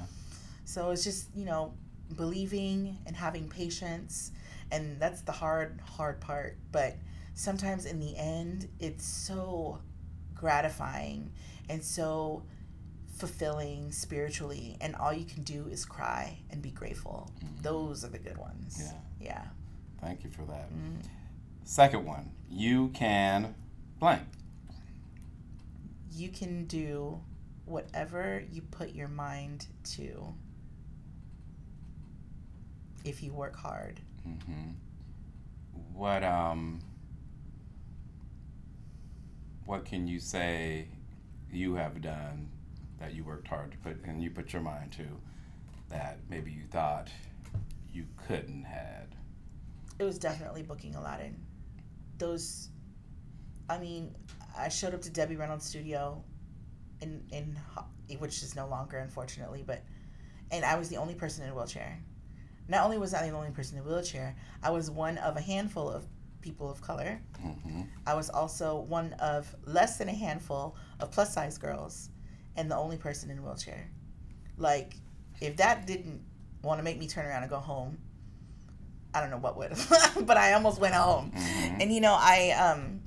So 0.66 0.92
it's 0.92 1.04
just, 1.04 1.30
you 1.36 1.46
know, 1.46 1.74
believing 2.16 2.98
and 3.06 3.16
having 3.16 3.50
patience 3.50 4.32
and 4.72 5.00
that's 5.00 5.22
the 5.22 5.32
hard 5.32 5.80
hard 5.82 6.20
part, 6.20 6.58
but 6.72 6.96
sometimes 7.34 7.86
in 7.86 8.00
the 8.00 8.16
end 8.18 8.68
it's 8.80 9.06
so 9.06 9.80
gratifying 10.34 11.32
and 11.70 11.84
so 11.84 12.44
fulfilling 13.18 13.92
spiritually 13.92 14.78
and 14.82 14.96
all 14.96 15.12
you 15.12 15.26
can 15.26 15.44
do 15.44 15.68
is 15.70 15.86
cry 15.86 16.38
and 16.50 16.62
be 16.62 16.70
grateful. 16.70 17.32
Those 17.62 18.04
are 18.04 18.10
the 18.10 18.20
good 18.20 18.38
ones. 18.38 18.78
Yeah. 18.80 19.28
Yeah. 19.28 19.44
Thank 20.02 20.24
you 20.24 20.30
for 20.30 20.44
that. 20.44 20.70
Mm. 20.70 21.02
Second 21.64 22.06
one, 22.06 22.32
you 22.50 22.90
can 22.90 23.56
blank. 24.00 24.24
You 26.12 26.30
can 26.30 26.66
do 26.66 27.20
whatever 27.68 28.44
you 28.52 28.62
put 28.62 28.94
your 28.94 29.10
mind 29.10 29.68
to 29.84 30.34
if 33.04 33.22
you 33.22 33.34
work 33.34 33.56
hard. 33.56 34.00
hmm 34.24 34.72
What 35.94 36.24
um. 36.24 36.80
What 39.66 39.84
can 39.84 40.08
you 40.08 40.20
say 40.20 40.88
you 41.52 41.76
have 41.76 42.02
done 42.02 42.50
that 43.00 43.14
you 43.14 43.26
worked 43.26 43.50
hard 43.50 43.72
to 43.72 43.78
put 43.80 43.98
and 44.06 44.24
you 44.24 44.30
put 44.30 44.54
your 44.54 44.62
mind 44.62 44.94
to 44.94 45.04
that 45.90 46.20
maybe 46.30 46.52
you 46.52 46.64
thought 46.72 47.10
you 47.94 48.06
couldn't 48.28 48.64
had? 48.64 49.14
It 50.00 50.06
was 50.06 50.18
definitely 50.18 50.64
booking 50.64 50.96
Aladdin. 50.96 51.36
Those, 52.18 52.70
I 53.70 53.78
mean, 53.78 54.16
I 54.58 54.70
showed 54.70 54.94
up 54.94 55.02
to 55.02 55.10
Debbie 55.10 55.36
Reynolds' 55.36 55.66
studio, 55.66 56.24
in 57.02 57.24
in 57.32 57.58
which 58.20 58.42
is 58.44 58.56
no 58.56 58.68
longer 58.68 58.98
unfortunately, 58.98 59.64
but 59.66 59.84
and 60.52 60.64
I 60.64 60.76
was 60.78 60.90
the 60.90 60.98
only 60.98 61.16
person 61.16 61.44
in 61.44 61.50
a 61.52 61.56
wheelchair. 61.56 62.00
Not 62.70 62.84
only 62.86 62.98
was 62.98 63.14
I 63.14 63.30
the 63.30 63.36
only 63.36 63.52
person 63.52 63.78
in 63.78 63.84
a 63.84 63.88
wheelchair, 63.88 64.36
I 64.64 64.72
was 64.72 64.90
one 64.90 65.18
of 65.20 65.36
a 65.38 65.42
handful 65.42 65.90
of 65.90 66.06
people 66.42 66.70
of 66.72 66.82
color. 66.82 67.20
hmm 67.42 67.82
I 68.06 68.14
was 68.14 68.30
also 68.30 68.80
one 68.82 69.14
of 69.20 69.54
less 69.66 69.98
than 69.98 70.08
a 70.10 70.14
handful 70.14 70.76
of 71.00 71.12
plus 71.12 71.34
size 71.34 71.58
girls 71.58 72.10
and 72.56 72.70
the 72.72 72.76
only 72.78 72.98
person 72.98 73.30
in 73.30 73.40
a 73.40 73.42
wheelchair. 73.42 73.90
Like, 74.58 74.96
if 75.42 75.58
that 75.58 75.86
didn't 75.86 76.22
want 76.64 76.80
to 76.80 76.84
make 76.84 76.98
me 76.98 77.08
turn 77.08 77.26
around 77.26 77.44
and 77.44 77.50
go 77.50 77.60
home, 77.60 77.98
I 79.14 79.22
don't 79.22 79.30
know 79.30 79.38
what 79.38 79.58
would. 79.58 79.74
but 80.26 80.38
I 80.38 80.54
almost 80.54 80.80
went 80.80 80.94
home. 80.96 81.32
Mhm. 81.36 81.82
And 81.82 81.94
you 81.94 82.02
know, 82.02 82.16
I 82.20 82.52
um 82.52 83.02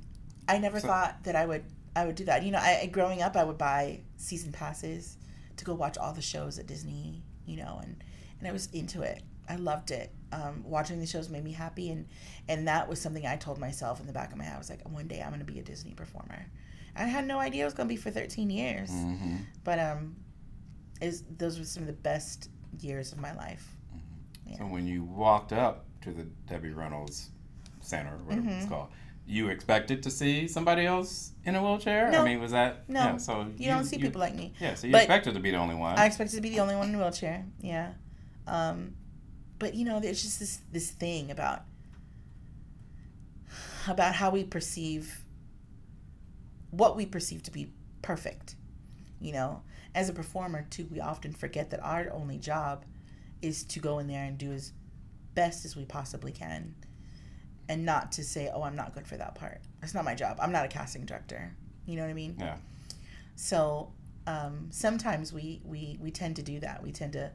I 0.47 0.57
never 0.57 0.79
So- 0.79 0.87
thought 0.87 1.23
that 1.23 1.35
I 1.35 1.45
would 1.45 1.63
I 1.95 2.05
would 2.05 2.15
do 2.15 2.25
that. 2.25 2.43
You 2.43 2.51
know, 2.51 2.59
I 2.59 2.87
growing 2.91 3.21
up 3.21 3.35
I 3.35 3.43
would 3.43 3.57
buy 3.57 4.01
season 4.17 4.51
passes 4.51 5.17
to 5.57 5.65
go 5.65 5.73
watch 5.73 5.97
all 5.97 6.13
the 6.13 6.21
shows 6.21 6.57
at 6.59 6.67
Disney, 6.67 7.23
you 7.45 7.57
know, 7.57 7.79
and 7.83 8.03
and 8.39 8.47
I 8.47 8.51
was 8.51 8.67
into 8.71 9.01
it. 9.01 9.21
I 9.49 9.55
loved 9.55 9.91
it. 9.91 10.11
Um, 10.31 10.63
watching 10.65 10.99
the 10.99 11.05
shows 11.05 11.27
made 11.29 11.43
me 11.43 11.51
happy, 11.51 11.89
and 11.91 12.07
and 12.47 12.67
that 12.67 12.87
was 12.87 13.01
something 13.01 13.25
I 13.27 13.35
told 13.35 13.59
myself 13.59 13.99
in 13.99 14.07
the 14.07 14.13
back 14.13 14.31
of 14.31 14.37
my 14.37 14.43
head. 14.45 14.55
I 14.55 14.57
was 14.57 14.69
like, 14.69 14.87
one 14.89 15.07
day 15.07 15.21
I'm 15.21 15.31
gonna 15.31 15.43
be 15.43 15.59
a 15.59 15.63
Disney 15.63 15.93
performer. 15.93 16.45
I 16.95 17.03
had 17.03 17.25
no 17.27 17.39
idea 17.39 17.63
it 17.63 17.65
was 17.65 17.73
gonna 17.73 17.89
be 17.89 17.95
for 17.97 18.11
13 18.11 18.49
years, 18.49 18.89
hmm 18.89 19.37
but 19.63 19.79
um, 19.79 20.15
is 21.01 21.23
those 21.37 21.57
were 21.59 21.65
some 21.65 21.83
of 21.83 21.87
the 21.87 21.93
best 21.93 22.49
years 22.79 23.11
of 23.11 23.19
my 23.19 23.33
life. 23.33 23.67
So 24.57 24.63
when 24.65 24.85
you 24.87 25.03
walked 25.03 25.53
up 25.53 25.85
to 26.01 26.11
the 26.11 26.23
Debbie 26.47 26.71
Reynolds 26.71 27.29
Center, 27.81 28.15
or 28.15 28.17
whatever 28.23 28.47
Mm-hmm. 28.47 28.59
it's 28.59 28.65
called, 28.69 28.89
you 29.27 29.47
expected 29.49 30.03
to 30.03 30.11
see 30.11 30.47
somebody 30.47 30.85
else 30.85 31.31
in 31.45 31.55
a 31.55 31.61
wheelchair? 31.61 32.11
I 32.13 32.23
mean, 32.23 32.39
was 32.41 32.51
that 32.51 32.89
No, 32.89 32.99
Yeah, 32.99 33.17
so 33.17 33.47
You, 33.57 33.67
don't 33.69 33.85
see 33.85 33.97
people 33.97 34.19
like 34.19 34.35
me. 34.35 34.53
Yeah, 34.59 34.75
so 34.75 34.87
you 34.87 34.93
But- 34.93 35.03
expected 35.03 35.33
to 35.35 35.39
be 35.39 35.51
the 35.51 35.57
only 35.57 35.75
one. 35.75 35.97
I 35.97 36.05
expected 36.05 36.35
to 36.35 36.41
be 36.41 36.49
the 36.49 36.59
only 36.59 36.75
one 36.75 36.89
in 36.89 36.95
a 36.95 36.97
wheelchair. 36.97 37.45
Yeah. 37.59 37.93
Um, 38.47 38.95
but 39.59 39.75
you 39.75 39.85
know, 39.85 39.99
there's 39.99 40.21
just 40.21 40.39
this 40.39 40.59
this 40.71 40.89
thing 40.91 41.31
about 41.31 41.63
about 43.87 44.15
how 44.15 44.29
we 44.29 44.43
perceive 44.43 45.23
what 46.71 46.95
we 46.95 47.05
perceive 47.05 47.43
to 47.43 47.51
be 47.51 47.71
perfect. 48.01 48.55
You 49.19 49.33
know, 49.33 49.61
as 49.93 50.09
a 50.09 50.13
performer 50.13 50.65
too, 50.69 50.87
we 50.91 50.99
often 50.99 51.33
forget 51.33 51.69
that 51.71 51.83
our 51.83 52.09
only 52.11 52.37
job 52.37 52.85
is 53.41 53.63
to 53.65 53.79
go 53.79 53.99
in 53.99 54.07
there 54.07 54.23
and 54.23 54.37
do 54.37 54.51
as 54.51 54.73
best 55.35 55.65
as 55.65 55.75
we 55.75 55.85
possibly 55.85 56.31
can 56.31 56.75
and 57.71 57.85
not 57.85 58.11
to 58.13 58.23
say, 58.23 58.49
"Oh, 58.53 58.63
I'm 58.63 58.75
not 58.75 58.93
good 58.93 59.07
for 59.07 59.17
that 59.17 59.33
part." 59.35 59.61
It's 59.81 59.93
not 59.93 60.03
my 60.05 60.15
job. 60.15 60.37
I'm 60.41 60.51
not 60.51 60.65
a 60.65 60.67
casting 60.67 61.05
director. 61.05 61.55
You 61.85 61.95
know 61.95 62.03
what 62.03 62.09
I 62.11 62.13
mean? 62.13 62.35
yeah. 62.39 62.57
So 63.35 63.91
um, 64.27 64.67
sometimes 64.71 65.33
we, 65.33 65.61
we 65.63 65.97
we 66.01 66.11
tend 66.11 66.35
to 66.35 66.43
do 66.43 66.59
that. 66.59 66.83
We 66.83 66.91
tend 66.91 67.13
to, 67.13 67.31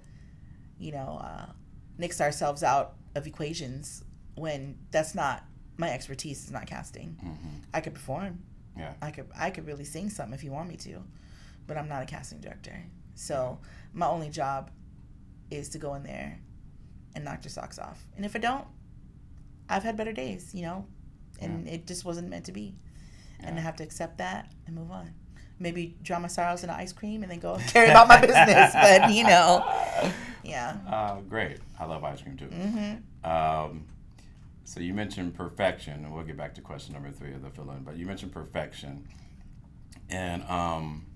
you 0.78 0.92
know, 0.92 1.20
uh, 1.22 1.46
nix 1.98 2.20
ourselves 2.20 2.62
out 2.62 2.94
of 3.16 3.26
equations 3.26 4.04
when 4.36 4.78
that's 4.90 5.14
not 5.14 5.44
my 5.78 5.90
expertise. 5.90 6.44
Is 6.44 6.50
not 6.52 6.66
casting. 6.66 7.08
hmm 7.20 7.56
I 7.74 7.80
could 7.80 7.94
perform. 7.94 8.40
Yeah. 8.76 8.92
I 9.02 9.10
could 9.10 9.26
I 9.36 9.50
could 9.50 9.66
really 9.66 9.84
sing 9.84 10.10
something 10.10 10.34
if 10.34 10.44
you 10.44 10.52
want 10.52 10.68
me 10.68 10.76
to, 10.76 11.02
but 11.66 11.76
I'm 11.78 11.88
not 11.88 12.02
a 12.02 12.06
casting 12.06 12.40
director. 12.40 12.76
So 13.14 13.58
my 13.94 14.06
only 14.06 14.28
job 14.30 14.70
is 15.50 15.70
to 15.70 15.78
go 15.78 15.94
in 15.94 16.02
there 16.02 16.38
and 17.14 17.24
knock 17.24 17.42
your 17.44 17.50
socks 17.50 17.78
off. 17.78 18.04
And 18.16 18.24
if 18.26 18.36
I 18.36 18.38
don't, 18.38 18.66
I've 19.68 19.82
had 19.82 19.96
better 19.96 20.12
days, 20.12 20.54
you 20.54 20.62
know, 20.62 20.86
and 21.40 21.66
it 21.68 21.86
just 21.86 22.04
wasn't 22.04 22.28
meant 22.28 22.46
to 22.46 22.52
be. 22.52 22.74
And 23.40 23.58
I 23.58 23.60
have 23.62 23.76
to 23.76 23.84
accept 23.84 24.18
that 24.18 24.50
and 24.66 24.74
move 24.74 24.90
on. 24.90 25.12
Maybe 25.58 25.96
drown 26.02 26.22
my 26.22 26.28
sorrows 26.28 26.64
in 26.64 26.70
ice 26.70 26.92
cream 26.92 27.22
and 27.22 27.30
then 27.30 27.38
go 27.38 27.56
carry 27.68 27.90
about 27.90 28.08
my 28.08 28.20
business. 28.20 28.72
But 28.74 29.12
you 29.12 29.24
know, 29.24 29.64
yeah. 30.44 30.76
Uh, 30.86 31.20
great. 31.20 31.58
I 31.78 31.84
love 31.84 32.04
ice 32.04 32.22
cream 32.22 32.36
too. 32.36 32.46
hmm 32.46 33.28
Um, 33.28 33.86
so 34.64 34.80
you 34.80 34.94
mentioned 34.94 35.34
perfection, 35.34 36.04
and 36.04 36.12
we'll 36.12 36.24
get 36.24 36.36
back 36.36 36.54
to 36.56 36.60
question 36.60 36.92
number 36.94 37.10
three 37.10 37.32
of 37.32 37.42
the 37.42 37.50
fill-in. 37.50 37.84
But 37.84 37.96
you 37.96 38.04
mentioned 38.04 38.32
perfection, 38.32 39.06
and 40.10 40.42
um, 40.44 41.06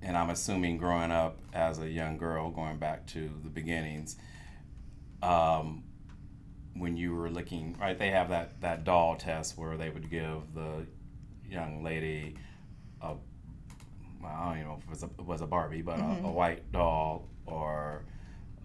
and 0.00 0.16
I'm 0.16 0.30
assuming 0.30 0.76
growing 0.78 1.10
up 1.10 1.38
as 1.52 1.78
a 1.78 1.88
young 1.88 2.18
girl, 2.18 2.50
going 2.50 2.76
back 2.78 3.06
to 3.08 3.30
the 3.42 3.48
beginnings, 3.50 4.16
um, 5.22 5.82
when 6.76 6.96
you 6.96 7.14
were 7.14 7.30
looking 7.30 7.76
right, 7.80 7.98
they 7.98 8.10
have 8.10 8.28
that 8.30 8.60
that 8.60 8.84
doll 8.84 9.16
test 9.16 9.56
where 9.56 9.76
they 9.76 9.90
would 9.90 10.10
give 10.10 10.54
the 10.54 10.86
young 11.48 11.82
lady 11.82 12.36
a 13.00 13.14
well, 14.22 14.32
I 14.32 14.48
don't 14.48 14.58
even 14.58 14.68
know 14.68 14.78
if 14.78 14.84
it 14.84 14.90
was 14.90 15.02
a, 15.02 15.06
it 15.06 15.26
was 15.26 15.40
a 15.42 15.46
Barbie, 15.46 15.82
but 15.82 15.98
a, 15.98 16.02
a 16.02 16.04
mm-hmm. 16.04 16.32
white 16.32 16.72
doll 16.72 17.28
or 17.46 18.04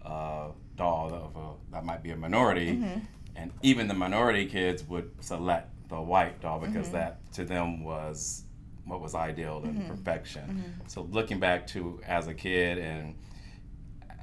a 0.04 0.48
doll 0.76 1.12
of 1.12 1.36
a, 1.36 1.72
that 1.72 1.84
might 1.84 2.02
be 2.02 2.10
a 2.10 2.16
minority, 2.16 2.72
mm-hmm. 2.72 3.00
and 3.36 3.52
even 3.62 3.86
the 3.86 3.94
minority 3.94 4.46
kids 4.46 4.82
would 4.84 5.10
select 5.22 5.70
the 5.88 6.00
white 6.00 6.40
doll 6.40 6.58
because 6.58 6.86
mm-hmm. 6.86 6.96
that 6.96 7.32
to 7.32 7.44
them 7.44 7.84
was 7.84 8.44
what 8.84 9.00
was 9.00 9.14
ideal 9.14 9.60
and 9.64 9.86
perfection. 9.86 10.74
So 10.88 11.02
looking 11.12 11.38
back 11.38 11.66
to 11.68 12.00
as 12.06 12.26
a 12.26 12.34
kid 12.34 12.78
and 12.78 13.14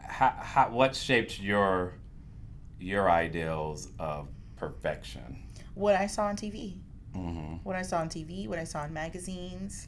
how, 0.08 0.34
how, 0.38 0.70
what 0.70 0.96
shaped 0.96 1.40
your 1.40 1.94
your 2.80 3.10
ideals 3.10 3.90
of 4.00 4.28
perfection? 4.56 5.38
What 5.74 5.96
I 5.96 6.08
saw 6.08 6.26
on 6.26 6.36
TV. 6.36 6.78
hmm 7.14 7.56
what 7.64 7.76
I 7.76 7.82
saw 7.82 8.00
on 8.00 8.08
TV, 8.10 8.48
what 8.48 8.60
I 8.60 8.64
saw 8.64 8.86
in 8.86 8.94
magazines, 8.94 9.88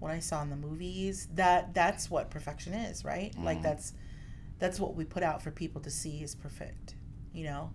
what 0.00 0.10
I 0.10 0.18
saw 0.18 0.42
in 0.42 0.50
the 0.50 0.56
movies. 0.56 1.28
That 1.34 1.72
that's 1.72 2.10
what 2.10 2.30
perfection 2.30 2.74
is, 2.74 3.04
right? 3.04 3.34
Like 3.38 3.58
Mhm. 3.58 3.62
that's 3.62 3.92
that's 4.58 4.78
what 4.80 4.94
we 4.94 5.04
put 5.04 5.22
out 5.22 5.42
for 5.42 5.50
people 5.50 5.80
to 5.82 5.90
see 5.90 6.22
is 6.22 6.34
perfect, 6.34 6.94
you 7.32 7.44
know. 7.44 7.72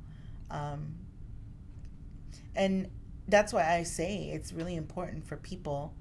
Um, 0.50 0.96
and 2.56 2.90
that's 3.28 3.54
why 3.54 3.64
I 3.72 3.84
say 3.84 4.30
it's 4.30 4.52
really 4.52 4.76
important 4.76 5.26
for 5.28 5.38
people 5.38 5.94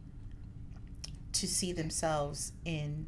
to 1.32 1.46
see 1.46 1.72
themselves 1.72 2.52
in 2.64 3.06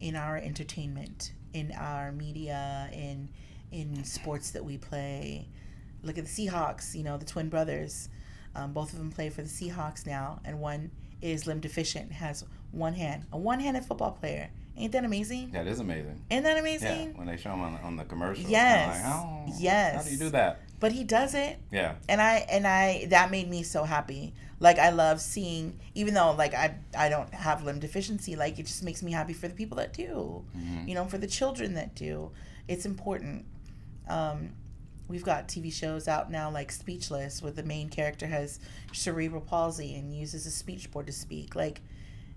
in 0.00 0.16
our 0.16 0.36
entertainment, 0.36 1.32
in 1.52 1.72
our 1.72 2.12
media, 2.12 2.90
in 2.92 3.30
in 3.74 4.04
sports 4.04 4.52
that 4.52 4.64
we 4.64 4.78
play. 4.78 5.48
Look 6.02 6.16
at 6.18 6.24
the 6.26 6.30
Seahawks, 6.30 6.94
you 6.94 7.02
know, 7.02 7.16
the 7.18 7.24
twin 7.24 7.48
brothers. 7.48 8.08
Um, 8.54 8.72
both 8.72 8.92
of 8.92 8.98
them 8.98 9.10
play 9.10 9.30
for 9.30 9.42
the 9.42 9.48
Seahawks 9.48 10.06
now, 10.06 10.40
and 10.44 10.60
one 10.60 10.92
is 11.20 11.46
limb 11.46 11.58
deficient, 11.60 12.12
has 12.12 12.44
one 12.70 12.94
hand, 12.94 13.24
a 13.32 13.38
one-handed 13.38 13.84
football 13.84 14.12
player. 14.12 14.48
Ain't 14.76 14.92
that 14.92 15.04
amazing? 15.04 15.50
That 15.52 15.66
is 15.66 15.80
amazing. 15.80 16.20
Ain't 16.30 16.44
that 16.44 16.58
amazing? 16.58 17.10
Yeah, 17.12 17.18
when 17.18 17.26
they 17.26 17.36
show 17.36 17.50
them 17.50 17.62
on, 17.62 17.76
on 17.82 17.96
the 17.96 18.04
commercials. 18.04 18.48
Yes. 18.48 19.02
Like, 19.02 19.12
oh, 19.14 19.96
How 19.96 20.02
do 20.02 20.10
you 20.10 20.18
do 20.18 20.30
that? 20.30 20.60
But 20.80 20.92
he 20.92 21.02
does 21.04 21.34
it, 21.34 21.58
Yeah. 21.72 21.94
and 22.08 22.20
I 22.20 22.44
and 22.50 22.66
I 22.66 23.06
that 23.10 23.30
made 23.30 23.48
me 23.48 23.62
so 23.62 23.84
happy. 23.84 24.34
Like 24.60 24.78
I 24.78 24.90
love 24.90 25.20
seeing, 25.20 25.78
even 25.94 26.14
though 26.14 26.32
like 26.32 26.54
I 26.54 26.74
I 26.96 27.08
don't 27.08 27.32
have 27.32 27.64
limb 27.64 27.78
deficiency, 27.80 28.36
like 28.36 28.58
it 28.58 28.66
just 28.66 28.82
makes 28.84 29.02
me 29.02 29.10
happy 29.12 29.32
for 29.32 29.48
the 29.48 29.54
people 29.54 29.76
that 29.78 29.92
do. 29.92 30.44
Mhm. 30.56 30.88
You 30.88 30.94
know, 30.94 31.06
for 31.06 31.18
the 31.18 31.26
children 31.28 31.74
that 31.74 31.94
do. 31.94 32.30
It's 32.68 32.84
important. 32.86 33.44
Um, 34.08 34.52
we've 35.08 35.24
got 35.24 35.48
TV 35.48 35.72
shows 35.72 36.08
out 36.08 36.30
now 36.30 36.50
like 36.50 36.70
Speechless, 36.72 37.42
where 37.42 37.52
the 37.52 37.62
main 37.62 37.88
character 37.88 38.26
has 38.26 38.60
cerebral 38.92 39.40
palsy 39.42 39.94
and 39.94 40.14
uses 40.14 40.46
a 40.46 40.50
speech 40.50 40.90
board 40.90 41.06
to 41.06 41.12
speak. 41.12 41.54
Like, 41.54 41.80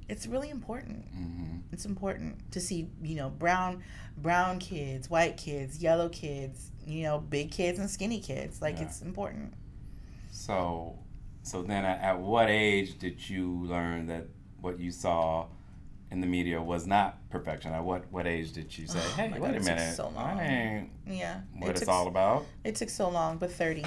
it's 0.09 0.25
really 0.27 0.49
important. 0.49 1.05
hmm 1.13 1.57
It's 1.71 1.85
important 1.85 2.51
to 2.53 2.59
see, 2.61 2.89
you 3.01 3.15
know, 3.15 3.29
brown 3.29 3.83
brown 4.17 4.59
kids, 4.59 5.09
white 5.09 5.37
kids, 5.37 5.81
yellow 5.83 6.09
kids, 6.09 6.71
you 6.85 7.03
know, 7.03 7.19
big 7.19 7.51
kids 7.51 7.77
and 7.79 7.89
skinny 7.89 8.19
kids. 8.19 8.61
Like 8.61 8.77
Yeah. 8.77 8.83
it's 8.85 9.01
important. 9.01 9.53
So, 10.31 10.97
so 11.43 11.61
then 11.63 11.83
at, 11.85 12.01
at 12.01 12.19
what 12.19 12.49
age 12.49 12.97
did 12.99 13.29
you 13.29 13.65
learn 13.65 14.07
that 14.07 14.27
what 14.61 14.79
you 14.79 14.91
saw 14.91 15.47
in 16.11 16.21
the 16.21 16.27
media 16.27 16.61
was 16.61 16.85
not 16.87 17.17
perfection? 17.29 17.71
At 17.73 17.83
what, 17.83 18.03
what 18.11 18.25
age 18.27 18.51
did 18.53 18.75
you 18.77 18.87
say, 18.87 18.99
Oh 19.01 19.13
hey, 19.15 19.29
wait 19.33 19.41
God, 19.41 19.55
a 19.55 19.59
minute, 19.59 19.95
so 19.95 20.09
long. 20.09 20.39
ain't 20.39 20.89
Yeah. 21.05 21.41
what 21.57 21.69
it 21.69 21.71
it's 21.71 21.79
took, 21.81 21.89
all 21.89 22.07
about? 22.07 22.45
It 22.63 22.75
took 22.75 22.89
so 22.89 23.09
long, 23.09 23.37
but 23.37 23.51
30. 23.51 23.83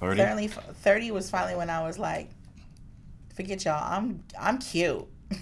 30? 0.00 0.22
30 0.22 0.46
30 0.48 1.10
was 1.10 1.28
finally 1.30 1.54
when 1.56 1.68
I 1.70 1.82
was 1.86 1.98
like 1.98 2.30
forget 3.34 3.64
y'all. 3.64 3.82
I'm 3.82 4.22
I'm 4.38 4.58
cute. 4.58 5.06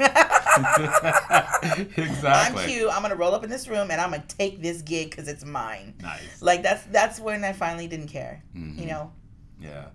exactly. 1.96 2.62
I'm 2.64 2.68
cute. 2.68 2.90
I'm 2.92 3.02
gonna 3.02 3.14
roll 3.16 3.34
up 3.34 3.44
in 3.44 3.50
this 3.50 3.68
room 3.68 3.90
and 3.90 4.00
I'm 4.00 4.10
gonna 4.10 4.22
take 4.26 4.60
this 4.62 4.82
gig 4.82 5.10
because 5.10 5.28
it's 5.28 5.44
mine. 5.44 5.94
Nice. 6.02 6.42
Like 6.42 6.62
that's 6.62 6.84
that's 6.86 7.20
when 7.20 7.44
I 7.44 7.52
finally 7.52 7.86
didn't 7.88 8.08
care. 8.08 8.42
Mhm. 8.56 8.78
You 8.78 8.86
know, 8.86 9.12
Yeah. 9.60 9.86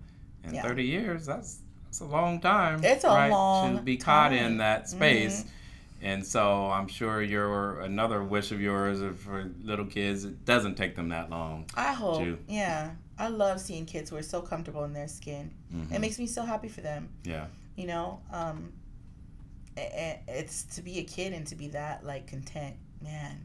In 0.44 0.56
Yeah. 0.56 0.62
30 0.64 0.84
years, 0.84 1.26
that's 1.26 1.60
that's 1.86 2.00
a 2.02 2.06
long 2.06 2.40
time. 2.42 2.84
It's 2.84 3.04
a 3.04 3.08
right, 3.08 3.30
long 3.30 3.78
to 3.78 3.82
be 3.84 3.98
caught 3.98 4.30
time. 4.30 4.38
in 4.46 4.58
that 4.58 4.90
space. 4.90 5.44
Mhm. 5.44 5.48
And 6.04 6.26
so 6.26 6.70
I'm 6.70 6.88
sure 6.90 7.22
your 7.22 7.80
another 7.80 8.22
wish 8.24 8.52
of 8.52 8.60
yours 8.60 9.02
for 9.24 9.50
little 9.64 9.86
kids, 9.86 10.26
it 10.26 10.44
doesn't 10.44 10.76
take 10.76 10.96
them 10.96 11.10
that 11.10 11.30
long. 11.30 11.66
I 11.76 11.94
hope. 11.94 12.20
Too. 12.22 12.38
Yeah, 12.48 12.92
I 13.18 13.30
love 13.30 13.62
seeing 13.62 13.86
kids 13.86 14.10
who 14.10 14.18
are 14.18 14.22
so 14.22 14.42
comfortable 14.42 14.84
in 14.84 14.92
their 14.92 15.08
skin. 15.08 15.52
Mhm. 15.74 15.94
It 15.94 16.00
makes 16.02 16.20
me 16.20 16.28
so 16.28 16.44
happy 16.44 16.68
for 16.68 16.82
them. 16.82 17.08
Yeah. 17.24 17.48
You 17.78 17.88
know, 17.88 18.20
um, 18.34 18.74
a- 19.78 20.20
it's 20.28 20.64
to 20.76 20.82
be 20.82 21.00
a 21.00 21.04
kid 21.04 21.32
and 21.34 21.48
to 21.48 21.56
be 21.56 21.70
that 21.70 22.04
like 22.06 22.28
content. 22.28 22.76
man, 23.02 23.38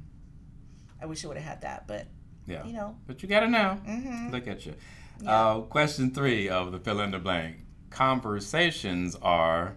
I 1.03 1.07
wish 1.07 1.25
I 1.25 1.29
would 1.29 1.37
have 1.37 1.47
had 1.47 1.61
that, 1.63 1.87
but 1.89 2.07
Yeah. 2.47 2.65
you 2.65 2.73
know, 2.73 2.97
But 3.09 3.23
you 3.23 3.29
got 3.29 3.43
it 3.43 3.51
now. 3.51 3.75
hmm 3.77 4.31
Look 4.31 4.47
at 4.47 4.67
you. 4.67 4.75
Yeah. 5.21 5.31
Uh, 5.33 5.61
question 5.63 6.13
three 6.13 6.49
of 6.49 6.71
the 6.71 6.79
fill 6.79 7.01
in 7.01 7.11
the 7.13 7.19
blank. 7.19 7.57
Conversations 7.91 9.17
are 9.17 9.75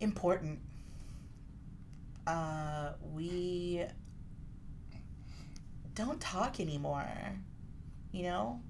important. 0.00 0.58
Uh, 2.30 2.92
we 3.12 3.82
don't 5.94 6.20
talk 6.20 6.60
anymore. 6.60 7.04
You 8.12 8.22
know, 8.24 8.60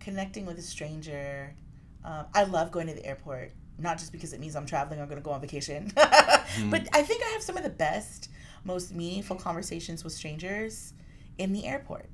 connecting 0.00 0.46
with 0.46 0.58
a 0.58 0.62
stranger. 0.62 1.54
Um, 2.04 2.26
I 2.34 2.44
love 2.44 2.70
going 2.70 2.86
to 2.88 2.94
the 2.94 3.04
airport, 3.04 3.52
not 3.78 3.98
just 3.98 4.12
because 4.12 4.32
it 4.32 4.40
means 4.40 4.56
I'm 4.56 4.66
traveling 4.66 5.00
or 5.00 5.06
going 5.06 5.16
to 5.18 5.22
go 5.24 5.30
on 5.30 5.40
vacation, 5.40 5.90
but 5.96 6.88
I 6.92 7.02
think 7.02 7.22
I 7.24 7.30
have 7.32 7.42
some 7.42 7.56
of 7.56 7.62
the 7.64 7.70
best, 7.70 8.28
most 8.64 8.94
meaningful 8.94 9.36
conversations 9.36 10.04
with 10.04 10.12
strangers 10.12 10.92
in 11.38 11.52
the 11.52 11.64
airport 11.66 12.08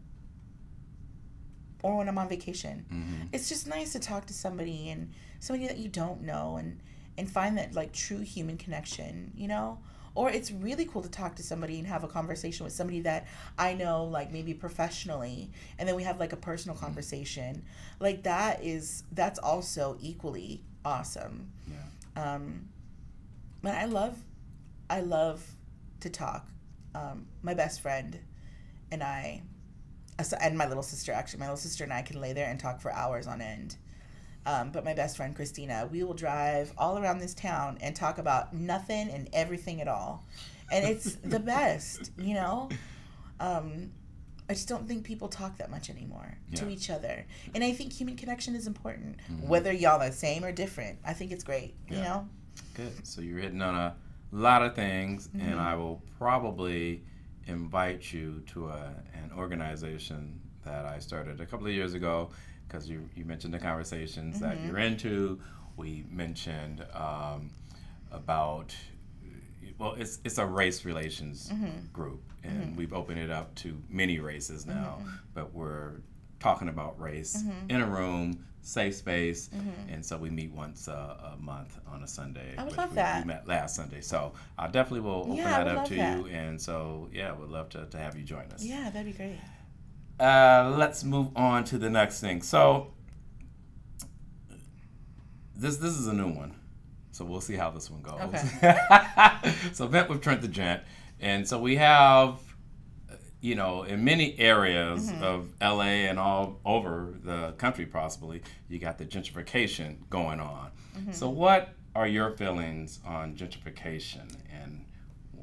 or 1.82 1.96
when 1.98 2.09
I'm 2.09 2.18
on 2.18 2.28
vacation 2.28 2.84
Mhm. 2.92 3.28
it's 3.32 3.48
just 3.48 3.66
nice 3.66 3.92
to 3.92 3.98
talk 3.98 4.26
to 4.26 4.32
somebody 4.34 4.88
and 4.90 5.12
somebody 5.40 5.66
that 5.68 5.76
you 5.78 5.88
don't 5.88 6.22
know 6.22 6.57
and 6.57 6.80
and 7.18 7.30
find 7.30 7.57
that 7.59 7.74
like 7.74 7.92
true 7.92 8.20
human 8.20 8.57
connection 8.59 9.32
you 9.34 9.46
know 9.48 9.78
or 10.14 10.30
it's 10.30 10.50
really 10.50 10.84
cool 10.84 11.02
to 11.02 11.11
talk 11.11 11.36
to 11.36 11.42
somebody 11.42 11.78
and 11.78 11.86
have 11.86 12.04
a 12.04 12.08
conversation 12.08 12.64
with 12.64 12.72
somebody 12.72 13.00
that 13.00 13.26
i 13.58 13.72
know 13.72 14.04
like 14.04 14.32
maybe 14.32 14.52
professionally 14.52 15.50
and 15.78 15.88
then 15.88 15.96
we 15.96 16.02
have 16.02 16.20
like 16.20 16.32
a 16.32 16.36
personal 16.36 16.76
conversation. 16.76 17.64
Like 17.98 18.24
that 18.24 18.62
is 18.62 19.04
that's 19.12 19.38
also 19.38 19.96
equally 20.00 20.62
awesome. 20.84 21.52
Yeah. 21.70 22.34
um 22.34 22.68
but 23.62 23.74
i 23.74 23.86
love 23.86 24.16
i 24.88 25.00
love 25.00 25.44
to 26.00 26.11
talk. 26.11 26.48
Um 26.94 27.26
my 27.42 27.54
best 27.54 27.80
friend 27.80 28.18
and 28.90 29.02
i 29.02 29.42
and 30.40 30.58
my 30.58 30.68
little 30.68 30.82
sister 30.82 31.12
actually. 31.12 31.40
My 31.40 31.46
little 31.46 31.56
sister 31.56 31.84
and 31.84 31.92
i 31.92 32.02
can 32.02 32.20
lay 32.20 32.32
there 32.32 32.48
and 32.48 32.61
talk 32.61 32.80
for 32.80 32.92
hours 32.92 33.26
on 33.26 33.40
end 33.40 33.76
um, 34.47 34.70
but 34.72 34.84
my 34.84 34.95
best 34.95 35.16
friend 35.16 35.34
christina 35.36 35.88
we 35.93 36.03
will 36.03 36.14
drive 36.14 36.72
all 36.78 36.99
around 36.99 37.18
this 37.18 37.34
town 37.34 37.78
and 37.80 37.95
talk 37.95 38.18
about 38.18 38.55
nothing 38.55 39.09
and 39.11 39.28
everything 39.32 39.80
at 39.80 39.88
all. 39.88 40.24
And 40.72 40.84
it's 40.86 41.14
the 41.24 41.41
best 41.41 42.11
you 42.18 42.34
know? 42.34 42.68
Um, 43.38 43.91
i 44.49 44.53
just 44.53 44.66
don't 44.68 44.88
think 44.88 45.05
people 45.05 45.28
talk 45.28 45.59
that 45.59 45.70
much 45.70 45.91
anymore 45.91 46.36
to 46.57 46.68
each 46.68 46.91
other. 46.91 47.24
And 47.55 47.62
i 47.62 47.72
think 47.72 47.93
human 47.93 48.16
connection 48.16 48.55
is 48.55 48.66
important 48.66 49.18
Mhm. 49.30 49.47
whether 49.47 49.72
y'all 49.72 50.01
are 50.03 50.11
the 50.11 50.16
same 50.16 50.45
or 50.45 50.53
different. 50.53 50.99
I 51.05 51.12
think 51.12 51.30
it's 51.32 51.45
great 51.45 51.74
you 51.88 51.97
know? 51.99 52.28
Good. 52.74 53.07
So 53.07 53.20
you're 53.20 53.38
hitting 53.38 53.62
on 53.62 53.74
a 53.74 53.95
lot 54.32 54.62
of 54.62 54.74
things, 54.74 55.28
Mhm. 55.28 55.43
and 55.53 55.61
I 55.61 55.74
will 55.76 56.03
probably 56.18 57.03
invite 57.47 58.12
you 58.12 58.43
to 58.49 58.68
a, 58.68 58.95
an 59.14 59.30
organization 59.36 60.41
that 60.64 60.84
I 60.84 60.99
started 60.99 61.41
a 61.41 61.47
couple 61.47 61.66
of 61.66 61.72
years 61.72 61.95
ago 61.95 62.30
because 62.70 62.88
you, 62.88 63.08
you 63.16 63.24
mentioned 63.24 63.52
the 63.52 63.58
conversations 63.58 64.38
that 64.40 64.56
Mhm. 64.58 64.66
you're 64.66 64.78
into. 64.78 65.40
We 65.76 66.04
mentioned 66.10 66.84
um, 66.94 67.50
about, 68.12 68.74
well, 69.78 69.94
it's, 69.94 70.18
it's 70.24 70.38
a 70.38 70.46
race 70.46 70.84
relations 70.84 71.50
Mhm. 71.52 71.92
group, 71.92 72.22
and 72.44 72.76
we've 72.76 72.92
opened 72.92 73.18
it 73.18 73.30
up 73.30 73.54
to 73.56 73.82
many 73.88 74.20
races 74.20 74.66
now, 74.66 74.98
Mm-hmm. 75.00 75.16
but 75.34 75.52
we're 75.54 76.00
talking 76.38 76.68
about 76.68 76.98
race 77.00 77.44
in 77.68 77.80
a 77.80 77.86
room, 77.86 78.44
safe 78.62 78.94
space, 78.94 79.50
and 79.88 80.04
so 80.04 80.16
we 80.16 80.30
meet 80.30 80.52
once 80.52 80.86
a, 80.88 81.32
a 81.34 81.36
month 81.42 81.78
on 81.86 82.02
a 82.02 82.08
Sunday. 82.08 82.54
I 82.56 82.64
would 82.64 82.76
love 82.76 82.90
we, 82.90 82.96
that. 82.96 83.24
We 83.24 83.26
met 83.28 83.48
last 83.48 83.74
Sunday, 83.76 84.00
so 84.00 84.32
I 84.58 84.66
definitely 84.68 85.00
will 85.00 85.22
open 85.22 85.36
Yeah, 85.36 85.64
that 85.64 85.68
up 85.76 85.86
to 85.86 85.94
that. 85.96 86.18
you, 86.18 86.26
and 86.28 86.60
so 86.60 87.08
yeah, 87.12 87.32
would 87.32 87.50
love 87.50 87.68
to, 87.70 87.86
to 87.86 87.98
have 87.98 88.16
you 88.16 88.22
join 88.22 88.50
us. 88.52 88.62
yeah 88.64 88.90
that'd 88.90 89.06
be 89.06 89.16
great 89.16 89.38
Uh, 90.20 90.74
let's 90.76 91.02
move 91.02 91.28
on 91.34 91.64
to 91.64 91.78
the 91.78 91.88
next 91.88 92.20
thing. 92.20 92.42
So 92.42 92.92
this 95.56 95.76
this 95.78 95.98
is 95.98 96.06
a 96.06 96.12
new 96.12 96.28
one, 96.28 96.54
so 97.10 97.24
we'll 97.24 97.40
see 97.40 97.56
how 97.56 97.70
this 97.70 97.90
one 97.90 98.02
goes. 98.02 98.20
Okay. 98.20 98.76
so 99.72 99.86
vent 99.86 100.08
with 100.08 100.20
Trent 100.22 100.42
the 100.42 100.48
Gent, 100.48 100.82
and 101.20 101.46
so 101.48 101.58
we 101.58 101.76
have, 101.76 102.38
you 103.40 103.54
know, 103.54 103.82
in 103.84 104.04
many 104.04 104.38
areas 104.38 105.10
Mm-hmm. 105.10 105.22
of 105.22 105.48
LA 105.60 106.08
and 106.10 106.18
all 106.18 106.60
over 106.64 107.14
the 107.22 107.52
country, 107.52 107.86
possibly 107.86 108.42
you 108.68 108.78
got 108.78 108.98
the 108.98 109.06
gentrification 109.06 109.96
going 110.10 110.40
on. 110.40 110.70
Mm-hmm. 110.96 111.12
So 111.12 111.28
what 111.30 111.70
are 111.94 112.06
your 112.06 112.30
feelings 112.30 113.00
on 113.06 113.34
gentrification, 113.36 114.36
and 114.62 114.84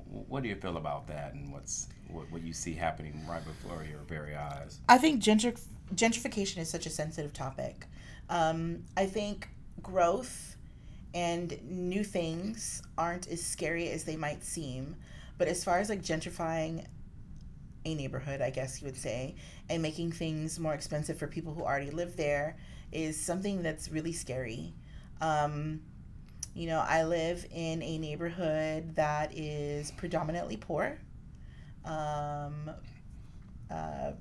what 0.05 0.43
do 0.43 0.49
you 0.49 0.55
feel 0.55 0.77
about 0.77 1.07
that, 1.07 1.33
and 1.33 1.51
what's 1.51 1.87
what, 2.11 2.31
what 2.31 2.41
you 2.43 2.53
see 2.53 2.73
happening 2.73 3.21
right 3.27 3.43
before 3.45 3.83
your 3.89 3.99
very 4.07 4.35
eyes? 4.35 4.79
I 4.87 4.97
think 4.97 5.21
gentric- 5.21 5.61
gentrification 5.95 6.57
is 6.57 6.69
such 6.69 6.85
a 6.85 6.89
sensitive 6.89 7.33
topic. 7.33 7.85
Um, 8.29 8.83
I 8.95 9.05
think 9.05 9.49
growth 9.81 10.55
and 11.13 11.57
new 11.63 12.03
things 12.03 12.81
aren't 12.97 13.27
as 13.27 13.41
scary 13.41 13.89
as 13.89 14.03
they 14.03 14.15
might 14.15 14.43
seem. 14.43 14.95
But 15.37 15.47
as 15.47 15.63
far 15.63 15.79
as 15.79 15.89
like 15.89 16.01
gentrifying 16.01 16.85
a 17.85 17.95
neighborhood, 17.95 18.41
I 18.41 18.49
guess 18.49 18.81
you 18.81 18.85
would 18.85 18.97
say, 18.97 19.35
and 19.69 19.81
making 19.81 20.11
things 20.11 20.59
more 20.59 20.73
expensive 20.73 21.17
for 21.17 21.27
people 21.27 21.53
who 21.53 21.61
already 21.61 21.91
live 21.91 22.17
there 22.17 22.57
is 22.91 23.19
something 23.19 23.63
that's 23.63 23.89
really 23.89 24.13
scary. 24.13 24.73
Um, 25.21 25.81
you 26.53 26.67
know, 26.67 26.83
I 26.87 27.03
live 27.03 27.45
in 27.51 27.81
a 27.83 27.97
neighborhood 27.97 28.95
that 28.95 29.31
is 29.33 29.91
predominantly 29.91 30.57
poor. 30.57 30.97
Um, 31.87 32.71
uh, 33.71 34.11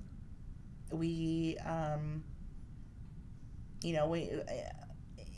we 0.92 1.56
um 1.66 2.22
you 3.82 3.92
know 3.92 4.06
we 4.06 4.30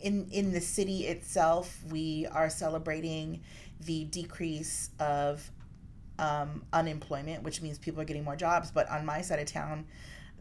in 0.03 0.29
in 0.31 0.53
the 0.53 0.61
city 0.61 1.07
itself 1.07 1.79
we 1.91 2.27
are 2.31 2.51
celebrating 2.51 3.41
the 3.81 4.05
decrease 4.05 4.91
of 5.01 5.51
um, 6.19 6.65
unemployment 6.73 7.43
which 7.45 7.63
means 7.63 7.79
people 7.79 8.01
are 8.01 8.05
getting 8.05 8.25
more 8.25 8.37
jobs 8.37 8.71
but 8.71 8.89
on 8.91 9.07
my 9.07 9.21
side 9.23 9.39
of 9.39 9.47
town 9.47 9.87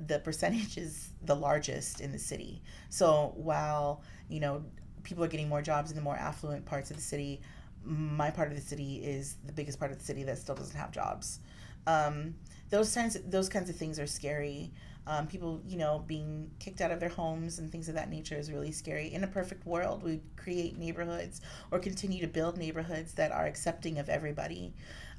the 0.08 0.20
percentage 0.20 0.78
is 0.78 1.10
the 1.26 1.36
largest 1.36 2.02
in 2.02 2.12
the 2.12 2.20
city. 2.20 2.62
So 2.90 3.34
while 3.36 4.04
you 4.30 4.40
know 4.40 4.64
people 5.04 5.24
are 5.24 5.28
getting 5.28 5.50
more 5.50 5.62
jobs 5.62 5.90
in 5.92 5.96
the 5.96 6.04
more 6.04 6.16
affluent 6.16 6.66
parts 6.66 6.92
of 6.92 6.98
the 6.98 7.04
city 7.04 7.42
my 7.86 8.30
part 8.30 8.50
of 8.50 8.56
the 8.56 8.62
city 8.62 8.98
is 8.98 9.38
the 9.46 9.54
biggest 9.54 9.80
part 9.80 9.92
of 9.92 10.00
the 10.00 10.04
city 10.04 10.24
that 10.24 10.38
still 10.38 10.56
doesn't 10.56 10.78
have 10.78 10.92
jobs 10.92 11.40
um, 11.88 12.36
those 12.70 12.94
kinds 12.94 13.18
those 13.26 13.50
kinds 13.50 13.70
of 13.70 13.76
things 13.76 13.98
are 13.98 14.06
scary. 14.06 14.72
Um, 15.08 15.26
people, 15.26 15.62
you 15.66 15.78
know, 15.78 16.04
being 16.06 16.52
kicked 16.60 16.82
out 16.82 16.92
of 16.92 17.00
their 17.00 17.08
homes 17.08 17.60
and 17.60 17.72
things 17.72 17.88
of 17.88 17.96
that 17.96 18.10
nature 18.10 18.36
is 18.36 18.52
really 18.52 18.74
scary. 18.74 19.14
In 19.14 19.24
a 19.24 19.28
perfect 19.28 19.66
world, 19.66 20.04
we 20.04 20.20
create 20.36 20.78
neighborhoods 20.78 21.40
or 21.72 21.80
continue 21.80 22.20
to 22.20 22.28
build 22.28 22.58
neighborhoods 22.58 23.14
that 23.14 23.32
are 23.32 23.46
accepting 23.46 24.00
of 24.00 24.10
everybody, 24.10 24.74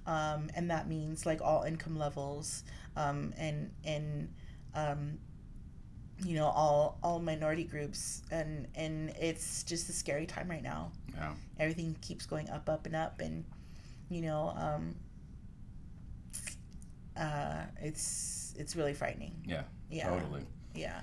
um, 0.06 0.50
and 0.54 0.70
that 0.70 0.88
means 0.88 1.24
like 1.24 1.40
all 1.40 1.62
income 1.62 1.98
levels 1.98 2.64
um, 2.96 3.32
and 3.38 3.70
and 3.82 4.28
um, 4.74 5.18
you 6.22 6.34
know 6.34 6.48
all 6.48 6.98
all 7.02 7.18
minority 7.18 7.64
groups 7.64 8.22
and 8.30 8.68
and 8.74 9.08
it's 9.18 9.62
just 9.62 9.88
a 9.88 9.92
scary 9.92 10.26
time 10.26 10.50
right 10.50 10.62
now. 10.62 10.92
Yeah. 11.14 11.32
Everything 11.58 11.96
keeps 12.02 12.26
going 12.26 12.50
up, 12.50 12.68
up, 12.68 12.84
and 12.84 12.94
up, 12.94 13.20
and 13.20 13.42
you 14.10 14.20
know. 14.20 14.52
Uh, 17.18 17.62
it's 17.80 18.54
it's 18.56 18.76
really 18.76 18.94
frightening. 18.94 19.34
Yeah. 19.46 19.62
Yeah. 19.90 20.08
Totally. 20.10 20.44
Yeah. 20.74 21.00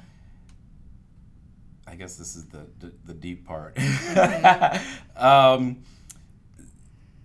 I 1.87 1.95
guess 1.95 2.15
this 2.15 2.35
is 2.35 2.45
the 2.45 2.65
the, 2.79 2.91
the 3.05 3.13
deep 3.13 3.45
part. 3.45 3.75
Mm-hmm. 3.75 5.17
um, 5.23 5.83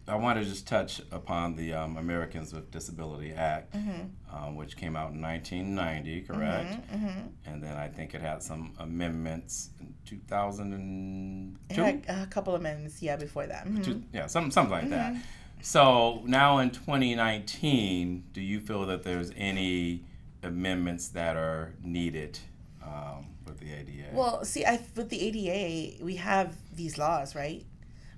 I 0.09 0.17
want 0.17 0.41
to 0.41 0.45
just 0.45 0.67
touch 0.67 1.01
upon 1.13 1.55
the 1.55 1.73
um, 1.73 1.97
Americans 1.97 2.53
with 2.53 2.71
Disability 2.73 3.33
Act, 3.33 3.73
Mm-hmm. 3.75 4.35
um, 4.37 4.57
which 4.57 4.77
came 4.77 4.97
out 4.97 5.13
in 5.13 5.23
1990, 5.23 6.23
correct? 6.23 6.73
Mm-hmm. 6.93 7.21
And 7.47 7.63
then 7.63 7.77
I 7.77 7.87
think 7.87 8.13
it 8.15 8.21
had 8.21 8.43
some 8.43 8.73
amendments 8.81 9.71
in 9.79 9.95
2002. 10.07 11.57
It 11.71 11.77
had 11.77 12.05
a 12.09 12.27
couple 12.27 12.55
of 12.57 12.61
amendments, 12.61 13.01
yeah, 13.01 13.15
before 13.15 13.47
that. 13.47 13.69
Two- 13.85 14.03
yeah, 14.13 14.27
some, 14.27 14.51
something 14.51 14.73
like 14.73 14.91
that. 14.91 15.15
So 15.63 16.23
now 16.25 16.59
in 16.59 16.71
2019, 16.71 18.25
do 18.33 18.41
you 18.41 18.61
feel 18.61 18.87
that 18.87 19.03
there's 19.03 19.31
any 19.37 20.05
amendments 20.43 21.09
that 21.09 21.37
are 21.37 21.75
needed 21.83 22.39
um, 22.83 23.27
with 23.47 23.61
the 23.61 23.73
ADA? 23.73 24.09
Well, 24.13 24.45
see, 24.45 24.65
I 24.65 24.81
with 24.97 25.11
the 25.11 25.21
ADA, 25.21 26.05
we 26.05 26.17
have 26.17 26.57
these 26.75 26.97
laws, 26.97 27.35
right? 27.35 27.65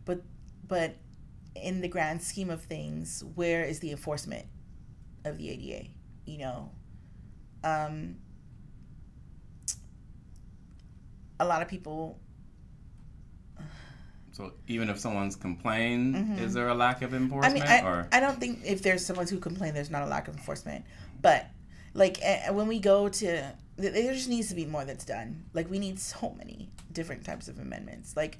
But 0.04 0.22
but 0.66 0.96
in 1.54 1.80
the 1.80 1.88
grand 1.88 2.22
scheme 2.22 2.50
of 2.50 2.62
things, 2.62 3.24
where 3.34 3.64
is 3.64 3.80
the 3.80 3.90
enforcement 3.90 4.46
of 5.24 5.36
the 5.38 5.50
ADA? 5.50 5.88
You 6.24 6.38
know, 6.38 6.70
um, 7.64 8.16
a 11.40 11.44
lot 11.44 11.60
of 11.60 11.68
people 11.68 12.20
So 14.32 14.52
even 14.66 14.88
if 14.88 14.98
someone's 14.98 15.36
complained, 15.36 16.14
Mm-hmm. 16.14 16.38
is 16.44 16.54
there 16.54 16.68
a 16.68 16.74
lack 16.74 17.02
of 17.02 17.14
enforcement? 17.14 17.62
I 17.64 17.80
mean, 17.80 17.84
I, 17.84 17.88
or 17.88 18.08
I 18.12 18.20
don't 18.20 18.40
think 18.40 18.60
if 18.64 18.82
there's 18.82 19.04
someone 19.04 19.26
who 19.28 19.38
complain, 19.38 19.74
there's 19.74 19.90
not 19.90 20.02
a 20.02 20.06
lack 20.06 20.26
of 20.28 20.34
enforcement. 20.34 20.84
But 21.20 21.46
like 21.94 22.18
when 22.50 22.66
we 22.66 22.78
go 22.80 23.08
to, 23.08 23.52
there 23.76 24.12
just 24.14 24.28
needs 24.28 24.48
to 24.48 24.54
be 24.54 24.64
more 24.66 24.84
that's 24.84 25.04
done. 25.04 25.44
Like 25.52 25.70
we 25.70 25.78
need 25.78 25.98
so 26.00 26.34
many 26.38 26.70
different 26.92 27.24
types 27.24 27.48
of 27.48 27.58
amendments. 27.58 28.16
Like 28.16 28.38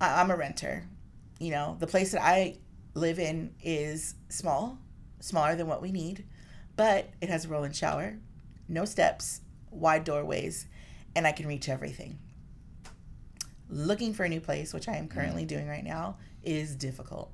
I'm 0.00 0.30
a 0.30 0.36
renter. 0.36 0.84
You 1.38 1.50
know, 1.52 1.76
the 1.78 1.86
place 1.86 2.12
that 2.12 2.22
I 2.22 2.58
live 2.94 3.18
in 3.18 3.54
is 3.62 4.14
small, 4.28 4.78
smaller 5.20 5.54
than 5.54 5.68
what 5.68 5.80
we 5.80 5.92
need, 5.92 6.24
but 6.76 7.08
it 7.20 7.28
has 7.28 7.44
a 7.44 7.48
roll-in 7.48 7.72
shower, 7.72 8.18
no 8.68 8.84
steps, 8.84 9.40
wide 9.70 10.04
doorways, 10.04 10.66
and 11.14 11.26
I 11.26 11.32
can 11.32 11.46
reach 11.46 11.68
everything. 11.68 12.18
Looking 13.70 14.14
for 14.14 14.24
a 14.24 14.28
new 14.28 14.40
place, 14.40 14.74
which 14.74 14.88
I 14.88 14.96
am 14.96 15.08
currently 15.08 15.44
doing 15.44 15.68
right 15.68 15.84
now, 15.84 16.18
is 16.42 16.74
difficult 16.74 17.32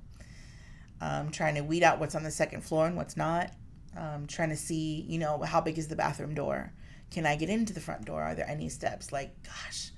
um, 1.00 1.30
trying 1.30 1.54
to 1.56 1.60
weed 1.62 1.82
out 1.82 1.98
what's 1.98 2.14
on 2.14 2.22
the 2.22 2.30
second 2.30 2.62
floor 2.62 2.86
and 2.86 2.96
what's 2.96 3.16
not. 3.16 3.50
Um, 3.96 4.26
trying 4.26 4.50
to 4.50 4.56
see, 4.56 5.06
you 5.08 5.18
know, 5.18 5.40
how 5.42 5.60
big 5.60 5.78
is 5.78 5.88
the 5.88 5.96
bathroom 5.96 6.34
door? 6.34 6.72
Can 7.10 7.24
I 7.24 7.36
get 7.36 7.48
into 7.48 7.72
the 7.72 7.80
front 7.80 8.04
door? 8.04 8.22
Are 8.22 8.34
there 8.34 8.48
any 8.48 8.68
steps? 8.68 9.10
Like, 9.10 9.30
gosh, 9.42 9.90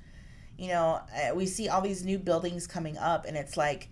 you 0.56 0.68
know, 0.68 1.00
we 1.34 1.46
see 1.46 1.68
all 1.68 1.80
these 1.80 2.04
new 2.04 2.18
buildings 2.18 2.66
coming 2.66 2.96
up, 2.98 3.24
and 3.24 3.36
it's 3.36 3.56
like, 3.56 3.88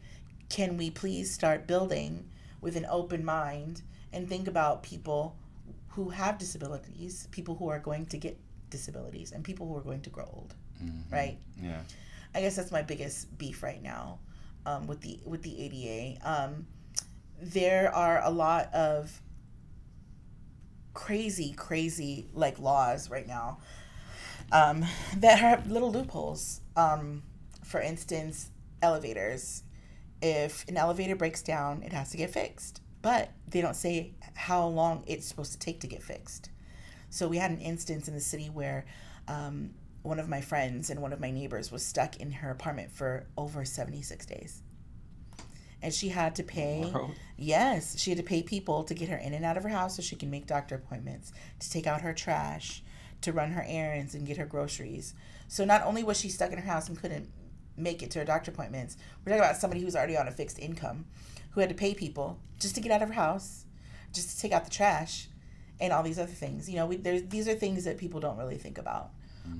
can 0.48 0.76
we 0.76 0.90
please 0.90 1.32
start 1.32 1.66
building 1.66 2.28
with 2.60 2.76
an 2.76 2.86
open 2.88 3.24
mind 3.24 3.82
and 4.12 4.28
think 4.28 4.46
about 4.46 4.82
people 4.82 5.36
who 5.88 6.10
have 6.10 6.38
disabilities, 6.38 7.26
people 7.32 7.56
who 7.56 7.68
are 7.68 7.80
going 7.80 8.06
to 8.06 8.18
get 8.18 8.38
disabilities, 8.70 9.32
and 9.32 9.42
people 9.42 9.66
who 9.66 9.76
are 9.76 9.82
going 9.82 10.02
to 10.02 10.10
grow 10.10 10.28
old, 10.32 10.54
right? 11.10 11.38
yeah, 11.60 11.80
I 12.36 12.42
guess 12.42 12.54
that's 12.54 12.70
my 12.70 12.82
biggest 12.82 13.38
beef 13.38 13.62
right 13.62 13.82
now 13.82 14.18
um, 14.66 14.86
with 14.86 15.00
the 15.00 15.18
with 15.24 15.42
the 15.42 15.58
ADA. 15.58 16.28
Um, 16.28 16.66
there 17.40 17.94
are 17.94 18.22
a 18.22 18.30
lot 18.30 18.72
of 18.74 19.22
crazy, 20.92 21.54
crazy 21.54 22.28
like 22.34 22.58
laws 22.58 23.08
right 23.08 23.26
now 23.26 23.58
um, 24.52 24.84
that 25.16 25.38
have 25.38 25.70
little 25.70 25.90
loopholes. 25.90 26.60
Um, 26.76 27.22
for 27.64 27.80
instance, 27.80 28.50
elevators. 28.82 29.62
If 30.20 30.68
an 30.68 30.76
elevator 30.76 31.16
breaks 31.16 31.42
down, 31.42 31.82
it 31.82 31.92
has 31.94 32.10
to 32.10 32.18
get 32.18 32.30
fixed, 32.30 32.82
but 33.00 33.30
they 33.48 33.62
don't 33.62 33.76
say 33.76 34.12
how 34.34 34.66
long 34.66 35.04
it's 35.06 35.26
supposed 35.26 35.52
to 35.52 35.58
take 35.58 35.80
to 35.80 35.86
get 35.86 36.02
fixed. 36.02 36.50
So 37.08 37.28
we 37.28 37.38
had 37.38 37.50
an 37.50 37.60
instance 37.60 38.08
in 38.08 38.14
the 38.14 38.20
city 38.20 38.50
where 38.50 38.84
um, 39.26 39.70
one 40.06 40.20
of 40.20 40.28
my 40.28 40.40
friends 40.40 40.88
and 40.88 41.02
one 41.02 41.12
of 41.12 41.20
my 41.20 41.30
neighbors 41.30 41.72
was 41.72 41.84
stuck 41.84 42.16
in 42.16 42.30
her 42.30 42.50
apartment 42.50 42.92
for 42.92 43.26
over 43.36 43.64
76 43.64 44.24
days. 44.26 44.62
And 45.82 45.92
she 45.92 46.08
had 46.08 46.34
to 46.36 46.42
pay, 46.42 46.90
World. 46.92 47.12
yes, 47.36 47.98
she 47.98 48.10
had 48.10 48.18
to 48.18 48.24
pay 48.24 48.42
people 48.42 48.84
to 48.84 48.94
get 48.94 49.08
her 49.08 49.16
in 49.16 49.34
and 49.34 49.44
out 49.44 49.56
of 49.56 49.62
her 49.64 49.68
house 49.68 49.96
so 49.96 50.02
she 50.02 50.16
can 50.16 50.30
make 50.30 50.46
doctor 50.46 50.74
appointments, 50.74 51.32
to 51.60 51.70
take 51.70 51.86
out 51.86 52.00
her 52.00 52.14
trash, 52.14 52.82
to 53.20 53.32
run 53.32 53.52
her 53.52 53.64
errands 53.66 54.14
and 54.14 54.26
get 54.26 54.36
her 54.36 54.46
groceries. 54.46 55.14
So 55.48 55.64
not 55.64 55.82
only 55.82 56.02
was 56.02 56.18
she 56.18 56.28
stuck 56.28 56.52
in 56.52 56.58
her 56.58 56.70
house 56.70 56.88
and 56.88 56.98
couldn't 56.98 57.28
make 57.76 58.02
it 58.02 58.10
to 58.12 58.20
her 58.20 58.24
doctor 58.24 58.50
appointments, 58.50 58.96
we're 59.24 59.32
talking 59.32 59.44
about 59.44 59.60
somebody 59.60 59.82
who's 59.82 59.96
already 59.96 60.16
on 60.16 60.28
a 60.28 60.32
fixed 60.32 60.58
income, 60.58 61.04
who 61.50 61.60
had 61.60 61.68
to 61.68 61.74
pay 61.74 61.94
people 61.94 62.38
just 62.58 62.74
to 62.74 62.80
get 62.80 62.92
out 62.92 63.02
of 63.02 63.08
her 63.08 63.14
house, 63.14 63.64
just 64.12 64.30
to 64.30 64.40
take 64.40 64.52
out 64.52 64.64
the 64.64 64.70
trash, 64.70 65.28
and 65.80 65.92
all 65.92 66.02
these 66.02 66.18
other 66.18 66.32
things. 66.32 66.70
You 66.70 66.76
know, 66.76 66.86
we, 66.86 66.96
there's 66.96 67.24
these 67.24 67.48
are 67.48 67.54
things 67.54 67.84
that 67.84 67.98
people 67.98 68.18
don't 68.20 68.38
really 68.38 68.56
think 68.56 68.78
about. 68.78 69.10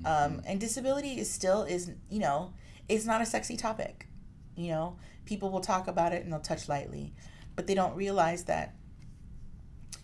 Um, 0.05 0.43
and 0.47 0.61
disability 0.61 1.19
is 1.19 1.31
still 1.31 1.63
is 1.65 1.91
you 2.11 2.19
know 2.21 2.53
it's 2.89 3.05
not 3.05 3.21
a 3.21 3.27
sexy 3.27 3.57
topic. 3.57 4.07
You 4.57 4.69
know, 4.71 4.97
people 5.25 5.51
will 5.51 5.61
talk 5.61 5.89
about 5.89 6.13
it 6.13 6.23
and 6.25 6.33
they'll 6.33 6.41
touch 6.41 6.69
lightly, 6.69 7.13
but 7.57 7.67
they 7.67 7.75
don't 7.75 7.95
realize 7.97 8.45
that 8.45 8.75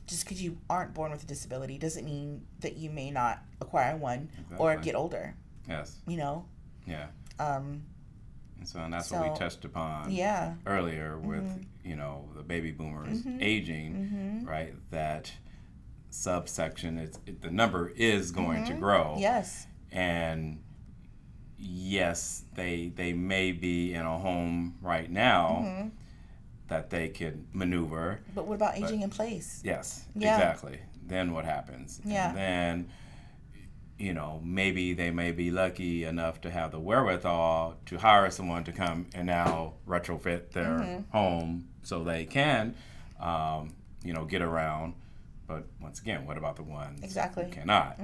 just 0.07 0.25
because 0.25 0.43
you 0.43 0.59
aren't 0.69 0.93
born 0.93 1.11
with 1.13 1.23
a 1.23 1.27
disability 1.27 1.79
doesn't 1.79 2.05
mean 2.05 2.45
that 2.61 2.77
you 2.77 2.91
may 2.91 3.11
not 3.11 3.43
acquire 3.61 3.97
one 3.97 4.29
or 4.59 4.77
get 4.77 4.95
older. 4.95 5.35
yes, 5.69 5.97
You 6.07 6.17
know, 6.19 6.45
yeah. 6.87 7.07
um, 7.39 7.85
And 8.59 8.69
so, 8.69 8.81
and 8.81 8.93
that's 8.93 9.11
what 9.11 9.31
we 9.33 9.39
touched 9.39 9.65
upon 9.65 10.11
yeah, 10.11 10.55
earlier 10.67 11.17
with 11.19 11.45
Mm-hmm. 11.45 11.89
you 11.89 11.97
know 11.97 12.29
the 12.37 12.43
baby 12.43 12.73
boomers 12.73 13.23
aging, 13.41 14.45
right? 14.47 14.75
That 14.91 15.33
subsection, 16.11 16.99
it's 16.99 17.19
it, 17.27 17.41
the 17.41 17.51
number 17.51 17.91
is 17.97 18.31
going 18.33 18.65
to 18.65 18.75
grow, 18.75 19.13
Mm-hmm. 19.13 19.21
yes, 19.21 19.67
and 19.93 20.61
yes, 21.59 22.45
they 22.55 22.93
they 22.95 23.13
may 23.13 23.53
be 23.53 23.95
in 23.95 24.03
a 24.05 24.19
home 24.19 24.77
right 24.83 25.11
now 25.11 25.63
Mm-hmm. 25.65 25.89
that 26.69 26.91
they 26.91 27.09
could 27.09 27.45
maneuver. 27.53 28.21
but 28.35 28.47
what 28.47 28.55
about 28.55 28.77
aging 28.77 29.03
in 29.03 29.11
place? 29.11 29.61
Yes, 29.65 30.07
Yeah. 30.15 30.35
exactly. 30.37 30.81
Then 31.07 31.33
what 31.35 31.45
happens? 31.45 32.01
Yeah. 32.05 32.29
And 32.31 32.37
then, 32.39 32.91
you 33.99 34.15
know, 34.15 34.41
maybe 34.43 34.95
they 34.95 35.11
may 35.11 35.33
be 35.33 35.51
lucky 35.51 36.05
enough 36.05 36.41
to 36.43 36.51
have 36.51 36.71
the 36.73 36.81
wherewithal 36.81 37.77
to 37.87 37.99
hire 37.99 38.31
someone 38.31 38.65
to 38.65 38.73
come 38.73 39.07
and 39.15 39.27
now 39.27 39.75
retrofit 39.87 40.51
their 40.53 40.79
Mm-hmm. 40.79 41.11
home 41.17 41.69
so 41.83 42.03
they 42.05 42.25
can, 42.25 42.75
um, 43.21 43.75
you 44.05 44.13
know, 44.15 44.25
get 44.25 44.41
around. 44.43 44.95
But 45.53 45.67
once 45.81 46.01
again, 46.01 46.25
what 46.27 46.39
about 46.39 46.57
the 46.57 46.63
ones 46.63 47.03
Exactly. 47.03 47.45
who 47.45 47.51
cannot? 47.51 47.99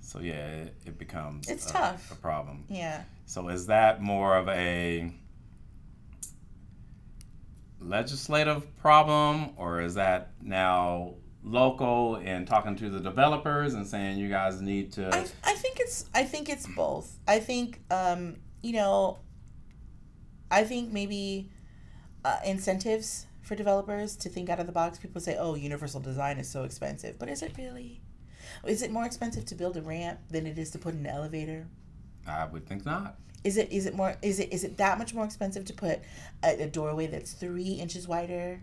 So 0.00 0.20
yeah, 0.20 0.46
it, 0.62 0.76
it 0.86 0.98
becomes 0.98 1.48
It's 1.50 1.68
a, 1.68 1.72
tough. 1.72 2.10
a 2.10 2.14
problem. 2.14 2.64
Yeah. 2.68 3.02
So 3.26 3.48
is 3.48 3.66
that 3.66 4.00
more 4.00 4.36
of 4.38 4.48
a 4.48 5.12
legislative 7.80 8.74
problem, 8.78 9.50
or 9.56 9.80
is 9.82 9.94
that 9.94 10.30
now 10.40 11.14
local 11.42 12.16
and 12.16 12.46
talking 12.46 12.74
to 12.76 12.88
the 12.88 13.00
developers 13.00 13.74
and 13.74 13.86
saying 13.86 14.16
you 14.18 14.28
guys 14.28 14.60
need 14.62 14.92
to? 14.92 15.14
I, 15.14 15.26
I 15.44 15.54
think 15.54 15.80
it's 15.80 16.06
I 16.14 16.24
think 16.24 16.48
it's 16.48 16.66
both. 16.66 17.18
I 17.28 17.38
think 17.40 17.80
um, 17.90 18.36
you 18.62 18.72
know 18.72 19.18
I 20.50 20.64
think 20.64 20.92
maybe 20.92 21.50
uh, 22.24 22.38
incentives 22.46 23.26
for 23.44 23.54
developers 23.54 24.16
to 24.16 24.28
think 24.28 24.48
out 24.48 24.58
of 24.58 24.66
the 24.66 24.72
box. 24.72 24.98
People 24.98 25.20
say, 25.20 25.36
"Oh, 25.38 25.54
universal 25.54 26.00
design 26.00 26.38
is 26.38 26.48
so 26.48 26.64
expensive," 26.64 27.18
but 27.18 27.28
is 27.28 27.42
it 27.42 27.52
really? 27.56 28.00
Is 28.66 28.82
it 28.82 28.90
more 28.90 29.04
expensive 29.04 29.44
to 29.46 29.54
build 29.54 29.76
a 29.76 29.82
ramp 29.82 30.20
than 30.30 30.46
it 30.46 30.58
is 30.58 30.70
to 30.70 30.78
put 30.78 30.94
an 30.94 31.06
elevator? 31.06 31.66
I 32.26 32.46
would 32.46 32.66
think 32.66 32.84
not. 32.84 33.16
Is 33.44 33.58
it 33.58 33.70
is 33.70 33.84
it 33.84 33.94
more 33.94 34.16
is 34.22 34.40
it 34.40 34.52
is 34.52 34.64
it 34.64 34.78
that 34.78 34.98
much 34.98 35.12
more 35.12 35.24
expensive 35.24 35.66
to 35.66 35.74
put 35.74 36.00
a, 36.42 36.62
a 36.62 36.66
doorway 36.66 37.06
that's 37.06 37.32
three 37.32 37.72
inches 37.72 38.08
wider? 38.08 38.60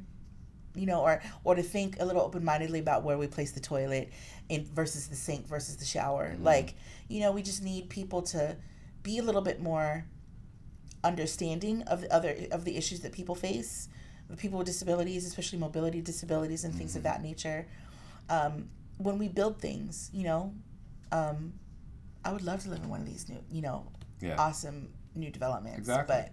You 0.74 0.86
know, 0.88 1.02
or 1.02 1.22
or 1.44 1.56
to 1.56 1.62
think 1.62 2.00
a 2.00 2.06
little 2.06 2.22
open 2.22 2.44
mindedly 2.44 2.80
about 2.80 3.04
where 3.04 3.18
we 3.18 3.28
place 3.28 3.52
the 3.52 3.60
toilet 3.60 4.12
in 4.50 4.66
versus 4.66 5.08
the 5.08 5.16
sink 5.16 5.48
versus 5.48 5.78
the 5.78 5.86
shower. 5.86 6.32
Mm-hmm. 6.32 6.44
Like, 6.44 6.74
you 7.08 7.20
know, 7.20 7.32
we 7.32 7.44
just 7.44 7.62
need 7.62 7.90
people 7.90 8.22
to 8.24 8.56
be 9.04 9.20
a 9.20 9.24
little 9.24 9.42
bit 9.42 9.62
more 9.62 10.06
understanding 11.04 11.84
of 11.84 12.02
the 12.02 12.14
other 12.14 12.36
of 12.52 12.66
the 12.66 12.78
issues 12.78 13.02
that 13.02 13.12
people 13.12 13.36
face, 13.36 13.88
people 14.38 14.58
with 14.60 14.68
disabilities, 14.68 15.26
especially 15.26 15.60
mobility 15.60 16.02
disabilities 16.02 16.64
and 16.64 16.74
things 16.74 16.96
of 16.96 17.04
that 17.04 17.22
nature. 17.22 17.66
Um, 18.30 18.70
when 18.98 19.18
we 19.18 19.28
build 19.28 19.60
things, 19.60 20.10
you 20.14 20.24
know, 20.24 20.54
um, 21.12 21.54
I 22.24 22.32
would 22.32 22.44
love 22.44 22.62
to 22.64 22.70
live 22.70 22.80
in 22.84 22.90
one 22.90 23.02
of 23.02 23.06
these 23.08 23.28
new, 23.30 23.40
you 23.52 23.62
know, 23.62 23.88
Yeah. 24.20 24.36
awesome 24.38 24.90
new 25.16 25.30
developments. 25.32 25.80
Exactly. 25.80 26.16
But 26.16 26.32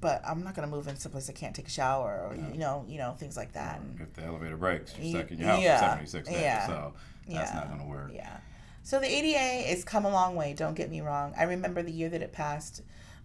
but 0.00 0.22
I'm 0.24 0.44
not 0.44 0.54
gonna 0.54 0.68
move 0.68 0.86
in 0.86 0.96
someplace 0.96 1.28
I 1.28 1.32
can't 1.32 1.54
take 1.54 1.66
a 1.66 1.70
shower 1.70 2.20
or 2.30 2.36
you 2.36 2.58
know, 2.58 2.84
you 2.88 2.96
know, 2.98 3.14
things 3.18 3.36
like 3.36 3.52
that. 3.54 3.80
And, 3.80 4.00
If 4.00 4.12
the 4.14 4.22
elevator 4.22 4.56
breaks, 4.56 4.96
you're 4.96 5.20
stuck 5.20 5.32
in 5.32 5.38
your 5.38 5.48
house 5.48 5.62
yeah, 5.62 5.78
for 5.80 5.84
76 6.06 6.28
days. 6.28 6.36
yeah, 6.40 6.66
So 6.66 6.94
that's 7.28 7.50
yeah, 7.50 7.58
not 7.58 7.68
going 7.68 7.80
to 7.80 7.86
work. 7.86 8.10
yeah. 8.14 8.36
So 8.84 9.00
the 9.00 9.06
ADA 9.06 9.68
has 9.68 9.82
come 9.84 10.04
a 10.04 10.10
long 10.10 10.36
way, 10.36 10.54
don't 10.54 10.74
get 10.74 10.90
me 10.90 11.00
wrong. 11.00 11.34
I 11.36 11.42
remember 11.44 11.82
the 11.82 11.90
year 11.90 12.08
that 12.08 12.22
it 12.22 12.32
passed, 12.32 12.82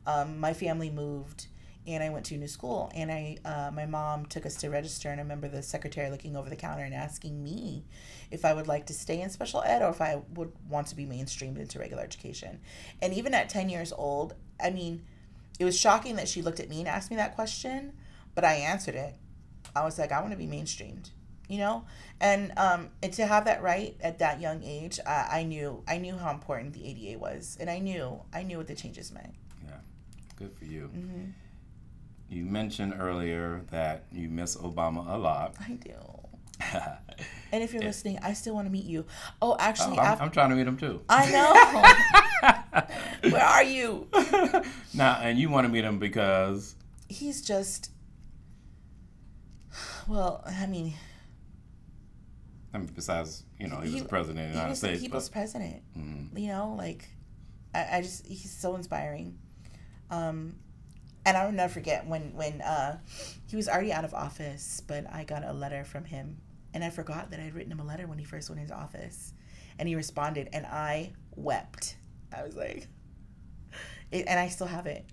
um, 0.08 0.40
my 0.40 0.54
family 0.54 0.90
moved 0.90 1.48
and 1.88 2.04
I 2.04 2.10
went 2.10 2.26
to 2.28 2.36
a 2.36 2.38
new 2.38 2.48
school 2.48 2.92
and 2.96 3.12
I 3.12 3.38
uh, 3.46 3.72
my 3.72 3.86
mom 3.86 4.26
took 4.26 4.46
us 4.46 4.56
to 4.58 4.70
register 4.70 5.10
and 5.10 5.20
I 5.20 5.24
remember 5.24 5.48
the 5.48 5.62
secretary 5.62 6.10
looking 6.10 6.36
over 6.36 6.50
the 6.50 6.56
counter 6.56 6.84
and 6.84 6.94
asking 6.94 7.44
me 7.44 7.84
if 8.32 8.44
I 8.46 8.54
would 8.54 8.68
like 8.68 8.88
to 8.88 8.94
stay 8.94 9.22
in 9.22 9.30
special 9.30 9.62
ed 9.62 9.82
or 9.82 9.90
if 9.90 10.02
I 10.02 10.22
would 10.34 10.52
want 10.70 10.88
to 10.88 10.96
be 10.96 11.06
mainstreamed 11.06 11.60
into 11.60 11.80
regular 11.80 12.04
education. 12.04 12.60
And 13.02 13.14
even 13.14 13.34
at 13.34 13.50
10 13.50 13.70
years 13.70 13.94
old, 13.94 14.34
I 14.62 14.72
mean, 14.72 15.06
it 15.60 15.66
was 15.66 15.80
shocking 15.80 16.16
that 16.16 16.28
she 16.28 16.42
looked 16.42 16.60
at 16.60 16.70
me 16.70 16.80
and 16.80 16.88
asked 16.88 17.12
me 17.12 17.18
that 17.18 17.36
question, 17.36 17.94
but 18.34 18.44
I 18.44 18.54
answered 18.56 18.96
it. 18.96 19.16
I 19.76 19.84
was 19.84 20.00
like, 20.00 20.12
I 20.12 20.20
want 20.22 20.32
to 20.32 20.38
be 20.38 20.48
mainstreamed, 20.48 21.10
you 21.48 21.60
know, 21.60 21.86
and 22.20 22.52
um, 22.58 22.90
and 23.04 23.12
to 23.14 23.26
have 23.26 23.46
that 23.46 23.62
right 23.62 23.96
at 24.02 24.20
that 24.20 24.40
young 24.40 24.64
age, 24.64 25.00
I, 25.06 25.40
I 25.40 25.44
knew 25.44 25.84
I 25.88 25.98
knew 25.98 26.18
how 26.18 26.32
important 26.32 26.74
the 26.74 26.88
ADA 26.88 27.20
was, 27.20 27.58
and 27.60 27.70
I 27.70 27.80
knew 27.80 28.22
I 28.34 28.44
knew 28.44 28.58
what 28.58 28.68
the 28.68 28.76
changes 28.76 29.12
meant. 29.12 29.34
Yeah. 29.66 29.78
Good 30.38 30.54
for 30.58 30.66
you. 30.66 30.90
Mm-hmm. 30.96 31.24
You 32.30 32.46
mentioned 32.46 32.96
earlier 33.00 33.62
that 33.72 34.06
you 34.12 34.30
miss 34.30 34.56
Obama 34.58 35.08
a 35.14 35.18
lot. 35.18 35.56
I 35.60 35.74
do, 35.74 35.94
And 37.52 37.64
if 37.64 37.74
you're 37.74 37.84
listening, 37.84 38.18
I 38.22 38.34
still 38.34 38.56
want 38.56 38.66
to 38.68 38.72
meet 38.72 38.86
you. 38.86 39.06
Oh, 39.42 39.56
actually, 39.60 40.00
I'm, 40.00 40.20
I'm 40.22 40.32
trying 40.32 40.50
to 40.50 40.56
meet 40.56 40.68
him 40.68 40.78
too. 40.78 41.02
I 41.08 41.32
know. 43.22 43.30
Where 43.32 43.44
are 43.46 43.64
you? 43.64 44.08
now, 44.94 45.20
and 45.22 45.38
you 45.40 45.50
want 45.50 45.66
to 45.68 45.72
meet 45.72 45.84
him 45.84 46.00
because 46.00 46.76
He's 47.08 47.42
just. 47.42 47.92
Well, 50.08 50.44
I 50.46 50.66
mean, 50.66 50.94
I 52.74 52.78
mean, 52.80 52.90
besides 52.94 53.44
you 53.60 53.68
know 53.68 53.80
he 53.80 53.94
was 53.94 54.04
the 54.04 54.10
president 54.10 54.48
of 54.48 54.54
the 54.54 54.54
he 54.54 54.58
United 54.58 54.72
the 54.72 54.76
States. 54.76 55.02
people's 55.02 55.30
but- 55.30 55.34
president. 55.34 55.84
Mhm. 55.98 56.40
You 56.40 56.48
know, 56.50 56.76
like, 56.78 57.08
I, 57.74 57.98
I 57.98 58.02
just 58.02 58.26
he's 58.26 58.52
so 58.52 58.76
inspiring. 58.76 59.38
Um, 60.10 60.56
and 61.26 61.36
I 61.36 61.46
will 61.46 61.52
never 61.52 61.74
forget 61.74 62.06
when 62.08 62.34
when 62.36 62.62
uh, 62.62 63.00
he 63.48 63.56
was 63.56 63.68
already 63.68 63.92
out 63.92 64.06
of 64.06 64.14
office, 64.14 64.82
but 64.88 65.06
I 65.12 65.24
got 65.24 65.44
a 65.44 65.52
letter 65.52 65.84
from 65.84 66.06
him, 66.06 66.38
and 66.74 66.84
I 66.84 66.90
forgot 66.90 67.32
that 67.32 67.40
I'd 67.40 67.54
written 67.56 67.72
him 67.72 67.80
a 67.80 67.84
letter 67.84 68.08
when 68.08 68.20
he 68.20 68.26
first 68.26 68.50
went 68.50 68.62
into 68.62 68.76
office, 68.76 69.34
and 69.80 69.90
he 69.90 69.96
responded, 69.96 70.50
and 70.54 70.66
I 70.66 71.14
wept. 71.36 71.98
I 72.36 72.44
was 72.44 72.56
like, 72.56 72.88
it, 74.12 74.26
and 74.28 74.40
I 74.40 74.50
still 74.50 74.68
have 74.68 74.86
it. 74.86 75.06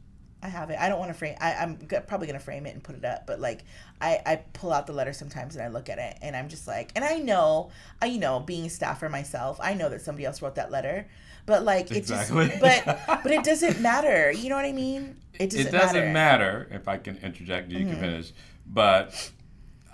I 0.43 0.49
have 0.49 0.71
it. 0.71 0.77
I 0.81 0.89
don't 0.89 0.99
want 0.99 1.11
to 1.11 1.15
frame. 1.15 1.37
I, 1.41 1.55
I'm 1.55 1.79
g- 1.89 1.97
probably 2.07 2.27
gonna 2.27 2.41
frame 2.41 2.67
it 2.67 2.75
and 2.75 2.83
put 2.83 2.97
it 2.97 3.05
up, 3.05 3.27
but 3.27 3.39
like, 3.41 3.65
I 4.01 4.21
I 4.27 4.37
pull 4.55 4.73
out 4.73 4.87
the 4.89 4.93
letter 4.93 5.13
sometimes 5.13 5.55
and 5.55 5.65
I 5.65 5.69
look 5.69 5.89
at 5.89 5.99
it 5.99 6.19
and 6.21 6.35
I'm 6.35 6.49
just 6.49 6.67
like, 6.67 6.91
and 6.97 7.05
I 7.05 7.19
know, 7.19 7.71
I 8.01 8.07
you 8.07 8.19
know, 8.19 8.41
being 8.41 8.67
a 8.67 8.71
staffer 8.71 9.09
myself, 9.09 9.59
I 9.63 9.75
know 9.75 9.89
that 9.89 10.03
somebody 10.03 10.25
else 10.25 10.43
wrote 10.43 10.57
that 10.57 10.71
letter, 10.73 11.07
but 11.47 11.63
like 11.65 11.91
it 11.93 11.99
Exactly. 11.99 12.49
just, 12.49 12.61
but 12.61 12.85
but 13.23 13.31
it 13.33 13.45
doesn't 13.45 13.81
matter. 13.81 14.33
You 14.33 14.49
know 14.49 14.57
what 14.57 14.65
I 14.65 14.73
mean? 14.73 15.17
It 15.39 15.51
doesn't, 15.51 15.67
it 15.69 15.71
doesn't 15.71 16.13
matter. 16.13 16.67
matter. 16.67 16.69
if 16.73 16.89
I 16.89 16.99
can 16.99 17.17
interject. 17.19 17.71
You 17.71 17.87
can 17.87 17.97
finish, 17.97 18.33
but 18.67 19.31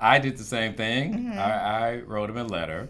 I 0.00 0.18
did 0.18 0.36
the 0.38 0.44
same 0.44 0.74
thing. 0.74 1.28
I, 1.36 1.90
I 1.90 1.96
wrote 2.00 2.30
him 2.30 2.38
a 2.38 2.44
letter 2.44 2.88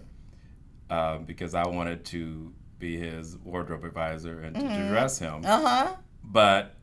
uh, 0.91 1.19
because 1.19 1.55
I 1.55 1.67
wanted 1.67 2.05
to 2.07 2.53
be 2.79 2.97
his 2.97 3.37
wardrobe 3.39 3.85
advisor 3.85 4.41
and 4.43 4.55
to 4.55 4.89
dress 4.89 5.19
him. 5.19 5.43
Uh 5.45 5.61
huh. 5.61 5.97
but 6.23 6.75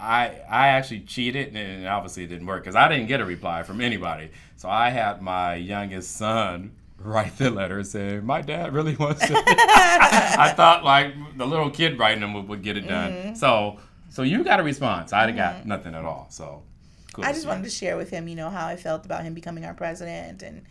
I 0.00 0.40
I 0.48 0.68
actually 0.68 1.00
cheated 1.00 1.56
and 1.56 1.86
obviously 1.86 2.24
it 2.24 2.28
didn't 2.28 2.46
work 2.46 2.62
because 2.62 2.76
I 2.76 2.88
didn't 2.88 3.06
get 3.06 3.20
a 3.20 3.24
reply 3.24 3.62
from 3.62 3.80
anybody. 3.80 4.30
So 4.56 4.68
I 4.68 4.90
had 4.90 5.22
my 5.22 5.54
youngest 5.54 6.16
son 6.16 6.72
write 6.98 7.36
the 7.38 7.50
letter 7.50 7.82
saying 7.84 8.24
my 8.24 8.42
dad 8.42 8.72
really 8.72 8.96
wants 8.98 9.26
to. 9.26 9.34
I 9.46 10.52
thought 10.56 10.84
like 10.84 11.14
the 11.36 11.46
little 11.46 11.70
kid 11.70 11.98
writing 11.98 12.20
them 12.20 12.34
would, 12.34 12.48
would 12.48 12.62
get 12.62 12.76
it 12.76 12.86
done. 12.86 13.12
Mm-hmm. 13.12 13.34
So 13.34 13.78
so 14.08 14.22
you 14.22 14.44
got 14.44 14.60
a 14.60 14.62
response. 14.62 15.12
I 15.12 15.30
got 15.32 15.66
nothing 15.66 15.94
at 15.94 16.04
all. 16.04 16.26
So 16.30 16.62
cool. 17.12 17.24
I 17.24 17.32
just 17.32 17.46
wanted 17.46 17.64
to 17.64 17.70
share 17.70 17.96
with 17.96 18.10
him, 18.10 18.28
you 18.28 18.36
know, 18.36 18.50
how 18.50 18.66
I 18.66 18.76
felt 18.76 19.04
about 19.04 19.24
him 19.24 19.34
becoming 19.34 19.64
our 19.64 19.74
president 19.74 20.42
and 20.42 20.62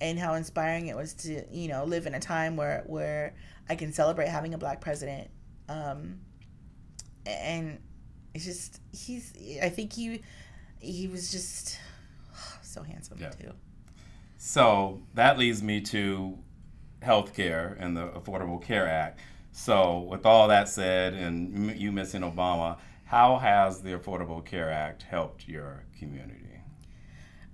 and 0.00 0.18
how 0.18 0.34
inspiring 0.34 0.86
it 0.86 0.96
was 0.96 1.12
to, 1.12 1.44
you 1.52 1.68
know, 1.68 1.84
live 1.84 2.06
in 2.06 2.14
a 2.14 2.20
time 2.20 2.56
where 2.56 2.82
where 2.86 3.34
I 3.68 3.74
can 3.74 3.92
celebrate 3.92 4.28
having 4.28 4.54
a 4.54 4.58
black 4.58 4.80
president. 4.80 5.30
Um, 5.68 6.20
and 7.26 7.78
it's 8.34 8.44
just 8.44 8.80
he's 8.92 9.32
I 9.62 9.68
think 9.68 9.92
he 9.92 10.22
he 10.78 11.08
was 11.08 11.30
just 11.30 11.78
so 12.62 12.82
handsome 12.82 13.18
Yeah. 13.20 13.30
too. 13.30 13.52
So 14.38 15.02
that 15.14 15.38
leads 15.38 15.62
me 15.62 15.80
to 15.82 16.38
healthcare 17.02 17.76
and 17.78 17.96
the 17.96 18.08
Affordable 18.08 18.62
Care 18.62 18.88
Act. 18.88 19.18
So, 19.52 19.98
with 20.00 20.24
all 20.24 20.48
that 20.48 20.68
said, 20.68 21.12
and 21.14 21.76
you 21.78 21.90
missing 21.90 22.22
Obama, 22.22 22.78
how 23.04 23.38
has 23.38 23.82
the 23.82 23.90
Affordable 23.98 24.44
Care 24.44 24.70
Act 24.70 25.02
helped 25.02 25.48
your 25.48 25.84
community? 25.98 26.62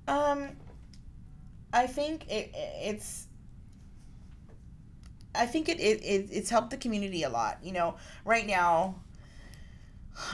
Um, 0.07 0.51
I 1.73 1.87
think 1.87 2.29
it, 2.31 2.51
it's. 2.55 3.27
I 5.35 5.47
think 5.47 5.69
it, 5.69 5.81
it, 5.81 6.03
it 6.03 6.29
it's 6.31 6.51
helped 6.51 6.71
the 6.71 6.77
community 6.77 7.23
a 7.23 7.29
lot. 7.31 7.59
You 7.63 7.73
know, 7.73 7.97
right 8.25 8.47
now, 8.47 8.97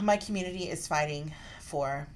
my 0.00 0.16
community 0.16 0.68
is 0.68 0.86
fighting 0.86 1.32
for 1.60 2.08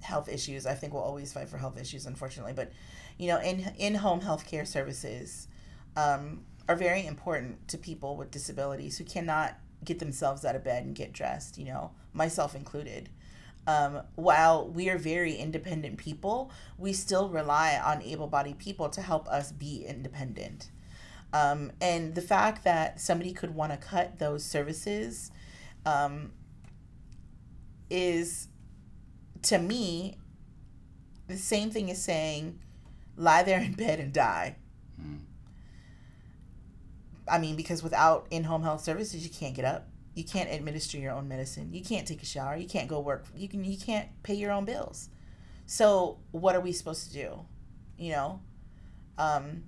health 0.00 0.28
issues. 0.28 0.66
I 0.66 0.74
think 0.74 0.92
we'll 0.92 1.02
always 1.02 1.32
fight 1.32 1.48
for 1.48 1.58
health 1.58 1.78
issues, 1.80 2.06
unfortunately. 2.06 2.52
But, 2.52 2.72
you 3.18 3.28
know, 3.28 3.40
in 3.40 3.72
in 3.78 3.94
home 3.94 4.20
healthcare 4.20 4.66
services 4.66 5.48
um, 5.96 6.44
are 6.68 6.76
very 6.76 7.06
important 7.06 7.68
to 7.68 7.78
people 7.78 8.16
with 8.16 8.30
disabilities 8.30 8.98
who 8.98 9.04
cannot 9.04 9.58
get 9.84 9.98
themselves 9.98 10.44
out 10.44 10.56
of 10.56 10.64
bed 10.64 10.84
and 10.84 10.94
get 10.94 11.12
dressed. 11.12 11.58
You 11.58 11.66
know, 11.66 11.90
myself 12.12 12.54
included. 12.54 13.08
Um, 13.66 14.00
while 14.14 14.66
we 14.66 14.88
are 14.88 14.96
very 14.96 15.34
independent 15.34 15.98
people, 15.98 16.50
we 16.78 16.94
still 16.94 17.28
rely 17.28 17.78
on 17.78 18.00
able-bodied 18.00 18.58
people 18.58 18.88
to 18.88 19.02
help 19.02 19.28
us 19.28 19.52
be 19.52 19.84
independent. 19.86 20.70
Um, 21.34 21.72
and 21.78 22.14
the 22.14 22.22
fact 22.22 22.64
that 22.64 22.98
somebody 22.98 23.34
could 23.34 23.54
want 23.54 23.72
to 23.72 23.76
cut 23.76 24.18
those 24.18 24.42
services 24.42 25.30
um, 25.88 26.32
is, 27.88 28.48
to 29.42 29.58
me, 29.58 30.16
the 31.28 31.36
same 31.36 31.70
thing 31.70 31.90
as 31.90 32.02
saying, 32.02 32.58
lie 33.16 33.42
there 33.42 33.60
in 33.60 33.72
bed 33.72 34.00
and 34.00 34.12
die. 34.12 34.56
I 37.30 37.38
mean, 37.38 37.56
because 37.56 37.82
without 37.82 38.26
in 38.30 38.44
home 38.44 38.62
health 38.62 38.82
services, 38.82 39.22
you 39.24 39.30
can't 39.30 39.54
get 39.54 39.64
up. 39.64 39.88
You 40.14 40.24
can't 40.24 40.50
administer 40.50 40.98
your 40.98 41.12
own 41.12 41.28
medicine. 41.28 41.72
You 41.72 41.82
can't 41.82 42.06
take 42.08 42.22
a 42.22 42.26
shower. 42.26 42.56
You 42.56 42.66
can't 42.66 42.88
go 42.88 43.00
work. 43.00 43.26
You 43.36 43.48
can. 43.48 43.64
You 43.64 43.78
can't 43.78 44.08
pay 44.22 44.34
your 44.34 44.50
own 44.50 44.64
bills. 44.64 45.10
So 45.66 46.18
what 46.32 46.56
are 46.56 46.60
we 46.60 46.72
supposed 46.72 47.08
to 47.08 47.12
do? 47.12 47.40
You 47.98 48.12
know, 48.12 48.40
um, 49.16 49.64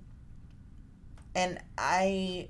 and 1.35 1.59
I. 1.77 2.49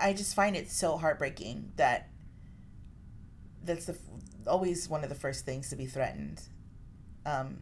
I 0.00 0.12
just 0.12 0.34
find 0.34 0.56
it 0.56 0.70
so 0.70 0.96
heartbreaking 0.96 1.72
that 1.76 2.08
that's 3.64 3.86
the 3.86 3.96
always 4.46 4.88
one 4.88 5.02
of 5.02 5.08
the 5.08 5.14
first 5.14 5.44
things 5.44 5.70
to 5.70 5.76
be 5.76 5.86
threatened. 5.86 6.42
Um, 7.26 7.58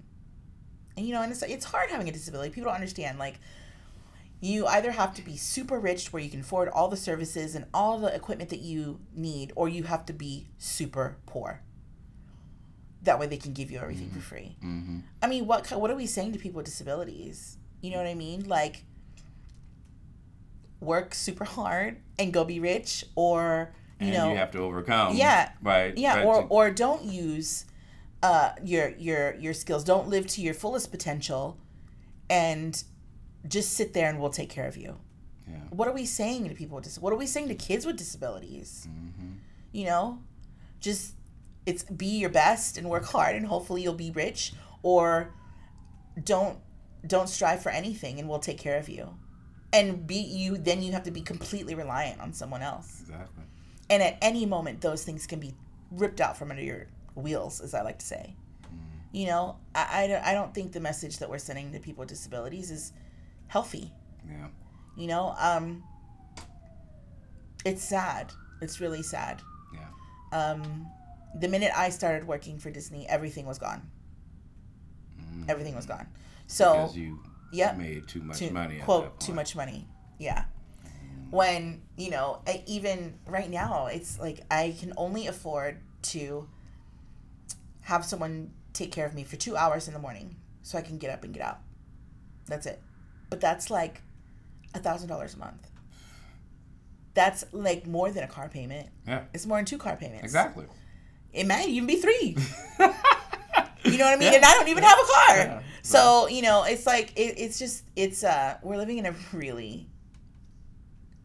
and 0.96 1.06
you 1.06 1.12
know, 1.14 1.22
and 1.22 1.30
it's 1.32 1.42
it's 1.42 1.64
hard 1.64 1.90
having 1.90 2.08
a 2.08 2.12
disability. 2.12 2.50
People 2.50 2.66
don't 2.70 2.74
understand 2.76 3.18
like 3.18 3.38
you 4.40 4.66
either 4.66 4.92
have 4.92 5.14
to 5.14 5.22
be 5.22 5.36
super 5.36 5.78
rich 5.80 6.12
where 6.12 6.22
you 6.22 6.30
can 6.30 6.40
afford 6.40 6.68
all 6.68 6.86
the 6.88 6.96
services 6.96 7.54
and 7.56 7.64
all 7.74 7.98
the 7.98 8.14
equipment 8.14 8.50
that 8.50 8.60
you 8.60 9.00
need 9.14 9.52
or 9.56 9.68
you 9.68 9.82
have 9.82 10.06
to 10.06 10.12
be 10.12 10.46
super 10.58 11.16
poor 11.26 11.60
that 13.02 13.18
way 13.18 13.26
they 13.26 13.36
can 13.36 13.52
give 13.52 13.68
you 13.70 13.78
everything 13.80 14.10
for 14.10 14.20
free 14.20 14.56
Mm-hmm. 14.64 14.98
i 15.22 15.26
mean 15.26 15.46
what 15.48 15.68
what 15.72 15.90
are 15.90 15.96
we 15.96 16.06
saying 16.06 16.32
to 16.34 16.38
people 16.38 16.58
with 16.58 16.66
disabilities 16.66 17.56
you 17.80 17.90
know 17.90 17.96
what 17.96 18.06
i 18.06 18.14
mean 18.14 18.46
like 18.48 18.84
work 20.81 21.14
super 21.14 21.45
hard 21.45 21.97
and 22.18 22.33
go 22.33 22.45
be 22.45 22.61
rich 22.61 23.05
or 23.16 23.74
you 24.01 24.07
And 24.09 24.14
know 24.16 24.31
you 24.31 24.37
have 24.37 24.53
to 24.53 24.59
overcome. 24.59 25.16
Yeah. 25.16 25.51
Right. 25.62 25.97
yeah 25.99 26.16
right, 26.18 26.24
or 26.26 26.43
to- 26.43 26.49
or 26.49 26.70
don't 26.70 27.05
use 27.05 27.64
uh 28.22 28.53
your 28.64 28.91
your 28.97 29.35
your 29.37 29.55
skills 29.55 29.85
don't 29.85 30.09
live 30.09 30.26
to 30.29 30.41
your 30.41 30.55
fullest 30.55 30.91
potential 30.91 31.57
and 32.31 32.83
just 33.47 33.72
sit 33.74 33.93
there 33.95 34.09
and 34.09 34.20
we'll 34.20 34.31
take 34.31 34.51
care 34.51 34.66
of 34.66 34.76
you 34.76 34.99
Yeah. 35.49 35.57
what 35.70 35.87
are 35.89 35.95
we 35.95 36.05
saying 36.05 36.49
to 36.49 36.55
people 36.55 36.76
with 36.76 36.85
dis- 36.85 36.99
what 36.99 37.12
are 37.12 37.16
we 37.16 37.26
saying 37.26 37.49
to 37.49 37.55
kids 37.55 37.87
with 37.87 37.97
disabilities 37.97 38.89
Mm-hmm. 38.91 39.33
you 39.72 39.85
know 39.87 40.18
just 40.81 41.14
it's 41.66 41.83
be 41.85 42.07
your 42.18 42.31
best 42.31 42.76
and 42.79 42.89
work 42.89 43.05
hard 43.05 43.37
and 43.37 43.47
hopefully 43.47 43.83
you'll 43.83 43.95
be 43.95 44.11
rich 44.11 44.53
or 44.83 45.33
don't 46.24 46.59
don't 47.07 47.29
strive 47.29 47.62
for 47.62 47.70
anything 47.70 48.18
and 48.18 48.29
we'll 48.29 48.39
take 48.41 48.59
care 48.59 48.79
of 48.79 48.89
you 48.89 49.14
and 49.72 50.06
be 50.06 50.16
you 50.16 50.56
then 50.56 50.82
you 50.82 50.92
have 50.92 51.02
to 51.04 51.10
be 51.10 51.20
completely 51.20 51.74
reliant 51.74 52.20
on 52.20 52.32
someone 52.32 52.62
else 52.62 53.00
Exactly. 53.02 53.44
and 53.90 54.02
at 54.02 54.16
any 54.22 54.46
moment 54.46 54.80
those 54.80 55.04
things 55.04 55.26
can 55.26 55.40
be 55.40 55.54
ripped 55.90 56.20
out 56.20 56.36
from 56.36 56.50
under 56.50 56.62
your 56.62 56.86
wheels 57.14 57.60
as 57.60 57.74
i 57.74 57.82
like 57.82 57.98
to 57.98 58.06
say 58.06 58.34
you 59.12 59.26
know 59.26 59.56
I, 59.74 60.04
I, 60.04 60.06
don't- 60.06 60.24
I 60.24 60.32
don't 60.34 60.54
think 60.54 60.72
the 60.72 60.80
message 60.80 61.18
that 61.18 61.28
we're 61.30 61.38
sending 61.38 61.72
to 61.72 61.80
people 61.80 62.00
with 62.02 62.08
disabilities 62.10 62.70
is 62.70 62.92
healthy 63.48 63.92
Yeah. 64.28 64.48
you 64.96 65.06
know 65.06 65.34
um 65.38 65.82
it's 67.64 67.82
sad 67.82 68.32
it's 68.60 68.80
really 68.80 69.02
sad 69.02 69.40
Yeah. 69.74 69.88
um 70.52 70.86
the 71.40 71.48
minute 71.48 71.72
i 71.76 71.90
started 71.90 72.26
working 72.26 72.58
for 72.58 72.70
disney 72.70 73.06
everything 73.08 73.46
was 73.46 73.58
gone 73.58 73.82
Mhm. 75.20 75.48
everything 75.50 75.74
was 75.74 75.86
gone 75.86 76.06
so 76.46 76.72
Because 76.72 76.96
you 76.96 77.18
yep. 77.53 77.76
made 77.76 78.09
too 78.09 78.20
much 78.20 78.51
money. 78.51 78.78
Quote 78.78 79.18
too 79.20 79.32
much 79.32 79.57
money. 79.57 79.86
Yeah. 80.18 80.44
When 81.30 81.82
you 81.96 82.11
know 82.11 82.40
I, 82.46 82.62
even 82.66 83.18
right 83.26 83.51
now 83.51 83.86
it's 83.86 84.18
like 84.18 84.40
i 84.51 84.74
can 84.80 84.94
only 84.96 85.26
afford 85.26 85.78
to 86.01 86.49
have 87.82 88.05
someone 88.05 88.53
take 88.72 88.92
care 88.92 89.05
of 89.05 89.14
me 89.14 89.24
for 89.24 89.36
two 89.36 89.57
hours 89.57 89.88
in 89.88 89.94
the 89.94 90.01
morning 90.01 90.36
so 90.62 90.78
i 90.78 90.80
can 90.80 90.96
get 90.99 91.11
up 91.11 91.24
and 91.24 91.34
get 91.34 91.42
out. 91.42 91.59
That's 92.46 92.66
it. 92.66 92.80
But 93.30 93.40
that's 93.40 93.70
like 93.70 94.01
a 94.74 94.78
thousand 94.78 95.09
dollars 95.09 95.34
a 95.34 95.38
month. 95.38 95.68
That's 97.14 97.44
like 97.53 97.86
more 97.86 98.11
than 98.11 98.24
a 98.24 98.28
car 98.28 98.49
payment. 98.49 98.88
Yeah. 99.07 99.24
it's 99.34 99.46
more 99.46 99.59
than 99.59 99.64
two 99.64 99.78
car 99.78 99.96
payments. 99.96 100.24
Exactly. 100.24 100.66
it 101.32 101.46
might 101.46 101.68
even 101.68 101.86
be 101.86 101.96
three 101.96 102.36
you 103.85 103.97
know 103.99 104.05
what 104.05 104.14
i 104.14 104.16
mean 104.16 104.31
Yeah. 104.33 104.37
and 104.37 104.45
i 104.45 104.53
don't 104.55 104.68
even 104.68 104.83
have 104.85 104.99
a 104.99 105.03
car 105.12 105.37
Yeah. 105.37 105.61
So 105.83 106.29
you 106.29 106.43
know, 106.43 106.64
it's 106.64 106.85
like 106.87 107.12
it, 107.16 107.39
it's 107.39 107.59
just 107.59 107.83
it's 107.97 108.22
uh 108.22 108.59
we're 108.62 108.76
living 108.76 108.99
in 108.99 109.07
a 109.07 109.14
really, 109.33 109.89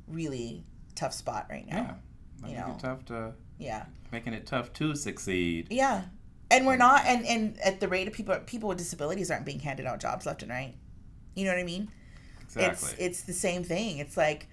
really 0.07 0.63
tough 0.95 1.13
spot 1.13 1.47
right 1.49 1.67
now. 1.67 1.75
Yeah. 1.75 2.47
Making 2.47 2.57
know. 2.59 2.73
it 2.75 2.79
tough 2.79 3.05
to 3.05 3.33
Yeah, 3.57 3.85
making 4.11 4.33
it 4.33 4.45
tough 4.45 4.71
to 4.73 4.95
succeed. 4.95 5.67
yeah, 5.69 6.03
and 6.51 6.65
we're 6.65 6.77
not, 6.77 7.05
and 7.05 7.25
and 7.25 7.59
at 7.61 7.79
the 7.79 7.87
rate 7.87 8.07
of 8.07 8.13
people 8.13 8.35
people 8.45 8.69
with 8.69 8.77
disabilities 8.77 9.31
aren't 9.31 9.45
being 9.45 9.59
handed 9.59 9.85
out 9.85 9.99
jobs 9.99 10.25
left 10.25 10.43
and 10.43 10.51
right. 10.51 10.75
You 11.35 11.45
know 11.45 11.51
what 11.51 11.59
I 11.59 11.63
mean? 11.63 11.89
Exactly. 12.41 12.89
It's 12.91 12.95
it's 12.99 13.21
the 13.23 13.33
same 13.33 13.63
thing. 13.63 13.97
It's 13.97 14.15
like, 14.15 14.47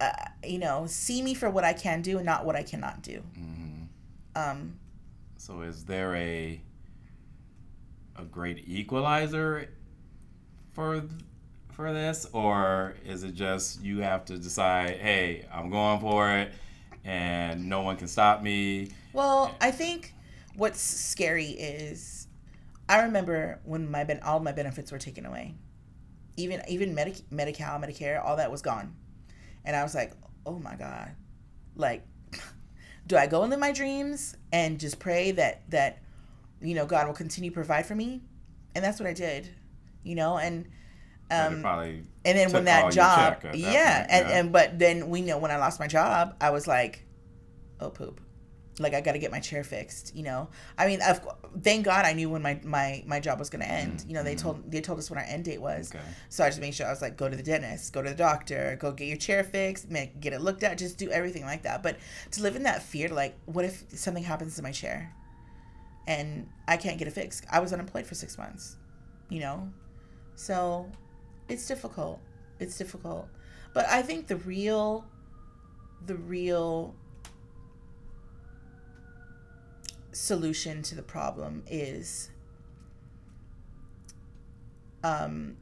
uh, 0.00 0.10
you 0.44 0.58
know, 0.58 0.86
see 0.86 1.22
me 1.22 1.34
for 1.34 1.50
what 1.50 1.64
I 1.64 1.74
can 1.74 2.02
do 2.02 2.16
and 2.16 2.26
not 2.26 2.44
what 2.44 2.56
I 2.56 2.62
cannot 2.62 3.02
do. 3.02 3.22
Mhm. 3.38 3.86
Um, 4.34 4.78
So 5.36 5.60
is 5.62 5.84
there 5.84 6.14
a 6.16 6.60
a 8.16 8.24
great 8.24 8.64
equalizer 8.66 9.68
for 10.72 11.02
for 11.72 11.92
this 11.92 12.26
or 12.32 12.94
is 13.04 13.22
it 13.24 13.34
just 13.34 13.82
you 13.82 13.98
have 14.00 14.24
to 14.26 14.38
decide, 14.38 14.98
"Hey, 14.98 15.46
I'm 15.52 15.70
going 15.70 16.00
for 16.00 16.30
it 16.30 16.52
and 17.04 17.68
no 17.68 17.82
one 17.82 17.96
can 17.96 18.08
stop 18.08 18.42
me." 18.42 18.90
Well, 19.12 19.54
I 19.60 19.70
think 19.70 20.14
what's 20.56 20.80
scary 20.80 21.46
is 21.46 22.26
I 22.88 23.02
remember 23.02 23.60
when 23.64 23.90
my 23.90 24.04
ben- 24.04 24.20
all 24.22 24.40
my 24.40 24.52
benefits 24.52 24.92
were 24.92 24.98
taken 24.98 25.24
away. 25.26 25.54
Even 26.36 26.62
even 26.68 26.94
Medi- 26.94 27.24
Medi-Cal, 27.30 27.78
Medicare, 27.78 28.22
all 28.24 28.36
that 28.36 28.50
was 28.50 28.62
gone. 28.62 28.94
And 29.64 29.76
I 29.76 29.82
was 29.82 29.94
like, 29.94 30.12
"Oh 30.44 30.58
my 30.58 30.74
god." 30.76 31.14
Like 31.74 32.06
do 33.06 33.16
I 33.16 33.26
go 33.26 33.44
into 33.44 33.56
my 33.56 33.72
dreams 33.72 34.36
and 34.52 34.78
just 34.78 34.98
pray 34.98 35.30
that 35.32 35.70
that 35.70 36.02
you 36.62 36.74
know 36.74 36.86
God 36.86 37.06
will 37.06 37.14
continue 37.14 37.50
to 37.50 37.54
provide 37.54 37.86
for 37.86 37.94
me? 37.94 38.22
And 38.74 38.84
that's 38.84 38.98
what 38.98 39.08
I 39.08 39.12
did. 39.12 39.48
You 40.02 40.14
know, 40.14 40.38
and 40.38 40.66
um 41.32 41.62
probably 41.62 42.04
and 42.24 42.38
then 42.38 42.52
when 42.52 42.64
that 42.64 42.92
job 42.92 43.40
that 43.42 43.56
yeah 43.56 44.00
point, 44.00 44.10
and 44.10 44.28
yeah. 44.28 44.38
and 44.38 44.52
but 44.52 44.78
then 44.78 45.08
we 45.08 45.22
know 45.22 45.38
when 45.38 45.50
i 45.50 45.56
lost 45.56 45.80
my 45.80 45.86
job 45.86 46.36
i 46.40 46.50
was 46.50 46.66
like 46.66 47.04
oh 47.80 47.90
poop 47.90 48.20
like 48.78 48.94
i 48.94 49.00
gotta 49.00 49.18
get 49.18 49.30
my 49.30 49.40
chair 49.40 49.62
fixed 49.62 50.14
you 50.14 50.22
know 50.22 50.48
i 50.78 50.86
mean 50.86 51.00
of, 51.02 51.20
thank 51.62 51.84
god 51.84 52.04
i 52.04 52.12
knew 52.12 52.28
when 52.28 52.42
my 52.42 52.58
my 52.64 53.02
my 53.06 53.20
job 53.20 53.38
was 53.38 53.50
gonna 53.50 53.64
end 53.64 54.04
you 54.06 54.14
know 54.14 54.22
they 54.22 54.34
told 54.34 54.70
they 54.70 54.80
told 54.80 54.98
us 54.98 55.10
when 55.10 55.18
our 55.18 55.24
end 55.24 55.44
date 55.44 55.60
was 55.60 55.90
Mm-hmm. 55.90 55.98
Okay. 55.98 56.06
so 56.28 56.44
i 56.44 56.48
just 56.48 56.60
made 56.60 56.74
sure 56.74 56.86
i 56.86 56.90
was 56.90 57.02
like 57.02 57.16
go 57.16 57.28
to 57.28 57.36
the 57.36 57.42
dentist 57.42 57.92
go 57.92 58.02
to 58.02 58.10
the 58.10 58.16
doctor 58.16 58.76
go 58.80 58.92
get 58.92 59.06
your 59.08 59.16
chair 59.16 59.44
fixed 59.44 59.90
make, 59.90 60.20
get 60.20 60.32
it 60.32 60.40
looked 60.40 60.62
at 60.62 60.78
just 60.78 60.98
do 60.98 61.10
everything 61.10 61.44
like 61.44 61.62
that 61.62 61.82
but 61.82 61.96
to 62.30 62.42
live 62.42 62.56
in 62.56 62.62
that 62.64 62.82
fear 62.82 63.08
like 63.08 63.38
what 63.46 63.64
if 63.64 63.84
something 63.90 64.24
happens 64.24 64.56
to 64.56 64.62
my 64.62 64.72
chair 64.72 65.14
and 66.06 66.48
i 66.68 66.76
can't 66.76 66.98
get 66.98 67.06
it 67.08 67.12
fixed 67.12 67.44
i 67.50 67.60
was 67.60 67.72
unemployed 67.72 68.06
for 68.06 68.14
six 68.14 68.36
months 68.36 68.76
you 69.28 69.40
know 69.40 69.70
so 70.34 70.90
it's 71.48 71.66
difficult. 71.66 72.20
It's 72.58 72.78
difficult. 72.78 73.28
But 73.74 73.86
I 73.88 74.02
think 74.02 74.26
the 74.26 74.36
real 74.36 75.06
the 76.04 76.16
real 76.16 76.94
solution 80.12 80.82
to 80.82 80.94
the 80.94 81.02
problem 81.02 81.62
is 81.68 82.30
um, 85.04 85.56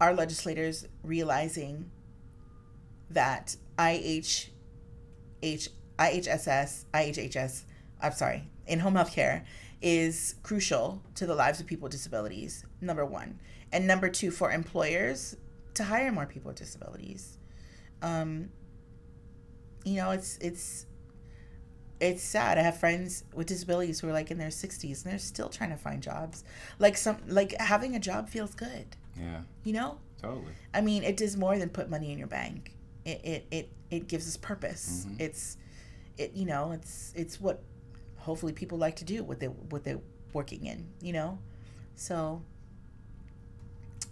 our 0.00 0.12
legislators 0.12 0.86
realizing 1.02 1.90
that 3.10 3.56
IH, 3.78 4.50
H, 5.42 5.68
IHSS, 5.98 6.84
IHHS, 6.92 7.62
I'm 8.00 8.12
sorry, 8.12 8.48
in 8.66 8.80
home 8.80 8.94
health 8.94 9.12
care 9.12 9.44
is 9.82 10.36
crucial 10.42 11.02
to 11.14 11.26
the 11.26 11.34
lives 11.34 11.60
of 11.60 11.66
people 11.66 11.84
with 11.84 11.92
disabilities, 11.92 12.64
number 12.80 13.04
one. 13.04 13.38
And 13.72 13.86
number 13.86 14.08
two, 14.08 14.30
for 14.30 14.50
employers 14.52 15.36
to 15.74 15.84
hire 15.84 16.10
more 16.12 16.26
people 16.26 16.48
with 16.48 16.58
disabilities. 16.58 17.38
Um, 18.02 18.50
you 19.84 19.96
know, 19.96 20.10
it's 20.12 20.38
it's 20.38 20.86
it's 22.00 22.22
sad. 22.22 22.58
I 22.58 22.62
have 22.62 22.78
friends 22.78 23.24
with 23.34 23.46
disabilities 23.46 24.00
who 24.00 24.08
are 24.08 24.12
like 24.12 24.30
in 24.30 24.38
their 24.38 24.48
60s 24.48 25.02
and 25.04 25.12
they're 25.12 25.18
still 25.18 25.48
trying 25.48 25.70
to 25.70 25.76
find 25.76 26.02
jobs. 26.02 26.44
Like 26.78 26.96
some 26.96 27.18
like 27.26 27.54
having 27.60 27.94
a 27.96 28.00
job 28.00 28.28
feels 28.28 28.54
good, 28.54 28.96
Yeah, 29.18 29.40
you 29.62 29.72
know? 29.72 29.98
totally. 30.20 30.52
I 30.72 30.80
mean, 30.80 31.02
it 31.02 31.16
does 31.16 31.36
more 31.36 31.58
than 31.58 31.68
put 31.68 31.88
money 31.90 32.12
in 32.12 32.18
your 32.18 32.26
bank. 32.28 32.72
It 33.04 33.20
it 33.24 33.46
it, 33.50 33.68
it 33.90 34.08
gives 34.08 34.26
us 34.26 34.36
purpose. 34.36 35.06
Mhm. 35.08 35.20
It's 35.20 35.56
it 36.18 36.32
you 36.34 36.46
know, 36.46 36.72
it's 36.72 37.12
it's 37.16 37.40
what 37.40 37.62
hopefully 38.24 38.52
people 38.52 38.78
like 38.78 38.96
to 38.96 39.04
do 39.04 39.22
what 39.22 39.38
they 39.40 39.46
what 39.46 39.84
they're 39.84 40.00
working 40.32 40.64
in, 40.66 40.86
you 41.00 41.12
know? 41.12 41.38
So 41.96 42.42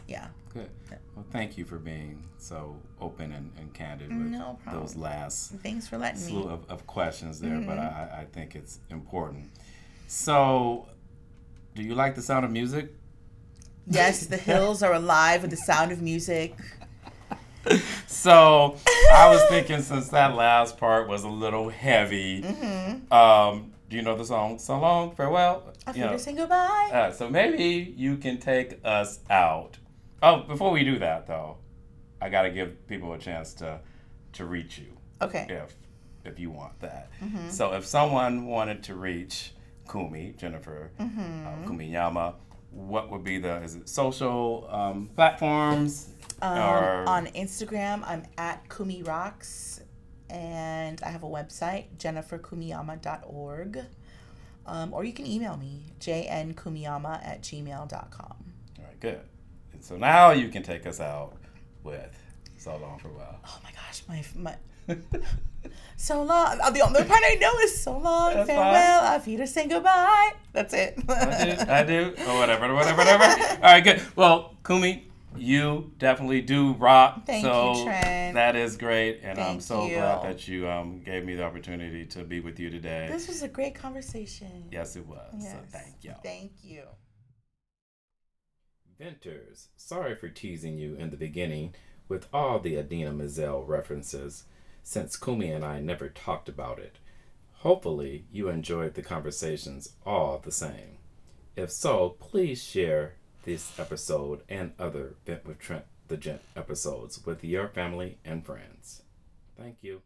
yeah. 0.08 0.28
Good. 0.52 0.68
Well, 1.16 1.24
thank 1.30 1.56
you 1.56 1.64
for 1.64 1.78
being 1.78 2.22
so 2.38 2.76
open 3.00 3.32
and, 3.32 3.50
and 3.58 3.72
candid 3.72 4.08
with 4.08 4.18
No 4.28 4.58
those 4.70 4.94
last 4.96 5.52
Thanks 5.62 5.88
for 5.88 5.96
letting 5.96 6.20
slew 6.20 6.44
me. 6.46 6.52
of, 6.52 6.70
of 6.70 6.86
questions 6.86 7.40
there, 7.40 7.58
but 7.60 7.78
Mm-hmm. 7.78 8.14
I, 8.14 8.20
I 8.22 8.26
think 8.32 8.54
it's 8.54 8.78
important. 8.90 9.50
So, 10.08 10.88
do 11.74 11.82
you 11.82 11.94
like 11.94 12.14
the 12.14 12.20
sound 12.22 12.44
of 12.44 12.50
music? 12.50 12.92
Yes, 13.86 14.26
the 14.26 14.36
hills 14.36 14.82
are 14.82 14.92
alive 14.92 15.40
with 15.42 15.50
the 15.50 15.56
sound 15.56 15.90
of 15.92 16.02
music. 16.02 16.54
So, 18.08 18.76
I 19.14 19.28
was 19.32 19.40
thinking 19.48 19.82
since 19.82 20.08
that 20.08 20.34
last 20.34 20.76
part 20.78 21.08
was 21.08 21.22
a 21.22 21.28
little 21.28 21.68
heavy, 21.70 22.42
Mm-hmm. 22.42 23.12
um, 23.12 23.72
do 23.92 23.98
you 23.98 24.02
know 24.02 24.16
the 24.16 24.24
song 24.24 24.58
"So 24.58 24.78
Long, 24.80 25.14
Farewell"? 25.14 25.72
I 25.86 25.90
You 25.90 25.94
feel 25.94 26.06
know, 26.06 26.12
to 26.14 26.18
say 26.18 26.32
goodbye. 26.34 26.88
uh, 26.92 27.12
so 27.12 27.28
maybe 27.28 27.92
you 27.96 28.16
can 28.16 28.38
take 28.38 28.80
us 28.84 29.20
out. 29.28 29.76
Oh, 30.22 30.36
before 30.52 30.70
we 30.70 30.82
do 30.82 30.98
that 30.98 31.26
though, 31.26 31.58
I 32.20 32.30
gotta 32.30 32.50
give 32.50 32.86
people 32.86 33.12
a 33.12 33.18
chance 33.18 33.52
to 33.54 33.80
to 34.32 34.46
reach 34.46 34.78
you 34.78 34.96
okay. 35.20 35.46
if 35.50 35.74
if 36.24 36.38
you 36.38 36.50
want 36.50 36.80
that. 36.80 37.10
Mm-hmm. 37.22 37.50
So 37.50 37.74
if 37.74 37.84
someone 37.84 38.46
wanted 38.46 38.82
to 38.84 38.94
reach 38.94 39.52
Kumi 39.90 40.34
Jennifer 40.38 40.90
Mm-hmm. 40.98 41.46
uh, 41.46 41.68
Kumiyama, 41.68 42.34
what 42.70 43.10
would 43.10 43.24
be 43.24 43.36
the 43.38 43.54
is 43.62 43.74
it 43.74 43.88
social 43.90 44.66
um, 44.70 45.10
platforms 45.14 46.08
Um, 46.40 46.58
or 46.58 47.04
on 47.16 47.26
Instagram, 47.44 48.02
I'm 48.06 48.24
at 48.38 48.58
Kumi 48.74 49.02
Rocks, 49.02 49.82
and 50.32 51.00
I 51.04 51.10
have 51.10 51.22
a 51.22 51.28
website, 51.28 51.84
jenniferkumiyama.org. 51.98 53.78
Um, 54.64 54.94
or 54.94 55.04
you 55.04 55.12
can 55.12 55.26
email 55.26 55.56
me, 55.56 55.92
jnkumiyama 56.00 57.24
at 57.26 57.42
gmail.com. 57.42 58.36
All 58.78 58.84
right, 58.84 59.00
good. 59.00 59.20
And 59.72 59.84
so 59.84 59.96
now 59.96 60.30
you 60.30 60.48
can 60.48 60.62
take 60.62 60.86
us 60.86 61.00
out 61.00 61.34
with 61.82 62.16
"So 62.58 62.76
Long 62.76 62.98
for 62.98 63.08
a 63.08 63.12
While. 63.12 63.40
Oh 63.44 63.58
my 63.64 63.70
gosh, 63.72 64.02
my 64.08 64.24
my 64.36 64.56
so 65.96 66.22
long. 66.22 66.60
uh, 66.62 66.70
The 66.70 66.80
only 66.82 67.02
part 67.04 67.20
I 67.24 67.34
know 67.40 67.52
is 67.64 67.82
so 67.82 67.98
long, 67.98 68.34
That's 68.34 68.48
fine. 68.48 68.56
farewell, 68.56 69.16
auf 69.16 69.26
Wiedersehen, 69.26 69.68
goodbye. 69.68 70.30
That's 70.52 70.74
it. 70.74 70.98
I 71.08 71.44
do, 71.44 71.70
I 71.72 71.82
do, 71.84 72.14
or 72.28 72.38
whatever, 72.38 72.72
whatever, 72.72 72.98
whatever. 72.98 73.24
All 73.24 73.60
right, 73.62 73.82
good. 73.82 74.00
Well, 74.16 74.54
Kumi, 74.64 75.08
you 75.36 75.92
definitely 75.98 76.40
do 76.40 76.72
rock. 76.74 77.26
Thank 77.26 77.44
you, 77.44 77.50
so 77.50 77.84
Trent. 77.84 78.34
That 78.34 78.56
is 78.56 78.76
great, 78.76 79.20
and 79.22 79.38
I'm 79.38 79.60
so 79.60 79.86
you. 79.86 79.96
glad 79.96 80.22
that 80.22 80.48
you 80.48 80.68
um, 80.68 81.00
gave 81.02 81.24
me 81.24 81.34
the 81.34 81.44
opportunity 81.44 82.06
to 82.06 82.24
be 82.24 82.40
with 82.40 82.58
you 82.58 82.70
today. 82.70 83.08
This 83.10 83.28
was 83.28 83.42
a 83.42 83.48
great 83.48 83.74
conversation. 83.74 84.68
yes, 84.70 84.96
it 84.96 85.06
was. 85.06 85.32
So 85.40 85.56
thank 85.70 85.96
you. 86.02 86.14
Thank 86.22 86.52
you. 86.62 86.82
Venters, 88.98 89.68
sorry 89.76 90.14
for 90.14 90.28
teasing 90.28 90.78
you 90.78 90.94
in 90.94 91.10
the 91.10 91.16
beginning 91.16 91.74
with 92.08 92.28
all 92.32 92.60
the 92.60 92.76
Idina 92.76 93.12
Menzel 93.12 93.64
references, 93.64 94.44
since 94.82 95.16
Kumi 95.16 95.50
and 95.50 95.64
I 95.64 95.80
never 95.80 96.08
talked 96.08 96.48
about 96.48 96.78
it. 96.78 96.98
Hopefully, 97.62 98.26
you 98.30 98.48
enjoyed 98.48 98.94
the 98.94 99.02
conversations 99.02 99.94
all 100.04 100.38
the 100.38 100.52
same. 100.52 100.98
If 101.56 101.70
so, 101.70 102.10
please 102.20 102.62
share 102.62 103.14
this 103.42 103.78
episode 103.78 104.42
and 104.48 104.72
other 104.78 105.14
Vent 105.26 105.44
with 105.46 105.58
Trent 105.58 105.84
the 106.08 106.16
Gent 106.16 106.42
episodes 106.56 107.24
with 107.24 107.42
your 107.42 107.68
family 107.68 108.18
and 108.24 108.44
friends. 108.44 109.02
Thank 109.56 109.76
you. 109.82 110.02